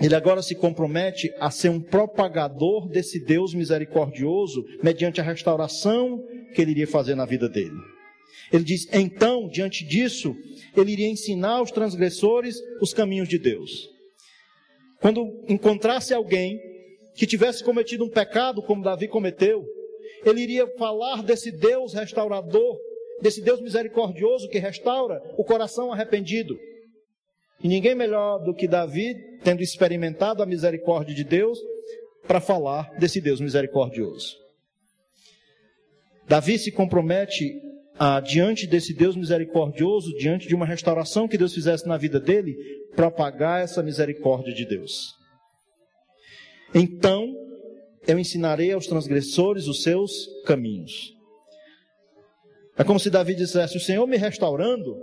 ele 0.00 0.14
agora 0.14 0.42
se 0.42 0.54
compromete 0.54 1.32
a 1.40 1.50
ser 1.50 1.70
um 1.70 1.80
propagador 1.80 2.88
desse 2.88 3.18
Deus 3.18 3.52
misericordioso 3.52 4.64
mediante 4.82 5.20
a 5.20 5.24
restauração 5.24 6.22
que 6.54 6.62
ele 6.62 6.70
iria 6.70 6.86
fazer 6.86 7.14
na 7.14 7.24
vida 7.24 7.48
dele. 7.48 7.97
Ele 8.52 8.64
diz: 8.64 8.86
então, 8.92 9.48
diante 9.48 9.84
disso, 9.84 10.34
ele 10.76 10.92
iria 10.92 11.08
ensinar 11.08 11.58
aos 11.58 11.70
transgressores 11.70 12.56
os 12.80 12.92
caminhos 12.92 13.28
de 13.28 13.38
Deus. 13.38 13.88
Quando 15.00 15.44
encontrasse 15.48 16.12
alguém 16.12 16.58
que 17.14 17.26
tivesse 17.26 17.62
cometido 17.62 18.04
um 18.04 18.10
pecado 18.10 18.62
como 18.62 18.82
Davi 18.82 19.08
cometeu, 19.08 19.64
ele 20.24 20.40
iria 20.40 20.66
falar 20.76 21.22
desse 21.22 21.50
Deus 21.50 21.94
restaurador, 21.94 22.78
desse 23.20 23.40
Deus 23.42 23.60
misericordioso 23.60 24.48
que 24.48 24.58
restaura 24.58 25.20
o 25.36 25.44
coração 25.44 25.92
arrependido. 25.92 26.58
E 27.62 27.68
ninguém 27.68 27.94
melhor 27.94 28.38
do 28.38 28.54
que 28.54 28.68
Davi, 28.68 29.14
tendo 29.42 29.62
experimentado 29.62 30.42
a 30.42 30.46
misericórdia 30.46 31.14
de 31.14 31.24
Deus, 31.24 31.58
para 32.26 32.40
falar 32.40 32.92
desse 32.98 33.20
Deus 33.20 33.40
misericordioso. 33.40 34.36
Davi 36.28 36.58
se 36.58 36.70
compromete 36.70 37.60
ah, 37.98 38.20
diante 38.20 38.66
desse 38.66 38.94
Deus 38.94 39.16
misericordioso, 39.16 40.14
diante 40.14 40.46
de 40.46 40.54
uma 40.54 40.64
restauração 40.64 41.26
que 41.26 41.36
Deus 41.36 41.52
fizesse 41.52 41.86
na 41.86 41.96
vida 41.96 42.20
dele, 42.20 42.54
propagar 42.94 43.60
essa 43.60 43.82
misericórdia 43.82 44.54
de 44.54 44.64
Deus. 44.64 45.14
Então, 46.72 47.34
eu 48.06 48.18
ensinarei 48.18 48.72
aos 48.72 48.86
transgressores 48.86 49.66
os 49.66 49.82
seus 49.82 50.12
caminhos. 50.44 51.12
É 52.76 52.84
como 52.84 53.00
se 53.00 53.10
Davi 53.10 53.34
dissesse: 53.34 53.76
O 53.76 53.80
Senhor 53.80 54.06
me 54.06 54.16
restaurando, 54.16 54.96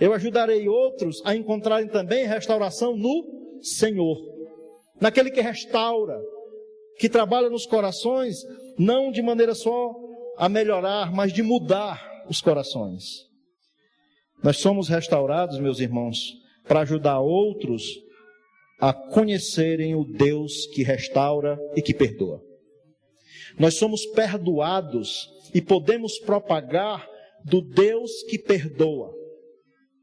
Eu 0.00 0.14
ajudarei 0.14 0.68
outros 0.68 1.20
a 1.24 1.36
encontrarem 1.36 1.86
também 1.86 2.26
restauração 2.26 2.96
no 2.96 3.60
Senhor, 3.60 4.16
naquele 5.00 5.30
que 5.30 5.40
restaura, 5.40 6.18
que 6.98 7.08
trabalha 7.08 7.50
nos 7.50 7.66
corações, 7.66 8.38
não 8.78 9.12
de 9.12 9.20
maneira 9.20 9.54
só 9.54 9.94
a 10.38 10.48
melhorar, 10.48 11.12
mas 11.12 11.32
de 11.32 11.42
mudar 11.42 12.11
os 12.32 12.40
corações. 12.40 13.28
Nós 14.42 14.56
somos 14.56 14.88
restaurados, 14.88 15.60
meus 15.60 15.78
irmãos, 15.78 16.32
para 16.66 16.80
ajudar 16.80 17.20
outros 17.20 17.84
a 18.80 18.92
conhecerem 18.92 19.94
o 19.94 20.02
Deus 20.04 20.66
que 20.74 20.82
restaura 20.82 21.58
e 21.76 21.82
que 21.82 21.94
perdoa. 21.94 22.42
Nós 23.58 23.74
somos 23.74 24.06
perdoados 24.06 25.28
e 25.54 25.60
podemos 25.60 26.18
propagar 26.18 27.06
do 27.44 27.60
Deus 27.60 28.10
que 28.24 28.38
perdoa. 28.38 29.12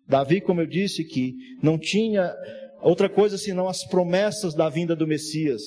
Davi, 0.07 0.39
como 0.39 0.61
eu 0.61 0.67
disse, 0.67 1.03
que 1.03 1.33
não 1.63 1.77
tinha 1.77 2.33
outra 2.81 3.09
coisa 3.09 3.37
senão 3.37 3.67
as 3.67 3.83
promessas 3.85 4.53
da 4.53 4.69
vinda 4.69 4.95
do 4.95 5.07
Messias. 5.07 5.63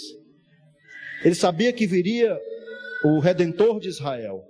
Ele 1.24 1.34
sabia 1.34 1.72
que 1.72 1.86
viria 1.86 2.38
o 3.04 3.18
redentor 3.18 3.80
de 3.80 3.88
Israel, 3.88 4.44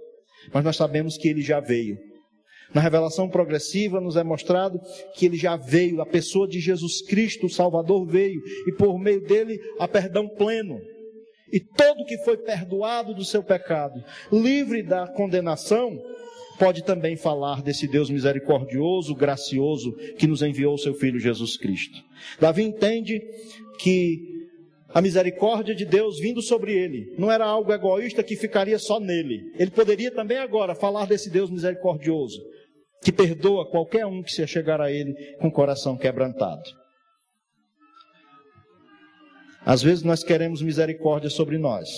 mas 0.53 0.65
nós 0.65 0.77
sabemos 0.77 1.19
que 1.19 1.29
ele 1.29 1.43
já 1.43 1.61
veio. 1.61 1.99
Na 2.75 2.81
revelação 2.81 3.29
progressiva 3.29 4.01
nos 4.01 4.17
é 4.17 4.25
mostrado 4.25 4.81
que 5.15 5.27
ele 5.27 5.37
já 5.37 5.57
veio, 5.57 6.01
a 6.01 6.07
pessoa 6.07 6.49
de 6.49 6.59
Jesus 6.59 7.03
Cristo, 7.03 7.47
o 7.47 7.51
Salvador 7.51 8.07
veio, 8.07 8.41
e 8.67 8.73
por 8.73 8.99
meio 8.99 9.21
dele 9.21 9.59
há 9.79 9.87
perdão 9.87 10.27
pleno. 10.29 10.81
E 11.53 11.61
todo 11.61 12.07
que 12.07 12.17
foi 12.25 12.39
perdoado 12.39 13.15
do 13.15 13.25
seu 13.25 13.43
pecado, 13.43 14.03
livre 14.33 14.83
da 14.83 15.07
condenação, 15.07 15.99
pode 16.59 16.83
também 16.83 17.15
falar 17.15 17.61
desse 17.61 17.87
Deus 17.87 18.09
misericordioso, 18.09 19.15
gracioso, 19.15 19.93
que 20.17 20.27
nos 20.27 20.41
enviou 20.41 20.75
o 20.75 20.79
seu 20.79 20.95
Filho 20.95 21.21
Jesus 21.21 21.59
Cristo. 21.59 21.99
Davi 22.41 22.63
entende 22.63 23.21
que 23.79 24.32
a 24.95 25.01
misericórdia 25.01 25.75
de 25.75 25.87
Deus 25.87 26.19
vindo 26.21 26.43
sobre 26.43 26.73
ele 26.73 27.15
não 27.19 27.33
era 27.33 27.47
algo 27.47 27.73
egoísta 27.73 28.23
que 28.23 28.37
ficaria 28.37 28.79
só 28.79 29.01
nele. 29.01 29.53
Ele 29.59 29.71
poderia 29.71 30.11
também 30.11 30.37
agora 30.37 30.75
falar 30.75 31.07
desse 31.07 31.31
Deus 31.31 31.51
misericordioso, 31.51 32.39
que 33.03 33.11
perdoa 33.11 33.71
qualquer 33.71 34.05
um 34.05 34.23
que 34.23 34.31
se 34.33 34.47
chegar 34.47 34.81
a 34.81 34.91
ele 34.91 35.15
com 35.41 35.49
o 35.49 35.53
coração 35.53 35.97
quebrantado. 35.97 36.63
Às 39.65 39.83
vezes 39.83 40.03
nós 40.03 40.23
queremos 40.23 40.61
misericórdia 40.61 41.31
sobre 41.31 41.57
nós, 41.57 41.89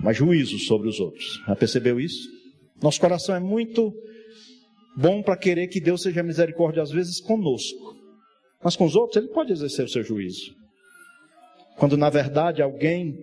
mas 0.00 0.16
juízo 0.16 0.58
sobre 0.58 0.88
os 0.88 0.98
outros. 0.98 1.40
Já 1.46 1.54
percebeu 1.54 2.00
isso? 2.00 2.28
Nosso 2.82 3.00
coração 3.00 3.36
é 3.36 3.40
muito 3.40 3.92
bom 4.96 5.22
para 5.22 5.36
querer 5.36 5.68
que 5.68 5.80
Deus 5.80 6.02
seja 6.02 6.22
misericórdia 6.22 6.82
às 6.82 6.90
vezes 6.90 7.20
conosco, 7.20 7.94
mas 8.64 8.74
com 8.74 8.84
os 8.84 8.96
outros 8.96 9.22
ele 9.22 9.32
pode 9.32 9.52
exercer 9.52 9.84
o 9.84 9.88
seu 9.88 10.02
juízo. 10.02 10.63
Quando 11.76 11.96
na 11.96 12.10
verdade 12.10 12.62
alguém 12.62 13.18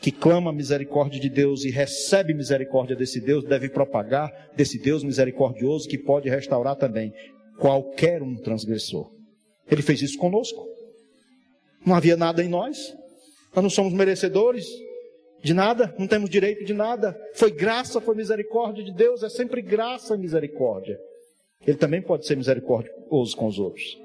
que 0.00 0.12
clama 0.12 0.50
a 0.50 0.54
misericórdia 0.54 1.20
de 1.20 1.28
Deus 1.28 1.64
e 1.64 1.70
recebe 1.70 2.34
misericórdia 2.34 2.94
desse 2.94 3.20
Deus, 3.20 3.44
deve 3.44 3.68
propagar 3.68 4.30
desse 4.54 4.78
Deus 4.78 5.02
misericordioso 5.02 5.88
que 5.88 5.98
pode 5.98 6.28
restaurar 6.28 6.76
também 6.76 7.12
qualquer 7.58 8.22
um 8.22 8.36
transgressor. 8.36 9.10
Ele 9.70 9.82
fez 9.82 10.02
isso 10.02 10.18
conosco. 10.18 10.66
Não 11.84 11.94
havia 11.94 12.16
nada 12.16 12.42
em 12.42 12.48
nós. 12.48 12.94
Nós 13.54 13.62
não 13.62 13.70
somos 13.70 13.92
merecedores 13.92 14.66
de 15.42 15.54
nada, 15.54 15.94
não 15.98 16.06
temos 16.06 16.28
direito 16.28 16.64
de 16.64 16.74
nada. 16.74 17.18
Foi 17.34 17.50
graça, 17.50 18.00
foi 18.00 18.14
misericórdia 18.14 18.84
de 18.84 18.92
Deus, 18.92 19.22
é 19.22 19.28
sempre 19.28 19.62
graça 19.62 20.14
e 20.14 20.18
misericórdia. 20.18 20.98
Ele 21.66 21.76
também 21.76 22.02
pode 22.02 22.26
ser 22.26 22.36
misericordioso 22.36 23.36
com 23.36 23.46
os 23.46 23.58
outros. 23.58 23.98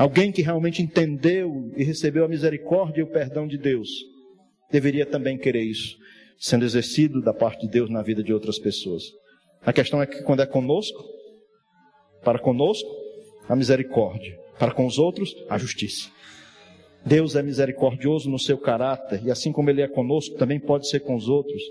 Alguém 0.00 0.32
que 0.32 0.40
realmente 0.40 0.80
entendeu 0.80 1.70
e 1.76 1.84
recebeu 1.84 2.24
a 2.24 2.28
misericórdia 2.28 3.02
e 3.02 3.04
o 3.04 3.06
perdão 3.06 3.46
de 3.46 3.58
Deus 3.58 3.90
deveria 4.70 5.04
também 5.04 5.36
querer 5.36 5.60
isso, 5.60 5.94
sendo 6.38 6.64
exercido 6.64 7.20
da 7.20 7.34
parte 7.34 7.66
de 7.66 7.68
Deus 7.70 7.90
na 7.90 8.00
vida 8.00 8.22
de 8.22 8.32
outras 8.32 8.58
pessoas. 8.58 9.02
A 9.60 9.74
questão 9.74 10.00
é 10.00 10.06
que 10.06 10.22
quando 10.22 10.40
é 10.40 10.46
conosco, 10.46 11.04
para 12.24 12.38
conosco, 12.38 12.88
a 13.46 13.54
misericórdia, 13.54 14.40
para 14.58 14.72
com 14.72 14.86
os 14.86 14.98
outros, 14.98 15.36
a 15.50 15.58
justiça. 15.58 16.08
Deus 17.04 17.36
é 17.36 17.42
misericordioso 17.42 18.30
no 18.30 18.38
seu 18.38 18.56
caráter, 18.56 19.22
e 19.22 19.30
assim 19.30 19.52
como 19.52 19.68
Ele 19.68 19.82
é 19.82 19.88
conosco, 19.88 20.34
também 20.36 20.58
pode 20.58 20.88
ser 20.88 21.00
com 21.00 21.14
os 21.14 21.28
outros. 21.28 21.62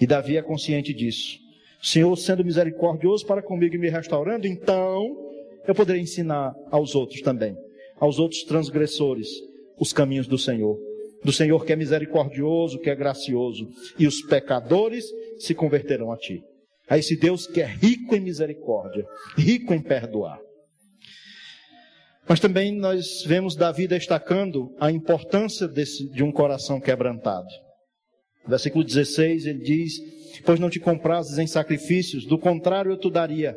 E 0.00 0.06
Davi 0.06 0.38
é 0.38 0.42
consciente 0.42 0.94
disso. 0.94 1.38
Senhor, 1.82 2.16
sendo 2.16 2.42
misericordioso 2.42 3.26
para 3.26 3.42
comigo 3.42 3.74
e 3.74 3.78
me 3.78 3.90
restaurando, 3.90 4.46
então 4.46 5.33
eu 5.66 5.74
poderei 5.74 6.02
ensinar 6.02 6.54
aos 6.70 6.94
outros 6.94 7.20
também, 7.20 7.56
aos 7.98 8.18
outros 8.18 8.42
transgressores, 8.44 9.28
os 9.78 9.92
caminhos 9.92 10.26
do 10.26 10.38
Senhor 10.38 10.78
do 11.24 11.32
Senhor 11.32 11.64
que 11.64 11.72
é 11.72 11.76
misericordioso, 11.76 12.78
que 12.78 12.90
é 12.90 12.94
gracioso, 12.94 13.66
e 13.98 14.06
os 14.06 14.20
pecadores 14.20 15.06
se 15.38 15.54
converterão 15.54 16.12
a 16.12 16.16
ti. 16.16 16.44
A 16.88 16.98
esse 16.98 17.16
Deus 17.16 17.46
que 17.46 17.62
é 17.62 17.66
rico 17.66 18.14
em 18.14 18.20
misericórdia, 18.20 19.06
rico 19.36 19.72
em 19.72 19.80
perdoar. 19.80 20.38
Mas 22.28 22.40
também 22.40 22.72
nós 22.76 23.24
vemos 23.26 23.56
Davi 23.56 23.86
destacando 23.86 24.74
a 24.78 24.90
importância 24.90 25.66
desse, 25.66 26.08
de 26.10 26.22
um 26.22 26.30
coração 26.30 26.78
quebrantado. 26.78 27.48
Versículo 28.46 28.84
16 28.84 29.46
ele 29.46 29.60
diz: 29.60 29.94
Pois 30.44 30.60
não 30.60 30.68
te 30.68 30.78
comprases 30.78 31.38
em 31.38 31.46
sacrifícios, 31.46 32.26
do 32.26 32.38
contrário 32.38 32.92
eu 32.92 32.98
te 32.98 33.10
daria, 33.10 33.56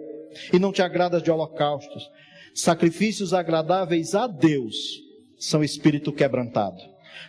e 0.52 0.60
não 0.60 0.72
te 0.72 0.82
agradas 0.82 1.22
de 1.22 1.32
holocaustos. 1.32 2.10
Sacrifícios 2.54 3.34
agradáveis 3.34 4.16
a 4.16 4.26
Deus 4.28 5.02
são 5.38 5.64
espírito 5.64 6.12
quebrantado. 6.12 6.82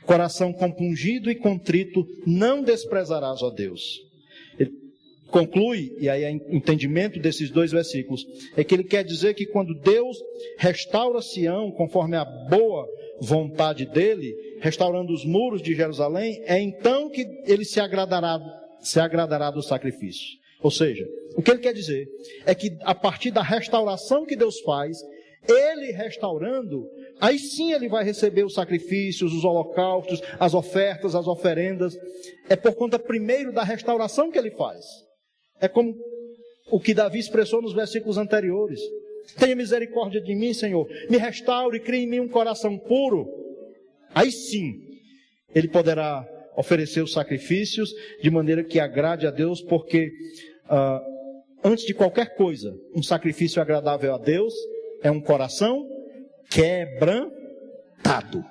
Coração 0.05 0.53
compungido 0.53 1.30
e 1.30 1.34
contrito 1.34 2.07
não 2.26 2.62
desprezarás, 2.62 3.42
ó 3.42 3.51
Deus. 3.51 4.01
Ele 4.59 4.72
conclui, 5.30 5.94
e 5.99 6.09
aí 6.09 6.24
é 6.24 6.30
entendimento 6.30 7.18
desses 7.20 7.51
dois 7.51 7.72
versículos, 7.72 8.26
é 8.57 8.64
que 8.64 8.74
ele 8.74 8.84
quer 8.84 9.05
dizer 9.05 9.34
que 9.34 9.46
quando 9.46 9.74
Deus 9.74 10.16
restaura 10.57 11.20
Sião, 11.20 11.70
conforme 11.70 12.16
a 12.16 12.24
boa 12.24 12.88
vontade 13.20 13.84
dele, 13.84 14.34
restaurando 14.61 15.12
os 15.12 15.24
muros 15.24 15.61
de 15.61 15.74
Jerusalém, 15.74 16.42
é 16.46 16.59
então 16.59 17.11
que 17.11 17.26
ele 17.44 17.64
se 17.64 17.80
agradará, 17.80 18.40
se 18.80 18.99
agradará 19.01 19.51
do 19.51 19.62
sacrifício. 19.62 20.38
Ou 20.63 20.71
seja, 20.71 21.09
o 21.37 21.43
que 21.43 21.51
ele 21.51 21.61
quer 21.61 21.73
dizer 21.73 22.09
é 22.45 22.55
que 22.55 22.77
a 22.83 22.95
partir 22.95 23.31
da 23.31 23.43
restauração 23.43 24.27
que 24.27 24.37
Deus 24.37 24.61
faz, 24.61 24.99
ele 25.47 25.93
restaurando, 25.93 26.89
aí 27.21 27.39
sim 27.39 27.73
ele 27.73 27.89
vai 27.89 28.05
receber 28.05 28.45
os 28.45 28.55
sacrifícios, 28.55 29.33
os 29.33 29.45
holocaustos, 29.45 30.21
as 30.39 30.55
ofertas, 30.55 31.15
as 31.15 31.27
oferendas. 31.27 31.97
É 32.49 32.57
por 32.57 32.75
conta 32.75 32.99
primeiro 32.99 33.53
da 33.53 33.63
restauração 33.63 34.31
que 34.31 34.39
ele 34.39 34.51
faz. 34.51 34.85
É 35.61 35.69
como 35.69 35.95
o 36.71 36.81
que 36.81 36.93
Davi 36.93 37.19
expressou 37.19 37.63
nos 37.63 37.73
versículos 37.73 38.19
anteriores. 38.19 38.81
Tenha 39.39 39.55
misericórdia 39.55 40.21
de 40.21 40.35
mim, 40.35 40.53
Senhor. 40.53 40.89
Me 41.09 41.17
restaure, 41.17 41.81
crie 41.81 42.03
em 42.03 42.07
mim 42.07 42.21
um 42.21 42.29
coração 42.29 42.79
puro. 42.79 43.27
Aí 44.15 44.33
sim, 44.33 44.75
ele 45.55 45.69
poderá 45.69 46.27
oferecer 46.57 47.03
os 47.03 47.13
sacrifícios 47.13 47.93
de 48.21 48.31
maneira 48.31 48.65
que 48.65 48.81
agrade 48.81 49.27
a 49.27 49.31
Deus, 49.31 49.63
porque 49.63 50.11
uh, 50.71 51.01
antes 51.64 51.85
de 51.85 51.95
qualquer 51.95 52.35
coisa, 52.37 52.75
um 52.95 53.03
sacrifício 53.03 53.61
agradável 53.61 54.14
a 54.14 54.19
Deus 54.19 54.55
é 55.03 55.11
um 55.11 55.21
coração 55.21 55.87
quebrantado. 56.51 58.45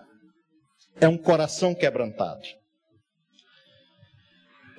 É 0.99 1.07
um 1.07 1.17
coração 1.17 1.75
quebrantado. 1.75 2.45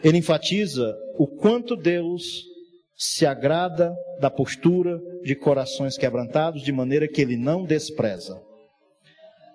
Ele 0.03 0.19
enfatiza 0.19 0.97
o 1.17 1.27
quanto 1.27 1.77
Deus 1.77 2.45
se 2.97 3.25
agrada 3.25 3.95
da 4.21 4.31
postura 4.31 5.01
de 5.23 5.35
corações 5.37 5.97
quebrantados, 5.97 6.63
de 6.63 6.73
maneira 6.73 7.07
que 7.07 7.21
ele 7.21 7.37
não 7.37 7.65
despreza. 7.65 8.41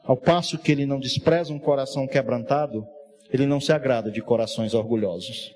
Ao 0.03 0.17
passo 0.17 0.57
que 0.57 0.71
ele 0.71 0.85
não 0.85 0.99
despreza 0.99 1.51
um 1.53 1.59
coração 1.59 2.07
quebrantado, 2.07 2.85
ele 3.31 3.45
não 3.45 3.59
se 3.59 3.71
agrada 3.71 4.11
de 4.11 4.21
corações 4.21 4.73
orgulhosos, 4.73 5.53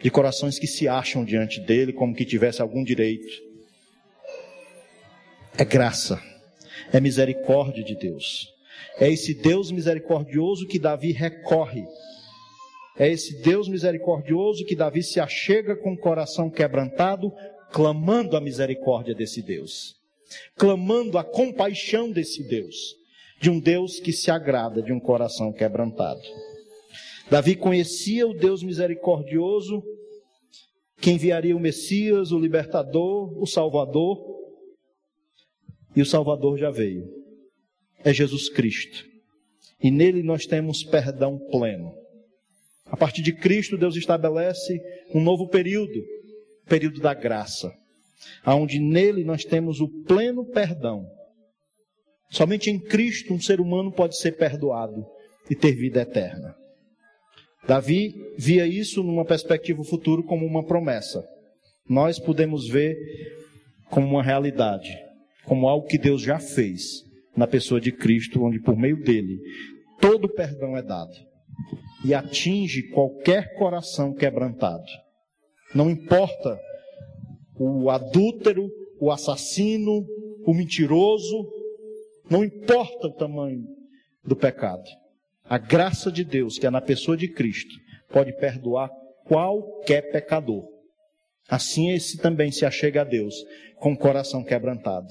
de 0.00 0.10
corações 0.10 0.58
que 0.58 0.66
se 0.66 0.86
acham 0.86 1.24
diante 1.24 1.60
dele 1.60 1.92
como 1.92 2.14
que 2.14 2.24
tivesse 2.24 2.62
algum 2.62 2.84
direito 2.84 3.48
é 5.58 5.64
graça, 5.64 6.22
é 6.92 7.00
misericórdia 7.00 7.82
de 7.82 7.96
Deus. 7.96 8.54
É 9.00 9.10
esse 9.10 9.34
Deus 9.34 9.72
misericordioso 9.72 10.68
que 10.68 10.78
Davi 10.78 11.10
recorre. 11.10 11.84
É 12.96 13.08
esse 13.08 13.42
Deus 13.42 13.68
misericordioso 13.68 14.64
que 14.64 14.76
Davi 14.76 15.02
se 15.02 15.18
achega 15.18 15.74
com 15.74 15.94
o 15.94 15.98
coração 15.98 16.48
quebrantado, 16.48 17.32
clamando 17.72 18.36
a 18.36 18.40
misericórdia 18.40 19.16
desse 19.16 19.42
Deus, 19.42 19.96
clamando 20.56 21.18
a 21.18 21.24
compaixão 21.24 22.10
desse 22.10 22.44
Deus, 22.44 22.94
de 23.40 23.50
um 23.50 23.58
Deus 23.58 23.98
que 23.98 24.12
se 24.12 24.30
agrada 24.30 24.80
de 24.80 24.92
um 24.92 25.00
coração 25.00 25.52
quebrantado. 25.52 26.22
Davi 27.30 27.54
conhecia 27.56 28.26
o 28.26 28.32
Deus 28.34 28.62
misericordioso 28.62 29.82
que 31.00 31.10
enviaria 31.10 31.56
o 31.56 31.60
Messias, 31.60 32.32
o 32.32 32.38
libertador, 32.38 33.40
o 33.40 33.46
Salvador, 33.46 34.36
E 35.96 36.02
o 36.02 36.06
Salvador 36.06 36.58
já 36.58 36.70
veio. 36.70 37.08
É 38.04 38.12
Jesus 38.12 38.48
Cristo. 38.48 39.04
E 39.82 39.90
nele 39.90 40.22
nós 40.22 40.46
temos 40.46 40.84
perdão 40.84 41.38
pleno. 41.50 41.92
A 42.86 42.96
partir 42.96 43.22
de 43.22 43.32
Cristo, 43.32 43.76
Deus 43.76 43.96
estabelece 43.96 44.80
um 45.14 45.20
novo 45.20 45.48
período, 45.48 46.00
período 46.66 47.00
da 47.00 47.14
graça, 47.14 47.72
aonde 48.44 48.78
nele 48.78 49.24
nós 49.24 49.44
temos 49.44 49.80
o 49.80 49.88
pleno 50.04 50.44
perdão. 50.46 51.04
Somente 52.30 52.70
em 52.70 52.78
Cristo 52.78 53.34
um 53.34 53.40
ser 53.40 53.60
humano 53.60 53.92
pode 53.92 54.16
ser 54.16 54.36
perdoado 54.36 55.04
e 55.50 55.54
ter 55.56 55.72
vida 55.72 56.02
eterna. 56.02 56.54
Davi 57.66 58.14
via 58.36 58.66
isso 58.66 59.02
numa 59.02 59.24
perspectiva 59.24 59.82
futuro 59.84 60.22
como 60.22 60.46
uma 60.46 60.64
promessa. 60.64 61.24
Nós 61.88 62.18
podemos 62.18 62.68
ver 62.68 62.96
como 63.90 64.06
uma 64.06 64.22
realidade, 64.22 64.96
como 65.44 65.68
algo 65.68 65.86
que 65.86 65.98
Deus 65.98 66.22
já 66.22 66.38
fez 66.38 67.04
na 67.36 67.46
pessoa 67.46 67.80
de 67.80 67.92
Cristo, 67.92 68.42
onde 68.42 68.60
por 68.60 68.76
meio 68.76 69.02
dele 69.02 69.38
todo 70.00 70.28
perdão 70.28 70.76
é 70.76 70.82
dado 70.82 71.14
e 72.04 72.14
atinge 72.14 72.90
qualquer 72.90 73.54
coração 73.56 74.14
quebrantado. 74.14 74.86
Não 75.74 75.90
importa 75.90 76.58
o 77.58 77.90
adúltero, 77.90 78.70
o 79.00 79.10
assassino, 79.10 80.06
o 80.46 80.54
mentiroso, 80.54 81.48
não 82.30 82.44
importa 82.44 83.08
o 83.08 83.12
tamanho 83.14 83.64
do 84.24 84.36
pecado. 84.36 84.84
A 85.48 85.56
graça 85.56 86.12
de 86.12 86.24
Deus, 86.24 86.58
que 86.58 86.66
é 86.66 86.70
na 86.70 86.80
pessoa 86.80 87.16
de 87.16 87.26
Cristo, 87.26 87.74
pode 88.10 88.32
perdoar 88.36 88.90
qualquer 89.24 90.10
pecador. 90.10 90.68
Assim 91.48 91.90
esse 91.90 92.18
também 92.18 92.52
se 92.52 92.66
achega 92.66 93.00
a 93.00 93.04
Deus 93.04 93.34
com 93.76 93.92
o 93.92 93.96
coração 93.96 94.44
quebrantado, 94.44 95.06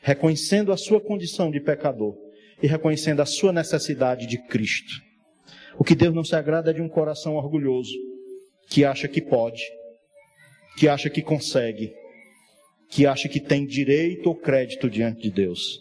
reconhecendo 0.00 0.72
a 0.72 0.76
sua 0.78 1.00
condição 1.00 1.50
de 1.50 1.60
pecador 1.60 2.16
e 2.62 2.66
reconhecendo 2.66 3.20
a 3.20 3.26
sua 3.26 3.52
necessidade 3.52 4.26
de 4.26 4.38
Cristo. 4.46 5.02
O 5.78 5.84
que 5.84 5.94
Deus 5.94 6.14
não 6.14 6.24
se 6.24 6.34
agrada 6.34 6.70
é 6.70 6.74
de 6.74 6.80
um 6.80 6.88
coração 6.88 7.34
orgulhoso, 7.34 7.92
que 8.70 8.86
acha 8.86 9.06
que 9.06 9.20
pode, 9.20 9.62
que 10.78 10.88
acha 10.88 11.10
que 11.10 11.20
consegue, 11.20 11.92
que 12.88 13.06
acha 13.06 13.28
que 13.28 13.40
tem 13.40 13.66
direito 13.66 14.28
ou 14.28 14.34
crédito 14.34 14.88
diante 14.88 15.20
de 15.20 15.30
Deus. 15.30 15.80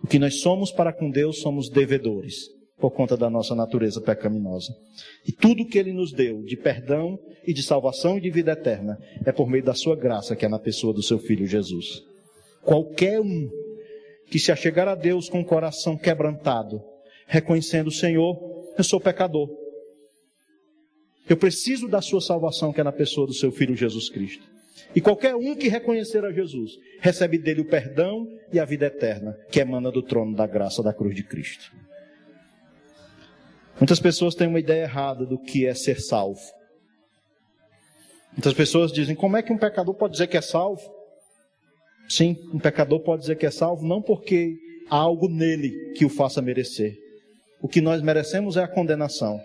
O 0.00 0.06
que 0.06 0.18
nós 0.18 0.40
somos 0.40 0.70
para 0.70 0.92
com 0.92 1.10
Deus 1.10 1.40
somos 1.40 1.68
devedores, 1.68 2.46
por 2.82 2.90
conta 2.90 3.16
da 3.16 3.30
nossa 3.30 3.54
natureza 3.54 4.00
pecaminosa. 4.00 4.74
E 5.24 5.30
tudo 5.30 5.64
que 5.64 5.78
Ele 5.78 5.92
nos 5.92 6.12
deu 6.12 6.42
de 6.42 6.56
perdão 6.56 7.16
e 7.46 7.54
de 7.54 7.62
salvação 7.62 8.18
e 8.18 8.20
de 8.20 8.28
vida 8.28 8.50
eterna 8.50 8.98
é 9.24 9.30
por 9.30 9.48
meio 9.48 9.62
da 9.62 9.72
Sua 9.72 9.94
graça, 9.94 10.34
que 10.34 10.44
é 10.44 10.48
na 10.48 10.58
pessoa 10.58 10.92
do 10.92 11.00
Seu 11.00 11.20
Filho 11.20 11.46
Jesus. 11.46 12.02
Qualquer 12.60 13.20
um 13.20 13.48
que 14.26 14.40
se 14.40 14.50
achegar 14.50 14.88
a 14.88 14.96
Deus 14.96 15.28
com 15.28 15.40
o 15.40 15.44
coração 15.44 15.96
quebrantado, 15.96 16.82
reconhecendo 17.28 17.86
o 17.86 17.92
Senhor, 17.92 18.36
eu 18.76 18.82
sou 18.82 19.00
pecador. 19.00 19.48
Eu 21.28 21.36
preciso 21.36 21.86
da 21.86 22.00
sua 22.00 22.20
salvação, 22.20 22.72
que 22.72 22.80
é 22.80 22.84
na 22.84 22.90
pessoa 22.90 23.28
do 23.28 23.32
seu 23.32 23.52
Filho 23.52 23.76
Jesus 23.76 24.10
Cristo. 24.10 24.42
E 24.92 25.00
qualquer 25.00 25.36
um 25.36 25.54
que 25.54 25.68
reconhecer 25.68 26.24
a 26.24 26.32
Jesus, 26.32 26.72
recebe 26.98 27.38
dele 27.38 27.60
o 27.60 27.68
perdão 27.68 28.26
e 28.52 28.58
a 28.58 28.64
vida 28.64 28.86
eterna, 28.86 29.38
que 29.52 29.60
emana 29.60 29.92
do 29.92 30.02
trono 30.02 30.34
da 30.34 30.48
graça 30.48 30.82
da 30.82 30.92
cruz 30.92 31.14
de 31.14 31.22
Cristo. 31.22 31.81
Muitas 33.82 33.98
pessoas 33.98 34.36
têm 34.36 34.46
uma 34.46 34.60
ideia 34.60 34.82
errada 34.84 35.26
do 35.26 35.36
que 35.36 35.66
é 35.66 35.74
ser 35.74 36.00
salvo. 36.00 36.38
Muitas 38.30 38.54
pessoas 38.54 38.92
dizem: 38.92 39.16
como 39.16 39.36
é 39.36 39.42
que 39.42 39.52
um 39.52 39.58
pecador 39.58 39.92
pode 39.96 40.12
dizer 40.12 40.28
que 40.28 40.36
é 40.36 40.40
salvo? 40.40 40.80
Sim, 42.08 42.36
um 42.54 42.60
pecador 42.60 43.00
pode 43.00 43.22
dizer 43.22 43.34
que 43.34 43.44
é 43.44 43.50
salvo 43.50 43.84
não 43.84 44.00
porque 44.00 44.54
há 44.88 44.94
algo 44.94 45.28
nele 45.28 45.94
que 45.96 46.04
o 46.04 46.08
faça 46.08 46.40
merecer. 46.40 46.96
O 47.60 47.66
que 47.66 47.80
nós 47.80 48.00
merecemos 48.00 48.56
é 48.56 48.62
a 48.62 48.68
condenação. 48.68 49.40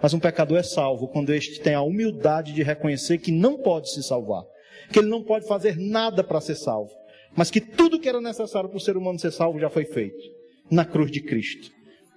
Mas 0.00 0.14
um 0.14 0.20
pecador 0.20 0.58
é 0.58 0.62
salvo 0.62 1.08
quando 1.08 1.34
este 1.34 1.58
tem 1.58 1.74
a 1.74 1.82
humildade 1.82 2.52
de 2.52 2.62
reconhecer 2.62 3.18
que 3.18 3.32
não 3.32 3.58
pode 3.58 3.90
se 3.90 4.00
salvar, 4.00 4.44
que 4.92 5.00
ele 5.00 5.08
não 5.08 5.24
pode 5.24 5.44
fazer 5.48 5.76
nada 5.76 6.22
para 6.22 6.40
ser 6.40 6.54
salvo, 6.54 6.92
mas 7.34 7.50
que 7.50 7.60
tudo 7.60 7.98
que 7.98 8.08
era 8.08 8.20
necessário 8.20 8.68
para 8.68 8.78
o 8.78 8.80
ser 8.80 8.96
humano 8.96 9.18
ser 9.18 9.32
salvo 9.32 9.58
já 9.58 9.68
foi 9.68 9.86
feito 9.86 10.22
na 10.70 10.84
cruz 10.84 11.10
de 11.10 11.20
Cristo. 11.20 11.72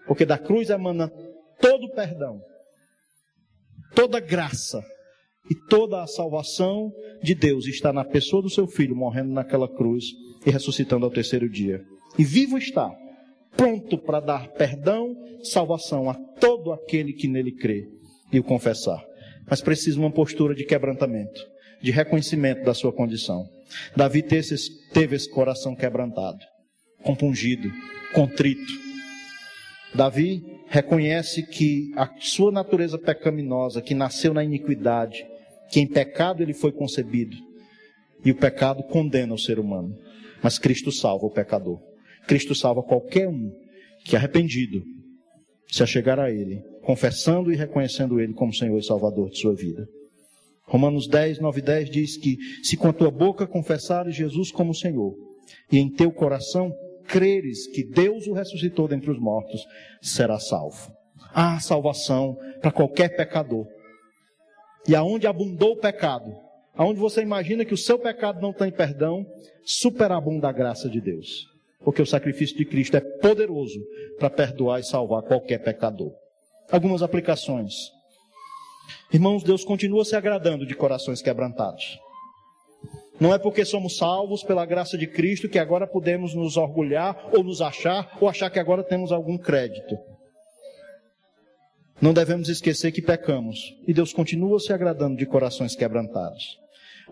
Porque 0.05 0.27
da 0.27 0.37
cruz 0.37 0.69
emana 0.69 1.11
todo 1.59 1.85
o 1.85 1.93
perdão, 1.93 2.41
toda 3.93 4.19
graça 4.19 4.83
e 5.49 5.55
toda 5.69 6.01
a 6.01 6.07
salvação 6.07 6.91
de 7.21 7.35
Deus 7.35 7.65
está 7.67 7.93
na 7.93 8.03
pessoa 8.03 8.41
do 8.41 8.49
seu 8.49 8.67
filho 8.67 8.95
morrendo 8.95 9.31
naquela 9.31 9.67
cruz 9.67 10.05
e 10.45 10.49
ressuscitando 10.49 11.05
ao 11.05 11.11
terceiro 11.11 11.49
dia. 11.49 11.83
E 12.17 12.23
vivo 12.23 12.57
está, 12.57 12.91
pronto 13.55 13.97
para 13.97 14.19
dar 14.19 14.49
perdão, 14.53 15.15
salvação 15.43 16.09
a 16.09 16.13
todo 16.39 16.71
aquele 16.71 17.13
que 17.13 17.27
nele 17.27 17.51
crê 17.51 17.87
e 18.31 18.39
o 18.39 18.43
confessar. 18.43 19.03
Mas 19.49 19.61
precisa 19.61 19.99
uma 19.99 20.11
postura 20.11 20.55
de 20.55 20.65
quebrantamento, 20.65 21.39
de 21.81 21.91
reconhecimento 21.91 22.63
da 22.63 22.73
sua 22.73 22.91
condição. 22.91 23.47
Davi 23.95 24.23
teve 24.23 25.15
esse 25.15 25.29
coração 25.29 25.75
quebrantado, 25.75 26.39
compungido, 27.03 27.71
contrito. 28.13 28.84
Davi 29.95 30.43
reconhece 30.67 31.43
que 31.43 31.91
a 31.95 32.09
sua 32.19 32.51
natureza 32.51 32.97
pecaminosa, 32.97 33.81
que 33.81 33.93
nasceu 33.93 34.33
na 34.33 34.43
iniquidade, 34.43 35.25
que 35.71 35.79
em 35.79 35.87
pecado 35.87 36.43
ele 36.43 36.53
foi 36.53 36.71
concebido. 36.71 37.35
E 38.23 38.31
o 38.31 38.35
pecado 38.35 38.83
condena 38.83 39.33
o 39.33 39.39
ser 39.39 39.59
humano. 39.59 39.97
Mas 40.43 40.59
Cristo 40.59 40.91
salva 40.91 41.25
o 41.25 41.31
pecador. 41.31 41.79
Cristo 42.27 42.53
salva 42.53 42.83
qualquer 42.83 43.27
um 43.27 43.51
que 44.03 44.15
arrependido 44.15 44.83
se 45.67 45.81
achegar 45.81 46.19
a 46.19 46.29
Ele, 46.29 46.61
confessando 46.83 47.51
e 47.51 47.55
reconhecendo 47.55 48.19
Ele 48.19 48.33
como 48.33 48.53
Senhor 48.53 48.77
e 48.77 48.83
Salvador 48.83 49.29
de 49.29 49.39
sua 49.39 49.55
vida. 49.55 49.87
Romanos 50.63 51.07
10, 51.07 51.39
9 51.39 51.59
e 51.59 51.63
10 51.63 51.89
diz 51.89 52.17
que 52.17 52.37
se 52.63 52.75
com 52.75 52.87
a 52.87 52.93
tua 52.93 53.11
boca 53.11 53.45
confessares 53.45 54.15
Jesus 54.15 54.51
como 54.51 54.73
Senhor 54.73 55.15
e 55.71 55.77
em 55.77 55.89
teu 55.89 56.11
coração 56.11 56.73
creres 57.07 57.67
que 57.67 57.83
Deus 57.83 58.27
o 58.27 58.33
ressuscitou 58.33 58.87
dentre 58.87 59.11
os 59.11 59.19
mortos, 59.19 59.65
será 60.01 60.39
salvo. 60.39 60.91
Há 61.33 61.59
salvação 61.59 62.37
para 62.61 62.71
qualquer 62.71 63.15
pecador. 63.15 63.67
E 64.87 64.95
aonde 64.95 65.27
abundou 65.27 65.73
o 65.73 65.79
pecado, 65.79 66.31
aonde 66.75 66.99
você 66.99 67.21
imagina 67.21 67.65
que 67.65 67.73
o 67.73 67.77
seu 67.77 67.97
pecado 67.97 68.41
não 68.41 68.53
tem 68.53 68.71
perdão, 68.71 69.25
superabunda 69.63 70.47
a 70.47 70.51
graça 70.51 70.89
de 70.89 71.01
Deus. 71.01 71.47
Porque 71.83 72.01
o 72.01 72.05
sacrifício 72.05 72.57
de 72.57 72.65
Cristo 72.65 72.97
é 72.97 73.01
poderoso 73.01 73.79
para 74.17 74.29
perdoar 74.29 74.79
e 74.79 74.83
salvar 74.83 75.23
qualquer 75.23 75.59
pecador. 75.59 76.11
Algumas 76.71 77.03
aplicações. 77.03 77.73
Irmãos, 79.11 79.43
Deus 79.43 79.63
continua 79.63 80.03
se 80.03 80.15
agradando 80.15 80.65
de 80.65 80.75
corações 80.75 81.21
quebrantados. 81.21 81.99
Não 83.19 83.33
é 83.33 83.39
porque 83.39 83.63
somos 83.63 83.97
salvos 83.97 84.43
pela 84.43 84.65
graça 84.65 84.97
de 84.97 85.07
Cristo 85.07 85.47
que 85.47 85.59
agora 85.59 85.87
podemos 85.87 86.33
nos 86.33 86.57
orgulhar 86.57 87.29
ou 87.33 87.43
nos 87.43 87.61
achar 87.61 88.17
ou 88.19 88.27
achar 88.27 88.49
que 88.49 88.59
agora 88.59 88.83
temos 88.83 89.11
algum 89.11 89.37
crédito. 89.37 89.97
Não 92.01 92.13
devemos 92.13 92.49
esquecer 92.49 92.91
que 92.91 93.01
pecamos 93.01 93.73
e 93.87 93.93
Deus 93.93 94.11
continua 94.11 94.59
se 94.59 94.73
agradando 94.73 95.15
de 95.15 95.25
corações 95.25 95.75
quebrantados. 95.75 96.59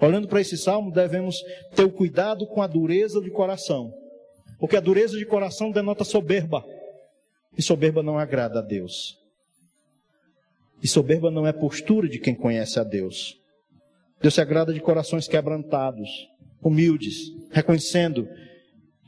Olhando 0.02 0.28
para 0.28 0.42
esse 0.42 0.58
salmo, 0.58 0.92
devemos 0.92 1.42
ter 1.76 1.84
o 1.84 1.92
cuidado 1.92 2.46
com 2.48 2.62
a 2.62 2.68
dureza 2.68 3.22
de 3.22 3.30
coração, 3.30 3.94
porque 4.60 4.76
a 4.76 4.82
dureza 4.82 5.18
de 5.18 5.26
coração 5.26 5.72
denota 5.72 6.04
soberba, 6.04 6.66
e 7.58 7.62
soberba 7.62 8.02
não 8.02 8.18
agrada 8.18 8.60
a 8.60 8.62
Deus. 8.62 9.18
E 10.82 10.88
soberba 10.88 11.32
não 11.32 11.48
é 11.48 11.54
postura 11.54 12.10
de 12.10 12.20
quem 12.20 12.36
conhece 12.36 12.80
a 12.80 12.84
Deus. 12.84 13.40
Deus 14.24 14.36
se 14.36 14.42
agrada 14.42 14.74
de 14.74 14.80
corações 14.80 15.28
quebrantados, 15.28 16.10
humildes, 16.62 17.30
reconhecendo 17.52 18.26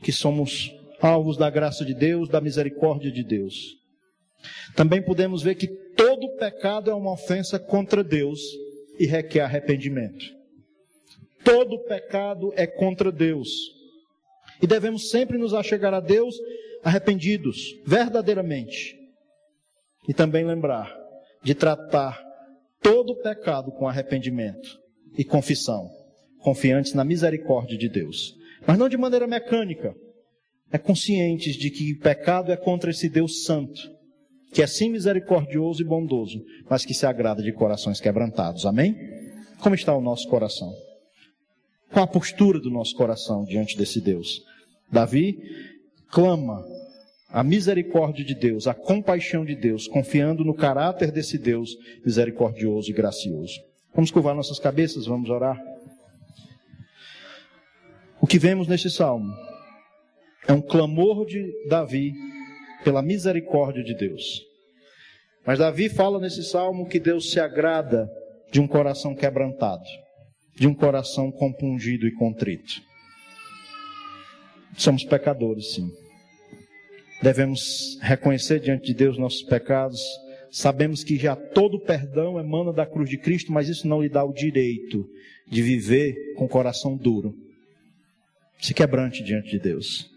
que 0.02 0.12
somos 0.12 0.70
alvos 1.00 1.38
da 1.38 1.48
graça 1.48 1.86
de 1.86 1.94
Deus, 1.94 2.28
da 2.28 2.38
misericórdia 2.38 3.10
de 3.10 3.24
Deus. 3.24 3.78
Também 4.74 5.02
podemos 5.02 5.42
ver 5.42 5.54
que 5.54 5.68
todo 5.68 6.36
pecado 6.36 6.90
é 6.90 6.94
uma 6.94 7.12
ofensa 7.12 7.58
contra 7.58 8.04
Deus 8.04 8.40
e 8.98 9.06
requer 9.06 9.40
arrependimento. 9.40 10.22
Todo 11.42 11.82
pecado 11.84 12.52
é 12.54 12.66
contra 12.66 13.10
Deus. 13.10 13.48
E 14.60 14.66
devemos 14.66 15.08
sempre 15.08 15.38
nos 15.38 15.54
achegar 15.54 15.94
a 15.94 16.00
Deus 16.00 16.36
arrependidos, 16.84 17.74
verdadeiramente. 17.86 18.94
E 20.06 20.12
também 20.12 20.44
lembrar 20.44 20.94
de 21.42 21.54
tratar 21.54 22.22
todo 22.82 23.16
pecado 23.22 23.72
com 23.72 23.88
arrependimento 23.88 24.84
e 25.16 25.24
confissão, 25.24 25.88
confiantes 26.40 26.94
na 26.94 27.04
misericórdia 27.04 27.76
de 27.76 27.88
Deus. 27.88 28.34
Mas 28.66 28.78
não 28.78 28.88
de 28.88 28.96
maneira 28.96 29.26
mecânica. 29.26 29.94
É 30.72 30.78
conscientes 30.78 31.56
de 31.56 31.70
que 31.70 31.92
o 31.92 32.00
pecado 32.00 32.50
é 32.50 32.56
contra 32.56 32.90
esse 32.90 33.08
Deus 33.08 33.44
santo 33.44 33.96
que 34.56 34.62
é 34.62 34.66
sim 34.66 34.88
misericordioso 34.88 35.82
e 35.82 35.84
bondoso, 35.84 36.42
mas 36.66 36.82
que 36.82 36.94
se 36.94 37.04
agrada 37.04 37.42
de 37.42 37.52
corações 37.52 38.00
quebrantados. 38.00 38.64
Amém? 38.64 38.96
Como 39.60 39.74
está 39.74 39.94
o 39.94 40.00
nosso 40.00 40.26
coração? 40.28 40.72
Qual 41.92 42.04
a 42.04 42.08
postura 42.08 42.58
do 42.58 42.70
nosso 42.70 42.94
coração 42.94 43.44
diante 43.44 43.76
desse 43.76 44.00
Deus? 44.00 44.42
Davi 44.90 45.38
clama 46.10 46.64
a 47.28 47.44
misericórdia 47.44 48.24
de 48.24 48.34
Deus, 48.34 48.66
a 48.66 48.72
compaixão 48.72 49.44
de 49.44 49.54
Deus, 49.54 49.86
confiando 49.86 50.42
no 50.42 50.54
caráter 50.54 51.12
desse 51.12 51.36
Deus 51.36 51.76
misericordioso 52.02 52.90
e 52.90 52.94
gracioso. 52.94 53.60
Vamos 53.96 54.10
curvar 54.10 54.34
nossas 54.34 54.58
cabeças, 54.58 55.06
vamos 55.06 55.30
orar. 55.30 55.58
O 58.20 58.26
que 58.26 58.38
vemos 58.38 58.68
nesse 58.68 58.90
salmo 58.90 59.32
é 60.46 60.52
um 60.52 60.60
clamor 60.60 61.24
de 61.24 61.50
Davi 61.66 62.12
pela 62.84 63.00
misericórdia 63.00 63.82
de 63.82 63.94
Deus. 63.94 64.42
Mas 65.46 65.60
Davi 65.60 65.88
fala 65.88 66.20
nesse 66.20 66.44
salmo 66.44 66.86
que 66.86 67.00
Deus 67.00 67.30
se 67.30 67.40
agrada 67.40 68.06
de 68.52 68.60
um 68.60 68.68
coração 68.68 69.14
quebrantado, 69.14 69.86
de 70.54 70.66
um 70.66 70.74
coração 70.74 71.32
compungido 71.32 72.06
e 72.06 72.12
contrito. 72.12 72.74
Somos 74.76 75.04
pecadores, 75.04 75.72
sim. 75.72 75.90
Devemos 77.22 77.98
reconhecer 78.02 78.60
diante 78.60 78.88
de 78.88 78.94
Deus 78.94 79.16
nossos 79.16 79.42
pecados. 79.44 80.02
Sabemos 80.56 81.04
que 81.04 81.18
já 81.18 81.36
todo 81.36 81.78
perdão 81.78 82.40
emana 82.40 82.72
da 82.72 82.86
cruz 82.86 83.10
de 83.10 83.18
Cristo, 83.18 83.52
mas 83.52 83.68
isso 83.68 83.86
não 83.86 84.00
lhe 84.00 84.08
dá 84.08 84.24
o 84.24 84.32
direito 84.32 85.06
de 85.46 85.60
viver 85.60 86.32
com 86.34 86.48
coração 86.48 86.96
duro. 86.96 87.34
Se 88.58 88.72
quebrante 88.72 89.22
diante 89.22 89.50
de 89.50 89.58
Deus. 89.58 90.10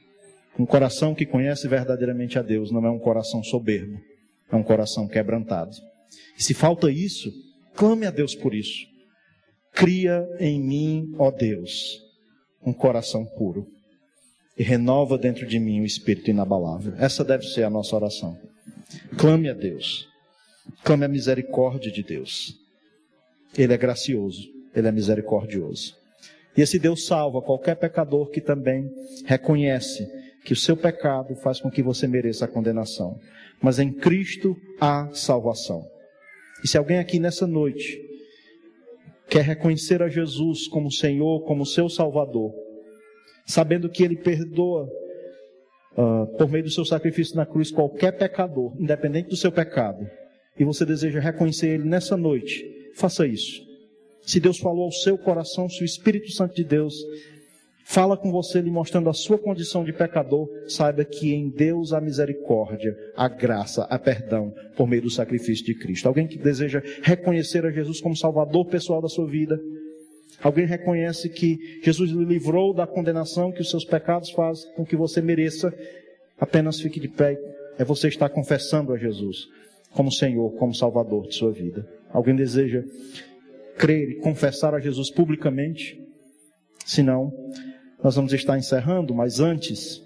Um 0.58 0.66
coração 0.66 1.14
que 1.14 1.26
conhece 1.26 1.68
verdadeiramente 1.68 2.40
a 2.40 2.42
Deus 2.42 2.72
não 2.72 2.86
é 2.86 2.90
um 2.90 2.98
coração 2.98 3.44
soberbo, 3.44 4.00
é 4.50 4.56
um 4.56 4.64
coração 4.64 5.10
quebrantado. 5.10 5.76
E 6.38 6.42
se 6.42 6.54
falta 6.54 6.90
isso, 6.90 7.34
clame 7.76 8.06
a 8.06 8.10
Deus 8.10 8.34
por 8.34 8.56
isso. 8.56 8.88
Cria 9.74 10.26
em 10.40 10.58
mim, 10.58 11.16
ó 11.18 11.32
Deus, 11.32 12.00
um 12.66 12.72
coração 12.72 13.26
puro 13.26 13.68
e 14.58 14.64
renova 14.64 15.18
dentro 15.18 15.46
de 15.46 15.60
mim 15.60 15.82
o 15.82 15.86
espírito 15.86 16.30
inabalável. 16.30 16.94
Essa 16.96 17.26
deve 17.26 17.44
ser 17.44 17.64
a 17.64 17.70
nossa 17.70 17.94
oração. 17.94 18.40
Clame 19.18 19.50
a 19.50 19.54
Deus. 19.54 20.09
Clame 20.84 21.06
a 21.06 21.08
misericórdia 21.08 21.92
de 21.92 22.04
Deus. 22.04 22.56
Ele 23.58 23.74
é 23.74 23.78
gracioso, 23.78 24.48
ele 24.76 24.88
é 24.88 24.92
misericordioso. 24.92 25.96
E 26.56 26.62
esse 26.62 26.78
Deus 26.78 27.06
salva 27.06 27.42
qualquer 27.42 27.76
pecador 27.76 28.30
que 28.30 28.42
também 28.42 28.90
reconhece 29.26 30.08
que 30.44 30.54
o 30.54 30.56
seu 30.56 30.76
pecado 30.76 31.36
faz 31.36 31.60
com 31.60 31.70
que 31.70 31.84
você 31.84 32.08
mereça 32.08 32.46
a 32.46 32.48
condenação. 32.48 33.20
Mas 33.62 33.80
em 33.80 33.92
Cristo 33.92 34.56
há 34.80 35.10
salvação. 35.14 35.86
E 36.64 36.68
se 36.68 36.78
alguém 36.78 37.00
aqui 37.00 37.20
nessa 37.20 37.46
noite 37.46 38.00
quer 39.30 39.44
reconhecer 39.44 40.02
a 40.02 40.10
Jesus 40.10 40.68
como 40.68 40.92
Senhor, 40.92 41.46
como 41.46 41.66
seu 41.66 41.88
Salvador, 41.88 42.52
sabendo 43.46 43.90
que 43.90 44.04
Ele 44.04 44.18
perdoa 44.18 44.90
uh, 45.94 46.38
por 46.38 46.50
meio 46.50 46.64
do 46.64 46.72
seu 46.72 46.84
sacrifício 46.84 47.36
na 47.36 47.46
cruz 47.46 47.72
qualquer 47.72 48.18
pecador, 48.18 48.74
independente 48.80 49.30
do 49.30 49.36
seu 49.36 49.52
pecado, 49.52 50.10
e 50.60 50.66
você 50.66 50.86
deseja 50.86 51.20
reconhecer 51.22 51.68
Ele 51.68 51.86
nessa 51.86 52.18
noite, 52.18 52.92
faça 52.94 53.26
isso. 53.26 53.66
Se 54.22 54.40
Deus 54.40 54.60
falou 54.60 54.84
ao 54.84 54.92
seu 54.92 55.18
coração, 55.18 55.70
se 55.70 55.82
o 55.82 55.86
Espírito 55.86 56.30
Santo 56.32 56.54
de 56.54 56.66
Deus 56.66 56.94
fala 57.86 58.16
com 58.16 58.32
você, 58.32 58.62
lhe 58.62 58.70
mostrando 58.70 59.10
a 59.10 59.14
sua 59.14 59.40
condição 59.40 59.84
de 59.84 59.94
pecador, 59.94 60.48
saiba 60.68 61.04
que 61.04 61.34
em 61.34 61.50
Deus 61.50 61.94
há 61.94 62.02
misericórdia, 62.02 62.96
a 63.16 63.28
graça, 63.28 63.84
a 63.86 63.98
perdão 63.98 64.54
por 64.76 64.88
meio 64.88 65.04
do 65.04 65.10
sacrifício 65.10 65.66
de 65.66 65.74
Cristo. 65.74 66.08
Alguém 66.08 66.28
que 66.28 66.38
deseja 66.38 66.84
reconhecer 67.02 67.66
a 67.66 67.72
Jesus 67.72 68.00
como 68.02 68.16
Salvador 68.16 68.66
pessoal 68.66 69.02
da 69.02 69.08
sua 69.08 69.26
vida, 69.26 69.60
Alguém 70.42 70.66
reconhece 70.66 71.28
que 71.28 71.82
Jesus 71.84 72.12
lhe 72.12 72.24
livrou 72.24 72.74
da 72.74 72.88
condenação 72.88 73.52
que 73.52 73.60
os 73.60 73.70
seus 73.70 73.84
pecados 73.84 74.30
fazem 74.30 74.72
com 74.74 74.86
que 74.86 74.96
você 74.96 75.22
mereça. 75.22 75.74
Apenas 76.40 76.80
fique 76.80 76.98
de 76.98 77.10
pé. 77.10 77.38
É 77.78 77.84
você 77.84 78.08
estar 78.08 78.30
confessando 78.30 78.94
a 78.94 78.98
Jesus 78.98 79.50
como 79.94 80.12
Senhor, 80.12 80.52
como 80.58 80.74
Salvador 80.74 81.28
de 81.28 81.36
sua 81.36 81.52
vida. 81.52 81.88
Alguém 82.12 82.36
deseja 82.36 82.84
crer 83.78 84.12
e 84.12 84.16
confessar 84.16 84.74
a 84.76 84.80
Jesus 84.80 85.10
publicamente? 85.10 86.00
Se 86.86 87.02
não, 87.02 87.32
nós 88.04 88.16
vamos 88.16 88.34
estar 88.34 88.58
encerrando, 88.58 89.14
mas 89.14 89.40
antes, 89.40 90.02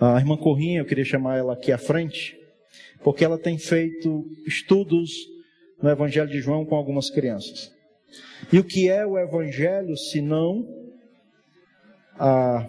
a 0.00 0.18
irmã 0.18 0.36
Corrinha, 0.36 0.80
eu 0.80 0.84
queria 0.84 1.04
chamar 1.04 1.38
ela 1.38 1.54
aqui 1.54 1.72
à 1.72 1.78
frente, 1.78 2.38
porque 3.02 3.24
ela 3.24 3.38
tem 3.38 3.58
feito 3.58 4.24
estudos 4.46 5.10
no 5.80 5.88
Evangelho 5.90 6.30
de 6.30 6.40
João 6.40 6.64
com 6.64 6.76
algumas 6.76 7.10
crianças. 7.10 7.72
E 8.52 8.58
o 8.58 8.64
que 8.64 8.88
é 8.88 9.06
o 9.06 9.18
Evangelho 9.18 9.96
se 9.96 10.20
não 10.20 10.66
a 12.18 12.66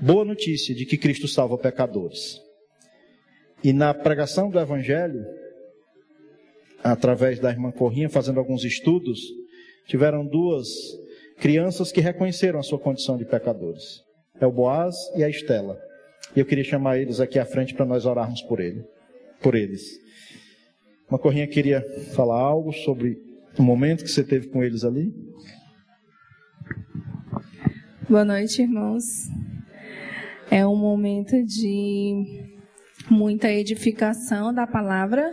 boa 0.00 0.24
notícia 0.24 0.74
de 0.74 0.84
que 0.84 0.96
Cristo 0.96 1.26
salva 1.26 1.56
pecadores? 1.58 2.40
E 3.62 3.72
na 3.72 3.92
pregação 3.92 4.48
do 4.48 4.58
Evangelho, 4.58 5.24
através 6.82 7.38
da 7.38 7.50
irmã 7.50 7.70
Corrinha, 7.70 8.08
fazendo 8.08 8.40
alguns 8.40 8.64
estudos, 8.64 9.20
tiveram 9.86 10.26
duas 10.26 10.68
crianças 11.38 11.92
que 11.92 12.00
reconheceram 12.00 12.58
a 12.58 12.62
sua 12.62 12.78
condição 12.78 13.16
de 13.16 13.24
pecadores. 13.24 14.02
É 14.40 14.46
o 14.46 14.52
Boaz 14.52 14.94
e 15.14 15.22
a 15.22 15.28
Estela. 15.28 15.78
E 16.34 16.40
eu 16.40 16.46
queria 16.46 16.64
chamar 16.64 16.98
eles 16.98 17.20
aqui 17.20 17.38
à 17.38 17.44
frente 17.44 17.74
para 17.74 17.84
nós 17.84 18.06
orarmos 18.06 18.40
por 18.42 18.60
ele, 18.60 18.82
por 19.42 19.54
eles. 19.54 19.82
Uma 21.08 21.18
Corrinha 21.18 21.46
queria 21.46 21.82
falar 22.14 22.40
algo 22.40 22.72
sobre 22.72 23.18
o 23.58 23.62
momento 23.62 24.04
que 24.04 24.10
você 24.10 24.24
teve 24.24 24.48
com 24.48 24.62
eles 24.62 24.84
ali? 24.84 25.12
Boa 28.08 28.24
noite, 28.24 28.62
irmãos. 28.62 29.04
É 30.50 30.66
um 30.66 30.76
momento 30.76 31.44
de 31.44 32.59
muita 33.10 33.50
edificação 33.50 34.54
da 34.54 34.66
palavra. 34.66 35.28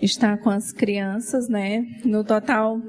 Está 0.00 0.36
com 0.36 0.48
as 0.48 0.72
crianças, 0.72 1.48
né? 1.48 1.86
No 2.04 2.24
total, 2.24 2.80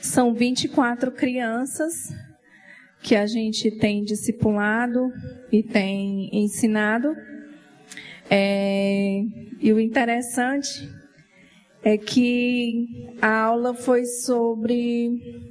são 0.00 0.32
24 0.32 1.10
crianças 1.10 2.14
que 3.02 3.16
a 3.16 3.26
gente 3.26 3.68
tem 3.72 4.04
discipulado 4.04 5.12
e 5.50 5.60
tem 5.60 6.30
ensinado. 6.32 7.16
É, 8.30 9.24
e 9.60 9.72
o 9.72 9.80
interessante 9.80 10.88
é 11.82 11.98
que 11.98 13.10
a 13.20 13.40
aula 13.40 13.74
foi 13.74 14.04
sobre 14.06 15.50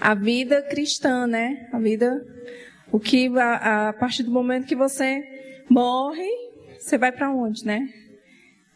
a 0.00 0.14
vida 0.14 0.62
cristã, 0.62 1.26
né? 1.26 1.68
A 1.70 1.78
vida, 1.78 2.24
o 2.90 2.98
que 2.98 3.28
a, 3.36 3.90
a 3.90 3.92
partir 3.92 4.22
do 4.22 4.30
momento 4.30 4.66
que 4.66 4.74
você 4.74 5.37
morre, 5.68 6.28
você 6.78 6.96
vai 6.96 7.12
para 7.12 7.30
onde, 7.30 7.64
né? 7.64 7.88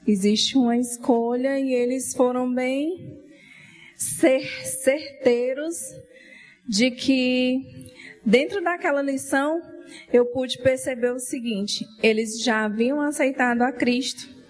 Existe 0.06 0.56
uma 0.56 0.76
escolha 0.76 1.58
e 1.58 1.72
eles 1.72 2.14
foram 2.14 2.52
bem 2.52 3.20
ser 3.96 4.44
certeiros 4.64 5.76
de 6.66 6.90
que 6.90 7.92
dentro 8.24 8.62
daquela 8.62 9.00
lição 9.00 9.60
eu 10.12 10.26
pude 10.26 10.58
perceber 10.58 11.12
o 11.12 11.20
seguinte: 11.20 11.86
eles 12.02 12.42
já 12.42 12.64
haviam 12.64 13.00
aceitado 13.00 13.62
a 13.62 13.70
Cristo 13.70 14.42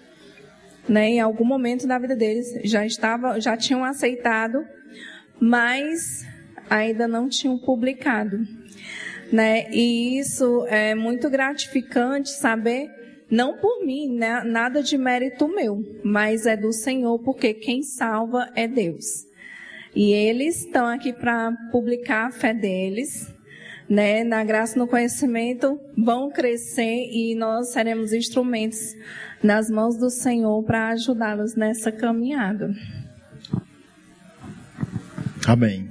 né, 0.87 1.11
em 1.11 1.19
algum 1.19 1.45
momento 1.45 1.87
da 1.87 1.97
vida 1.97 2.15
deles 2.15 2.59
já 2.63 2.85
estava, 2.85 3.39
já 3.39 3.55
tinham 3.55 3.83
aceitado, 3.83 4.65
mas 5.39 6.25
ainda 6.69 7.07
não 7.07 7.29
tinham 7.29 7.57
publicado, 7.57 8.45
né? 9.33 9.65
E 9.71 10.19
isso 10.19 10.63
é 10.67 10.93
muito 10.93 11.27
gratificante 11.27 12.29
saber, 12.29 12.87
não 13.31 13.57
por 13.57 13.83
mim, 13.83 14.15
né, 14.15 14.43
nada 14.43 14.83
de 14.83 14.95
mérito 14.95 15.47
meu, 15.47 15.83
mas 16.03 16.45
é 16.45 16.55
do 16.55 16.71
Senhor, 16.71 17.17
porque 17.17 17.51
quem 17.51 17.81
salva 17.81 18.47
é 18.55 18.67
Deus. 18.67 19.25
E 19.95 20.11
eles 20.11 20.59
estão 20.59 20.85
aqui 20.85 21.11
para 21.11 21.51
publicar 21.71 22.27
a 22.27 22.31
fé 22.31 22.53
deles, 22.53 23.27
né, 23.89 24.23
na 24.23 24.43
graça 24.43 24.77
no 24.77 24.85
conhecimento, 24.85 25.79
vão 25.97 26.29
crescer 26.29 27.09
e 27.11 27.33
nós 27.33 27.69
seremos 27.69 28.13
instrumentos 28.13 28.95
nas 29.41 29.67
mãos 29.67 29.97
do 29.97 30.11
Senhor 30.11 30.63
para 30.63 30.89
ajudá-los 30.89 31.55
nessa 31.55 31.91
caminhada. 31.91 32.71
Amém. 35.47 35.89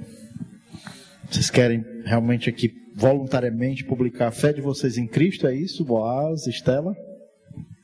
Vocês 1.29 1.49
querem 1.49 1.85
realmente 2.05 2.49
aqui 2.49 2.82
voluntariamente 2.95 3.83
publicar 3.83 4.27
a 4.27 4.31
fé 4.31 4.53
de 4.53 4.61
vocês 4.61 4.97
em 4.97 5.07
Cristo? 5.07 5.47
É 5.47 5.55
isso, 5.55 5.83
Boaz, 5.83 6.47
Estela? 6.47 6.95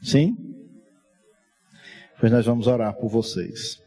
Sim? 0.02 0.36
Pois 2.20 2.32
nós 2.32 2.46
vamos 2.46 2.68
orar 2.68 2.94
por 2.94 3.10
vocês. 3.10 3.80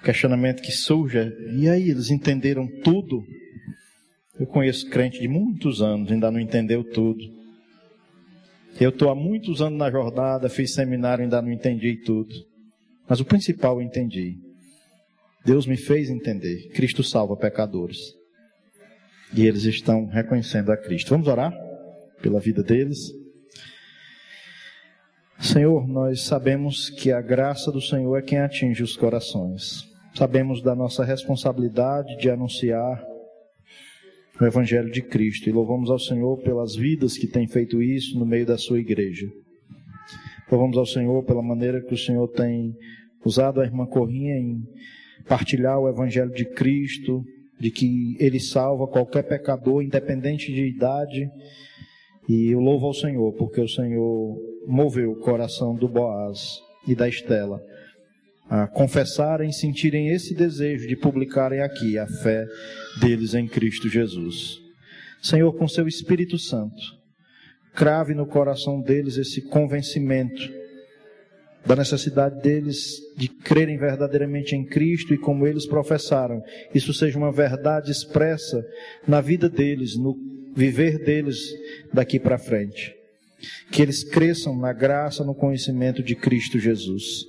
O 0.00 0.02
questionamento 0.02 0.62
que 0.62 0.72
surge 0.72 1.18
é: 1.18 1.32
e 1.52 1.68
aí, 1.68 1.90
eles 1.90 2.10
entenderam 2.10 2.66
tudo? 2.82 3.22
Eu 4.38 4.46
conheço 4.46 4.88
crente 4.88 5.20
de 5.20 5.28
muitos 5.28 5.82
anos, 5.82 6.10
ainda 6.10 6.30
não 6.30 6.40
entendeu 6.40 6.82
tudo. 6.82 7.22
Eu 8.80 8.88
estou 8.88 9.10
há 9.10 9.14
muitos 9.14 9.60
anos 9.60 9.78
na 9.78 9.90
jornada, 9.90 10.48
fiz 10.48 10.72
seminário, 10.72 11.24
ainda 11.24 11.42
não 11.42 11.52
entendi 11.52 11.96
tudo. 11.96 12.34
Mas 13.06 13.20
o 13.20 13.24
principal 13.24 13.76
eu 13.76 13.82
entendi. 13.82 14.38
Deus 15.44 15.66
me 15.66 15.76
fez 15.76 16.08
entender. 16.08 16.70
Cristo 16.70 17.02
salva 17.02 17.36
pecadores. 17.36 17.98
E 19.34 19.46
eles 19.46 19.64
estão 19.64 20.06
reconhecendo 20.06 20.70
a 20.72 20.76
Cristo. 20.76 21.10
Vamos 21.10 21.28
orar 21.28 21.52
pela 22.20 22.40
vida 22.40 22.62
deles. 22.62 23.12
Senhor, 25.38 25.88
nós 25.88 26.22
sabemos 26.22 26.90
que 26.90 27.10
a 27.10 27.20
graça 27.20 27.72
do 27.72 27.80
Senhor 27.80 28.16
é 28.16 28.22
quem 28.22 28.38
atinge 28.38 28.82
os 28.82 28.96
corações. 28.96 29.88
Sabemos 30.14 30.60
da 30.60 30.74
nossa 30.74 31.04
responsabilidade 31.04 32.16
de 32.18 32.28
anunciar 32.28 33.02
o 34.40 34.44
Evangelho 34.44 34.90
de 34.90 35.02
Cristo 35.02 35.48
e 35.48 35.52
louvamos 35.52 35.90
ao 35.90 35.98
Senhor 35.98 36.38
pelas 36.42 36.74
vidas 36.74 37.16
que 37.16 37.26
têm 37.26 37.46
feito 37.46 37.82
isso 37.82 38.18
no 38.18 38.26
meio 38.26 38.44
da 38.44 38.58
sua 38.58 38.80
igreja. 38.80 39.30
Louvamos 40.50 40.76
ao 40.76 40.86
Senhor 40.86 41.22
pela 41.24 41.42
maneira 41.42 41.80
que 41.80 41.94
o 41.94 41.98
Senhor 41.98 42.26
tem 42.28 42.74
usado 43.24 43.60
a 43.60 43.64
irmã 43.64 43.86
Corrinha 43.86 44.36
em 44.36 44.62
partilhar 45.28 45.78
o 45.78 45.88
Evangelho 45.88 46.32
de 46.32 46.44
Cristo, 46.44 47.22
de 47.60 47.70
que 47.70 48.16
Ele 48.18 48.40
salva 48.40 48.86
qualquer 48.86 49.22
pecador, 49.22 49.82
independente 49.82 50.52
de 50.52 50.66
idade. 50.66 51.28
E 52.28 52.50
eu 52.50 52.60
louvo 52.60 52.86
ao 52.86 52.94
Senhor, 52.94 53.32
porque 53.34 53.60
o 53.60 53.68
Senhor 53.68 54.36
moveu 54.66 55.12
o 55.12 55.20
coração 55.20 55.74
do 55.74 55.88
Boaz 55.88 56.60
e 56.88 56.94
da 56.94 57.08
Estela 57.08 57.60
a 58.50 58.66
confessarem, 58.66 59.52
sentirem 59.52 60.08
esse 60.08 60.34
desejo 60.34 60.88
de 60.88 60.96
publicarem 60.96 61.60
aqui 61.60 61.96
a 61.96 62.06
fé 62.08 62.44
deles 63.00 63.32
em 63.32 63.46
Cristo 63.46 63.88
Jesus. 63.88 64.58
Senhor, 65.22 65.52
com 65.52 65.68
seu 65.68 65.86
Espírito 65.86 66.36
Santo, 66.36 66.82
crave 67.76 68.12
no 68.12 68.26
coração 68.26 68.80
deles 68.80 69.16
esse 69.16 69.40
convencimento 69.42 70.59
da 71.64 71.76
necessidade 71.76 72.40
deles 72.40 72.98
de 73.16 73.28
crerem 73.28 73.76
verdadeiramente 73.76 74.54
em 74.54 74.64
Cristo 74.64 75.12
e 75.12 75.18
como 75.18 75.46
eles 75.46 75.66
professaram, 75.66 76.42
isso 76.74 76.92
seja 76.92 77.18
uma 77.18 77.30
verdade 77.30 77.90
expressa 77.90 78.64
na 79.06 79.20
vida 79.20 79.48
deles, 79.48 79.96
no 79.96 80.16
viver 80.54 80.98
deles 80.98 81.38
daqui 81.92 82.18
para 82.18 82.38
frente. 82.38 82.94
Que 83.70 83.82
eles 83.82 84.04
cresçam 84.04 84.58
na 84.58 84.72
graça, 84.72 85.24
no 85.24 85.34
conhecimento 85.34 86.02
de 86.02 86.14
Cristo 86.14 86.58
Jesus. 86.58 87.24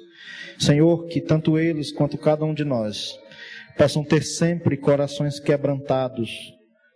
Senhor, 0.58 1.08
que 1.08 1.22
tanto 1.22 1.58
eles 1.58 1.92
quanto 1.92 2.18
cada 2.18 2.46
um 2.46 2.54
de 2.54 2.64
nós 2.64 3.18
possam 3.78 4.04
ter 4.04 4.24
sempre 4.24 4.78
corações 4.78 5.40
quebrantados 5.40 6.30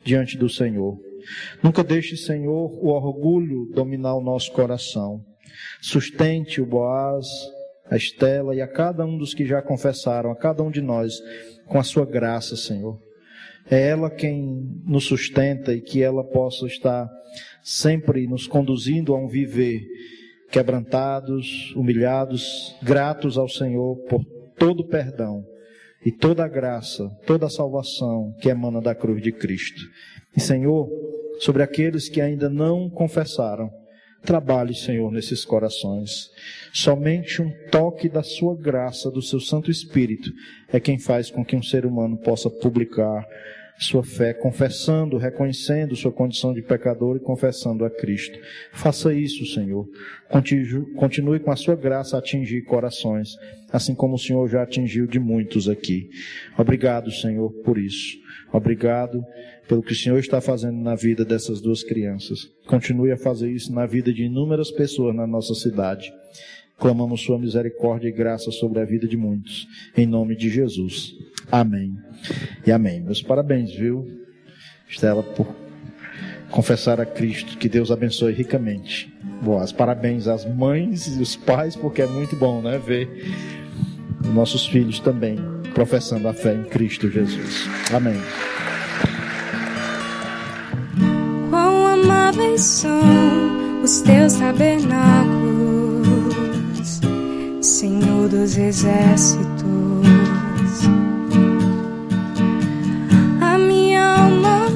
diante 0.04 0.38
do 0.38 0.50
Senhor. 0.50 0.98
Nunca 1.64 1.84
deixe, 1.84 2.16
Senhor, 2.16 2.72
o 2.72 2.90
orgulho 2.90 3.66
dominar 3.74 4.16
o 4.16 4.24
nosso 4.24 4.52
coração. 4.52 5.24
Sustente 5.82 6.62
o 6.62 6.66
Boaz, 6.66 7.26
a 7.90 7.96
Estela 7.96 8.56
e 8.56 8.62
a 8.62 8.68
cada 8.68 9.06
um 9.06 9.18
dos 9.18 9.34
que 9.34 9.46
já 9.46 9.62
confessaram, 9.62 10.32
a 10.32 10.36
cada 10.36 10.64
um 10.64 10.72
de 10.72 10.82
nós, 10.82 11.14
com 11.68 11.80
a 11.80 11.84
sua 11.84 12.06
graça, 12.06 12.56
Senhor. 12.56 13.00
É 13.70 13.90
ela 13.90 14.10
quem 14.10 14.82
nos 14.86 15.06
sustenta 15.06 15.74
e 15.74 15.82
que 15.82 16.02
ela 16.02 16.24
possa 16.24 16.68
estar 16.68 17.10
sempre 17.64 18.28
nos 18.28 18.48
conduzindo 18.48 19.14
a 19.14 19.18
um 19.18 19.28
viver 19.28 19.82
quebrantados, 20.52 21.74
humilhados, 21.76 22.76
gratos 22.82 23.38
ao 23.38 23.50
Senhor 23.50 23.98
por 24.08 24.24
todo 24.58 24.82
o 24.82 24.88
perdão 24.88 25.44
e 26.06 26.12
toda 26.12 26.46
a 26.46 26.48
graça, 26.48 27.10
toda 27.26 27.48
a 27.48 27.50
salvação 27.50 28.36
que 28.40 28.50
emana 28.50 28.80
da 28.80 28.94
cruz 28.94 29.22
de 29.22 29.32
Cristo. 29.32 29.82
E 30.38 30.40
Senhor, 30.40 30.88
sobre 31.40 31.64
aqueles 31.64 32.08
que 32.08 32.22
ainda 32.22 32.50
não 32.50 32.90
confessaram, 32.90 33.72
trabalhe, 34.26 34.76
Senhor, 34.76 35.12
nesses 35.12 35.46
corações. 35.46 36.30
Somente 36.74 37.42
um 37.42 37.52
toque 37.72 38.10
da 38.10 38.24
sua 38.24 38.56
graça, 38.56 39.10
do 39.10 39.22
seu 39.22 39.40
Santo 39.40 39.72
Espírito, 39.72 40.32
é 40.68 40.80
quem 40.80 41.00
faz 41.00 41.30
com 41.30 41.46
que 41.46 41.56
um 41.56 41.64
ser 41.64 41.86
humano 41.86 42.18
possa 42.18 42.50
publicar 42.50 43.26
sua 43.78 44.04
fé, 44.04 44.34
confessando, 44.34 45.18
reconhecendo 45.18 45.96
sua 45.96 46.12
condição 46.12 46.54
de 46.54 46.62
pecador 46.62 47.18
e 47.18 47.20
confessando 47.20 47.84
a 47.84 47.90
Cristo. 47.90 48.40
Faça 48.72 49.14
isso, 49.14 49.46
Senhor. 49.46 49.88
Continue 50.96 51.40
com 51.40 51.52
a 51.52 51.56
sua 51.56 51.76
graça 51.76 52.16
a 52.16 52.20
atingir 52.20 52.62
corações, 52.64 53.36
assim 53.72 53.94
como 53.94 54.16
o 54.16 54.20
Senhor 54.20 54.48
já 54.48 54.64
atingiu 54.64 55.06
de 55.06 55.20
muitos 55.20 55.68
aqui. 55.68 56.10
Obrigado, 56.58 57.12
Senhor, 57.12 57.52
por 57.64 57.78
isso. 57.78 58.18
Obrigado 58.52 59.24
pelo 59.68 59.84
que 59.84 59.92
o 59.92 59.96
Senhor 59.96 60.20
está 60.20 60.40
fazendo 60.40 60.78
na 60.78 60.96
vida 60.96 61.26
dessas 61.26 61.60
duas 61.60 61.84
crianças. 61.84 62.50
Continue 62.68 63.12
a 63.12 63.18
fazer 63.18 63.52
isso 63.52 63.74
na 63.74 63.86
vida 63.86 64.14
de 64.14 64.24
inúmeras 64.24 64.72
pessoas 64.72 65.16
na 65.16 65.28
nossa 65.28 65.54
cidade. 65.54 66.14
Clamamos 66.78 67.22
Sua 67.22 67.40
misericórdia 67.40 68.10
e 68.10 68.12
graça 68.12 68.52
sobre 68.52 68.80
a 68.80 68.86
vida 68.86 69.08
de 69.08 69.18
muitos. 69.18 69.68
Em 69.98 70.06
nome 70.06 70.36
de 70.36 70.50
Jesus. 70.50 71.16
Amém. 71.52 71.98
E 72.66 72.72
amém. 72.72 73.02
Meus 73.02 73.22
parabéns, 73.22 73.74
viu, 73.74 74.08
Estela, 74.88 75.24
por 75.24 75.48
confessar 76.50 77.00
a 77.00 77.06
Cristo. 77.06 77.58
Que 77.58 77.70
Deus 77.70 77.92
abençoe 77.92 78.34
ricamente. 78.34 79.14
Boas. 79.42 79.72
Parabéns 79.72 80.28
às 80.28 80.46
mães 80.46 81.08
e 81.08 81.22
os 81.22 81.36
pais, 81.36 81.76
porque 81.76 82.02
é 82.02 82.08
muito 82.08 82.36
bom, 82.36 82.62
né? 82.62 82.78
Ver 82.78 83.08
nossos 84.34 84.66
filhos 84.66 85.00
também 85.00 85.38
professando 85.74 86.28
a 86.28 86.34
fé 86.34 86.54
em 86.54 86.64
Cristo 86.64 87.10
Jesus. 87.10 87.68
Amém. 87.94 88.16
Quão 91.50 91.86
amáveis 91.88 92.62
são 92.62 93.82
os 93.84 94.02
teus 94.02 94.34
tabernáculos 94.34 95.46
Senhor 97.62 98.30
dos 98.30 98.58
exércitos. 98.58 99.55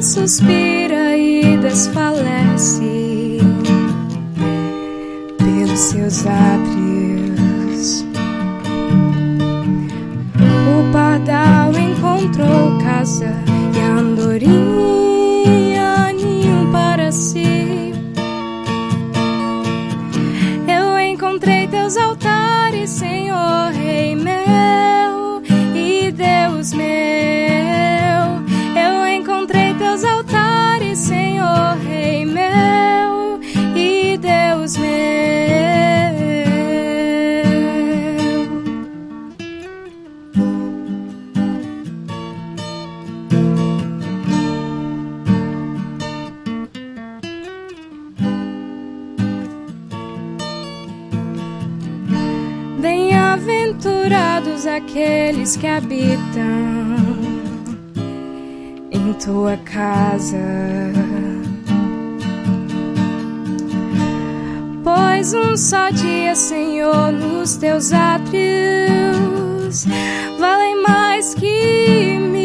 Suspira 0.10 1.16
e 1.16 1.55
desfalece 1.57 3.38
pelos 5.38 5.80
seus 5.80 6.26
átrios. 6.26 8.03
O 10.68 10.91
pardal 10.91 11.72
encontrou 11.78 12.80
casa 12.80 13.36
e 13.76 13.80
a 13.80 13.99
andorinha 13.99 14.51
ninho 16.14 16.72
para 16.72 17.12
si. 17.12 17.93
Eu 20.68 20.99
encontrei 20.99 21.68
teus 21.68 21.95
altares 21.95 22.89
Senhor, 22.89 23.72
Rei 23.74 24.16
meu 24.16 25.43
e 25.76 26.12
Deus 26.12 26.74
meu. 26.74 27.19
Bem-aventurados 54.90 54.90
aqueles 54.90 55.56
que 55.56 55.68
habitam 55.68 56.44
em 58.92 59.14
tua 59.14 59.56
casa. 59.58 60.38
Pois 64.84 65.34
um 65.34 65.56
só 65.56 65.90
dia, 65.90 66.34
Senhor, 66.36 67.12
nos 67.12 67.58
teus 67.58 67.94
átrios 67.94 68.40
valem 70.40 70.82
mais 70.82 71.36
que 71.36 72.18
mil. 72.18 72.40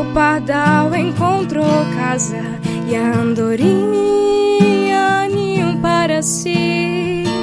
O 0.00 0.12
pardal 0.12 0.94
encontrou 0.94 1.64
casa 1.96 2.42
e 2.88 2.96
a 2.96 3.14
andorinha 3.14 4.08
ninho 5.28 5.78
para 5.78 6.20
si. 6.22 7.33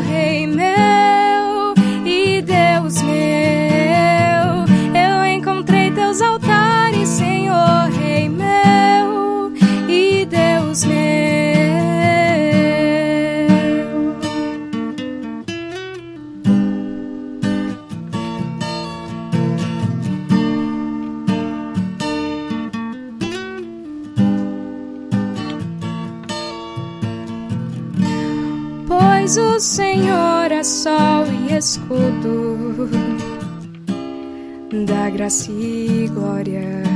Senhor, 0.00 0.37
sol 30.78 31.26
e 31.26 31.56
escudo 31.56 32.56
da 34.86 35.10
graça 35.10 35.50
e 35.50 36.08
glória. 36.14 36.87